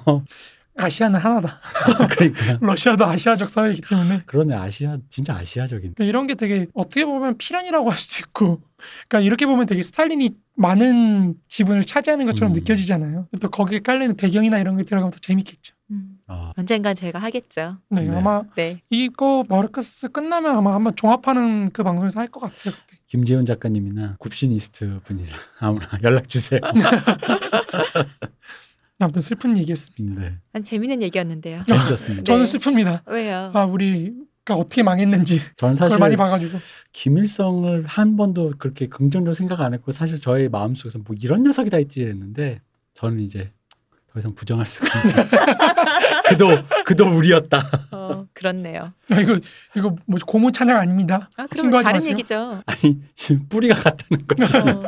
아시아는 0.77 1.21
하나다. 1.21 1.61
그러니까 2.11 2.59
러시아도 2.61 3.05
아시아적 3.07 3.49
사회이기 3.51 3.83
때문에 3.83 4.23
그러네 4.27 4.55
아시아 4.55 4.99
진짜 5.09 5.37
아시아적인. 5.37 5.95
그러니까 5.95 6.05
이런 6.05 6.27
게 6.27 6.35
되게 6.35 6.67
어떻게 6.75 7.05
보면 7.05 7.39
필연이라고 7.39 7.91
할 7.91 7.97
수도 7.97 8.27
있고 8.27 8.61
그러니까 9.09 9.21
이렇게 9.27 9.47
보면 9.47 9.67
되게 9.67 9.83
스탈린이 9.83 10.31
많은 10.57 11.35
지분을 11.49 11.85
차지하는 11.85 12.27
것처럼 12.27 12.53
음. 12.53 12.55
느껴지잖아요. 12.55 13.29
또 13.41 13.51
거기에 13.51 13.81
깔리는 13.81 14.17
배경이나 14.17 14.59
이런 14.59 14.77
게 14.77 14.83
들어가면 14.85 15.11
더 15.13 15.19
재밌겠죠. 15.19 15.75
음. 15.91 16.19
아, 16.27 16.53
언젠간 16.57 16.95
제가 16.95 17.19
하겠죠. 17.19 17.79
네, 17.91 18.03
네. 18.03 18.17
아마 18.17 18.43
네. 18.57 18.81
이거 18.91 19.45
마르크스 19.49 20.09
끝나면 20.09 20.57
아마 20.57 20.75
한번 20.75 20.95
종합하는 20.97 21.71
그 21.73 21.83
방송에서 21.83 22.21
할 22.21 22.29
것 22.29 22.41
같아요. 22.41 22.73
그때. 22.75 22.99
김재훈 23.07 23.45
작가님이나 23.47 24.17
굽시니스트 24.19 25.01
분이랑 25.05 25.39
아무나 25.61 25.87
연락 26.03 26.29
주세요. 26.29 26.61
아무튼 28.99 29.23
슬픈 29.23 29.57
얘기였습니다. 29.59 30.21
네, 30.23 30.39
한 30.53 30.63
재밌는 30.63 31.03
얘기였는데요. 31.03 31.63
재밌었습니다. 31.67 32.25
저는 32.25 32.45
네. 32.45 32.59
슬픕니다. 32.59 33.03
왜요? 33.09 33.51
아 33.53 33.65
우리 33.65 34.15
가 34.45 34.55
어떻게 34.55 34.83
망했는지 34.83 35.41
저는 35.57 35.75
그걸 35.75 35.89
사실 35.89 35.99
많이 35.99 36.17
봐가지고 36.17 36.59
김일성을 36.93 37.87
한 37.87 38.17
번도 38.17 38.55
그렇게 38.59 38.87
긍정적으로 38.89 39.33
생각 39.33 39.61
안 39.63 39.73
했고 39.75 39.91
사실 39.91 40.21
저의 40.21 40.49
마음속에서 40.51 40.99
뭐 40.99 41.17
이런 41.21 41.43
녀석이다 41.45 41.79
했지 41.79 42.01
이랬는데 42.01 42.61
저는 42.93 43.21
이제 43.21 43.53
더 44.13 44.19
이상 44.21 44.35
부정할 44.35 44.67
수가 44.67 44.87
없는 44.87 45.15
그도 46.29 46.49
그도 46.85 47.07
우리였다. 47.09 47.89
어, 47.91 48.27
그렇네요. 48.33 48.93
아, 49.11 49.21
이거 49.21 49.41
이거 49.77 49.97
뭐 50.07 50.19
고무 50.25 50.53
찬양 50.53 50.77
아닙니다. 50.77 51.31
아, 51.37 51.47
그럼 51.47 51.63
신고하지 51.63 51.85
다른 51.85 51.97
마세요. 51.97 52.13
얘기죠. 52.13 52.63
아니 52.67 53.01
뿌리가 53.49 53.75
같다는 53.75 54.27
거죠. 54.27 54.59
어, 54.59 54.87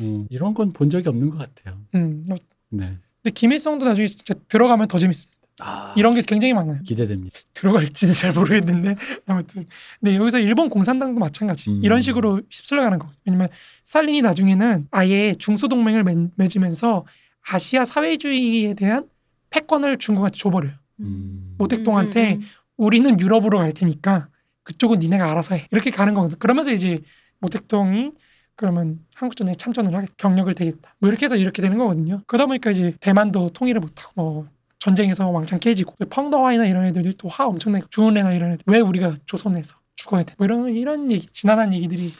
음, 0.00 0.26
이런 0.30 0.54
건 0.54 0.72
본 0.72 0.90
적이 0.90 1.08
없는 1.08 1.30
것 1.30 1.38
같아요. 1.38 1.80
음, 1.94 2.24
뭐, 2.28 2.36
네. 2.70 2.98
근데 3.22 3.34
김일성도 3.34 3.84
나중에 3.84 4.06
진짜 4.08 4.34
들어가면 4.48 4.88
더 4.88 4.98
재밌습니다. 4.98 5.40
아, 5.62 5.92
이런 5.96 6.14
게 6.14 6.22
굉장히 6.22 6.54
많아요. 6.54 6.80
기대됩니다. 6.82 7.38
들어갈지는 7.52 8.14
잘 8.14 8.32
모르겠는데 8.32 8.96
아무튼 9.26 9.66
근데 10.00 10.16
여기서 10.16 10.38
일본 10.38 10.70
공산당도 10.70 11.20
마찬가지 11.20 11.70
음. 11.70 11.80
이런 11.84 12.00
식으로 12.00 12.40
휩쓸려가는 12.50 12.98
거 12.98 13.08
왜냐면 13.26 13.48
스탈린이 13.84 14.22
나중에는 14.22 14.88
아예 14.90 15.34
중소 15.38 15.68
동맹을 15.68 16.04
맺으면서 16.36 17.04
아시아 17.46 17.84
사회주의에 17.84 18.74
대한 18.74 19.08
패권을 19.50 19.98
중국한테 19.98 20.38
줘버려요 20.38 20.72
음. 21.00 21.56
모택동한테 21.58 22.36
음, 22.36 22.40
음, 22.40 22.46
우리는 22.76 23.20
유럽으로 23.20 23.58
갈 23.58 23.72
테니까 23.72 24.28
그쪽은 24.62 25.00
니네가 25.00 25.30
알아서 25.30 25.54
해 25.54 25.66
이렇게 25.70 25.90
가는 25.90 26.14
거거든 26.14 26.38
그러면서 26.38 26.72
이제 26.72 27.00
모택동이 27.40 28.12
그러면 28.60 28.98
한국 29.14 29.36
전쟁에 29.36 29.54
참전을 29.56 29.94
하겠다 29.94 30.12
경력을 30.18 30.52
대겠다 30.54 30.94
뭐 30.98 31.08
이렇게 31.08 31.24
해서 31.24 31.34
이렇게 31.34 31.62
되는 31.62 31.78
거거든요 31.78 32.20
그러다 32.26 32.44
보니까 32.44 32.70
이제 32.70 32.94
대만도 33.00 33.50
통일을 33.54 33.80
못하고 33.80 34.12
뭐 34.14 34.48
전쟁에서 34.78 35.30
왕창 35.30 35.58
깨지고 35.58 35.94
펑더와이나 36.10 36.66
이런 36.66 36.84
애들이 36.84 37.16
또 37.16 37.28
화 37.28 37.46
엄청나게 37.46 37.86
주은래나 37.88 38.34
이런 38.34 38.52
애들 38.52 38.64
왜 38.66 38.80
우리가 38.80 39.14
조선에서 39.24 39.76
죽어야 39.96 40.24
돼? 40.24 40.34
뭐 40.36 40.44
이런 40.44 40.68
이런 40.68 41.10
얘기 41.10 41.26
지난한 41.26 41.72
얘기들이 41.72 42.12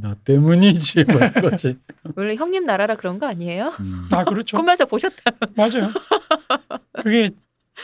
너 0.00 0.14
때문이지 0.24 1.04
뭐 1.04 1.16
이거지. 1.36 1.68
음. 1.68 1.82
원래 2.16 2.34
형님 2.34 2.64
나라라 2.64 2.94
그런 2.96 3.18
거 3.18 3.26
아니에요? 3.26 3.74
음. 3.80 4.08
아 4.10 4.24
그렇죠 4.24 4.56
꿈에서 4.56 4.86
보셨다. 4.86 5.16
맞아요 5.54 5.92
그게 7.02 7.28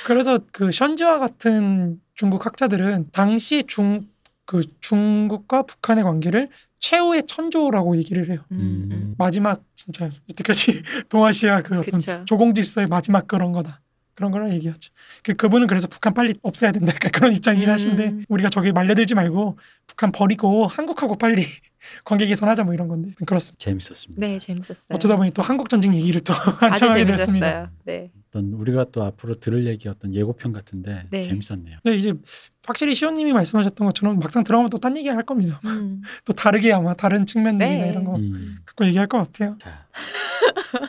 그래서 0.06 0.38
그 0.52 0.70
션지와 0.70 1.18
같은 1.18 2.00
중국 2.14 2.46
학자들은 2.46 3.08
당시 3.12 3.64
중 3.66 4.06
그 4.46 4.62
중국과 4.80 5.62
북한의 5.62 6.04
관계를 6.04 6.50
최후의 6.84 7.24
천조라고 7.26 7.96
얘기를 7.96 8.28
해요 8.28 8.40
음, 8.52 8.88
음. 8.92 9.14
마지막 9.16 9.62
진짜 9.74 10.10
여태까지 10.28 10.82
동아시아 11.08 11.62
그 11.62 11.78
어떤 11.78 11.98
그쵸. 11.98 12.22
조공 12.26 12.52
질서의 12.52 12.88
마지막 12.88 13.26
그런 13.26 13.52
거다. 13.52 13.80
그런 14.14 14.30
거라 14.30 14.50
얘기하죠. 14.50 14.92
그 15.22 15.34
그분은 15.34 15.66
그래서 15.66 15.88
북한 15.88 16.12
빨리 16.12 16.34
없애야 16.42 16.72
된다. 16.72 16.92
그런 17.10 17.32
입장이긴 17.32 17.68
음. 17.68 17.72
하신데 17.72 18.12
우리가 18.28 18.50
저기 18.50 18.70
말려들지 18.70 19.14
말고 19.14 19.58
북한 19.86 20.12
버리고 20.12 20.66
한국하고 20.66 21.16
빨리 21.16 21.44
관계 22.04 22.26
개선하자 22.26 22.64
뭐 22.64 22.74
이런 22.74 22.88
건데 22.88 23.10
그렇습니다. 23.26 23.62
재밌었습니다. 23.64 24.20
네, 24.26 24.38
재밌었어요. 24.38 24.94
어쩌다 24.94 25.16
보니 25.16 25.30
또 25.32 25.42
한국 25.42 25.68
전쟁 25.68 25.94
얘기를 25.94 26.20
또 26.22 26.32
한참 26.60 26.90
하게 26.90 27.04
됐습니다. 27.04 27.70
네. 27.84 28.10
어떤 28.30 28.52
우리가 28.52 28.86
또 28.92 29.04
앞으로 29.04 29.34
들을 29.38 29.66
얘기 29.66 29.88
어떤 29.88 30.12
예고편 30.14 30.52
같은데 30.52 31.06
네. 31.10 31.20
재밌었네요. 31.20 31.78
네 31.84 31.94
이제 31.96 32.12
확실히 32.66 32.94
시호님이 32.94 33.32
말씀하셨던 33.32 33.86
것처럼 33.86 34.18
막상 34.18 34.42
들어가면 34.44 34.70
또 34.70 34.78
딴 34.78 34.96
얘기 34.96 35.08
할 35.08 35.22
겁니다. 35.24 35.60
음. 35.66 36.02
또 36.24 36.32
다르게 36.32 36.72
아마 36.72 36.94
다른 36.94 37.26
측면들이나 37.26 37.84
네. 37.84 37.90
이런 37.90 38.04
거 38.04 38.16
음. 38.16 38.56
갖고 38.66 38.84
얘기할 38.86 39.06
것 39.06 39.18
같아요. 39.18 39.56
자, 39.62 39.86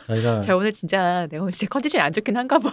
저희가 0.06 0.40
제가 0.40 0.56
오늘 0.56 0.72
진짜 0.72 1.26
내가 1.30 1.42
오늘 1.42 1.52
진짜 1.52 1.68
컨디션이 1.68 2.02
안 2.02 2.12
좋긴 2.12 2.36
한가 2.36 2.58
봐. 2.58 2.70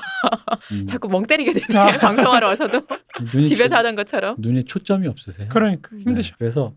음, 0.72 0.86
자꾸 0.86 1.08
멍 1.08 1.26
때리게 1.26 1.54
되네. 1.54 1.78
아. 1.80 1.88
방송하러 2.00 2.48
와서도 2.48 2.82
집에서 3.44 3.70
초, 3.70 3.76
하던 3.76 3.96
것처럼. 3.96 4.36
눈에 4.40 4.64
초점이 4.64 5.08
없으세요? 5.08 5.48
그러니까 5.50 5.90
음. 5.94 6.02
힘드죠. 6.02 6.30
네, 6.32 6.36
그래서 6.40 6.74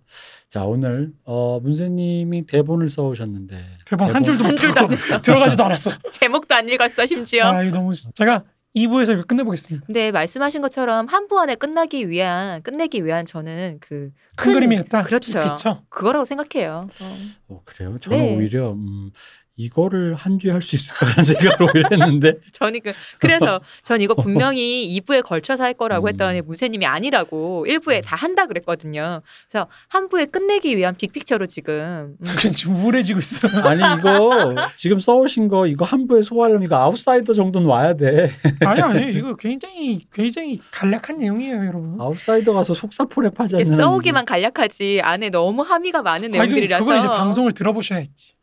자 0.48 0.64
오늘 0.64 1.12
어, 1.24 1.58
문세님이 1.62 2.46
대본을 2.46 2.88
써오셨는데 2.88 3.64
대본 3.86 4.14
한 4.14 4.24
줄도 4.24 4.44
한못 4.44 4.58
줄도 4.58 4.80
안 4.80 4.88
들고 4.88 5.02
했어. 5.02 5.20
들어가지도 5.22 5.64
않았어. 5.64 5.90
제목도 6.12 6.54
안 6.54 6.68
읽었어 6.68 7.06
심지어. 7.06 7.46
아 7.46 7.62
이거 7.62 7.78
너무 7.78 7.92
제가 8.14 8.44
2부에서 8.76 9.14
이거 9.14 9.22
끝내보겠습니다. 9.24 9.86
근데 9.86 10.10
말씀하신 10.12 10.60
것처럼 10.60 11.06
한 11.06 11.26
부 11.28 11.40
안에 11.40 11.54
끝나기 11.54 12.08
위한 12.10 12.62
끝내기 12.62 13.04
위한 13.04 13.24
저는 13.24 13.78
그큰 13.80 14.12
그림이었다. 14.36 15.02
그렇죠. 15.04 15.40
그쵸. 15.40 15.82
그거라고 15.88 16.24
생각해요. 16.26 16.86
어. 17.00 17.06
어, 17.48 17.62
그래요? 17.64 17.96
저는 18.00 18.18
네. 18.18 18.36
오히려 18.36 18.72
음, 18.72 19.10
이거를 19.56 20.14
한 20.14 20.38
주에 20.38 20.52
할 20.52 20.60
수 20.66 20.76
있을까라는 20.76 21.24
생각을 21.24 21.62
오히려 21.62 21.88
했는데 21.92 22.34
저는 22.52 22.80
그 22.82 22.92
그래서 23.18 23.60
전 23.82 24.00
이거 24.00 24.14
분명히 24.14 24.98
2부에 25.00 25.22
걸쳐서 25.22 25.62
할 25.64 25.74
거라고 25.74 26.06
음. 26.06 26.08
했더니 26.08 26.40
문세님이 26.42 26.84
아니라고 26.84 27.66
1부에 27.68 28.02
다 28.04 28.16
한다 28.16 28.46
그랬거든요. 28.46 29.22
그래서 29.48 29.68
한 29.88 30.08
부에 30.08 30.26
끝내기 30.26 30.76
위한 30.76 30.94
빅픽처로 30.96 31.46
지금 31.46 32.16
음, 32.20 32.26
당신 32.26 32.52
지금 32.52 32.74
우울해지고 32.74 33.18
있어. 33.20 33.48
아니 33.62 33.80
이거 33.98 34.54
지금 34.76 34.98
써오신 34.98 35.48
거 35.48 35.66
이거 35.66 35.84
한 35.84 36.06
부에 36.06 36.22
소화하려면 36.22 36.64
이거 36.64 36.76
아웃사이더 36.76 37.32
정도는 37.34 37.68
와야 37.68 37.94
돼. 37.94 38.32
아니 38.64 38.80
아니 38.82 39.12
이거 39.12 39.34
굉장히 39.36 40.06
굉장히 40.12 40.60
간략한 40.70 41.18
내용이에요, 41.18 41.56
여러분. 41.66 41.96
아웃사이더 42.00 42.52
가서 42.52 42.74
속사포랩 42.74 43.38
않는 43.40 43.64
써오기만 43.76 44.24
간략하지 44.24 45.00
안에 45.02 45.30
너무 45.30 45.62
함의가 45.62 46.02
많은 46.02 46.26
아, 46.34 46.36
이거 46.36 46.44
내용들이라서 46.44 46.84
그걸 46.84 46.98
이제 46.98 47.08
방송을 47.08 47.52
들어보셔야지. 47.52 48.34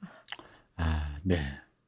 아, 0.77 1.15
네. 1.23 1.39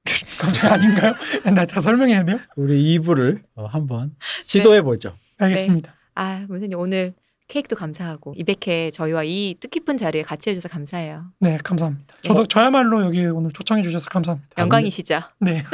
갑자기 0.40 0.68
아닌가요? 0.68 1.14
나 1.56 1.66
다 1.66 1.82
설명해야 1.82 2.24
돼요? 2.24 2.40
우리 2.56 3.00
2부를 3.00 3.42
어, 3.56 3.66
한번 3.66 4.16
시도해 4.44 4.82
보죠. 4.84 5.16
알겠습니다. 5.38 5.94
아 6.14 6.46
문세님 6.48 6.78
오늘 6.80 7.14
케이크도 7.48 7.76
감사하고 7.76 8.34
200회 8.36 8.92
저희와 8.94 9.24
이 9.24 9.56
뜻깊은 9.60 9.98
자리에 9.98 10.22
같이 10.24 10.50
해주셔서 10.52 10.72
감사해요. 10.72 11.26
네, 11.40 11.58
감사합니다. 11.64 12.16
저도 12.24 12.46
저야말로 12.48 13.04
여기 13.04 13.26
오늘 13.26 13.52
초청해 13.52 13.82
주셔서 13.84 14.10
감사합니다. 14.10 14.50
영광이시죠. 14.62 15.22
네, 15.42 15.64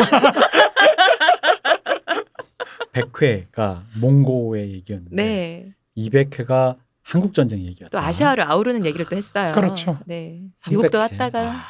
100회가 2.94 3.84
몽고의 4.00 4.72
얘기였는데 4.74 5.16
네. 5.16 5.74
200회가 5.98 6.78
한국 7.04 7.34
전쟁 7.34 7.60
얘기였다. 7.62 7.90
또 7.90 8.00
아시아를 8.06 8.44
아우르는 8.50 8.86
얘기를 8.86 9.06
또 9.10 9.16
했어요. 9.16 9.52
그렇죠. 9.54 9.98
네. 10.06 10.42
300회. 10.64 10.70
미국도 10.72 10.98
왔다가 10.98 11.52
아, 11.52 11.64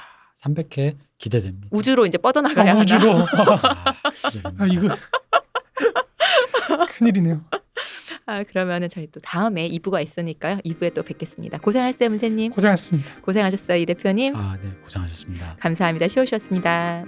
300회 0.44 0.96
기대됩니다. 1.22 1.68
우주로 1.70 2.08
이제 2.08 2.18
뻗어나가야 2.18 2.66
아, 2.66 2.70
하나. 2.72 2.82
우주로. 2.82 3.12
아. 3.12 3.28
아, 4.58 4.66
이거 4.66 4.90
큰일이네요. 6.98 7.46
아, 8.26 8.44
그러면은 8.44 8.90
저희 8.90 9.06
또 9.12 9.20
다음에 9.20 9.70
2부가 9.70 10.02
있으니까요. 10.02 10.58
2부에 10.66 10.96
또 10.96 11.04
뵙겠습니다. 11.04 11.60
고생하셨어요, 11.60 12.10
문세님. 12.10 12.52
고생하셨습니다. 12.52 13.22
고생하셨어요, 13.22 13.78
이 13.78 13.86
대표님. 13.86 14.36
아, 14.36 14.58
네, 14.62 14.72
고생하셨습니다. 14.84 15.58
감사합니다. 15.60 16.08
쉬우셨습니다. 16.08 17.06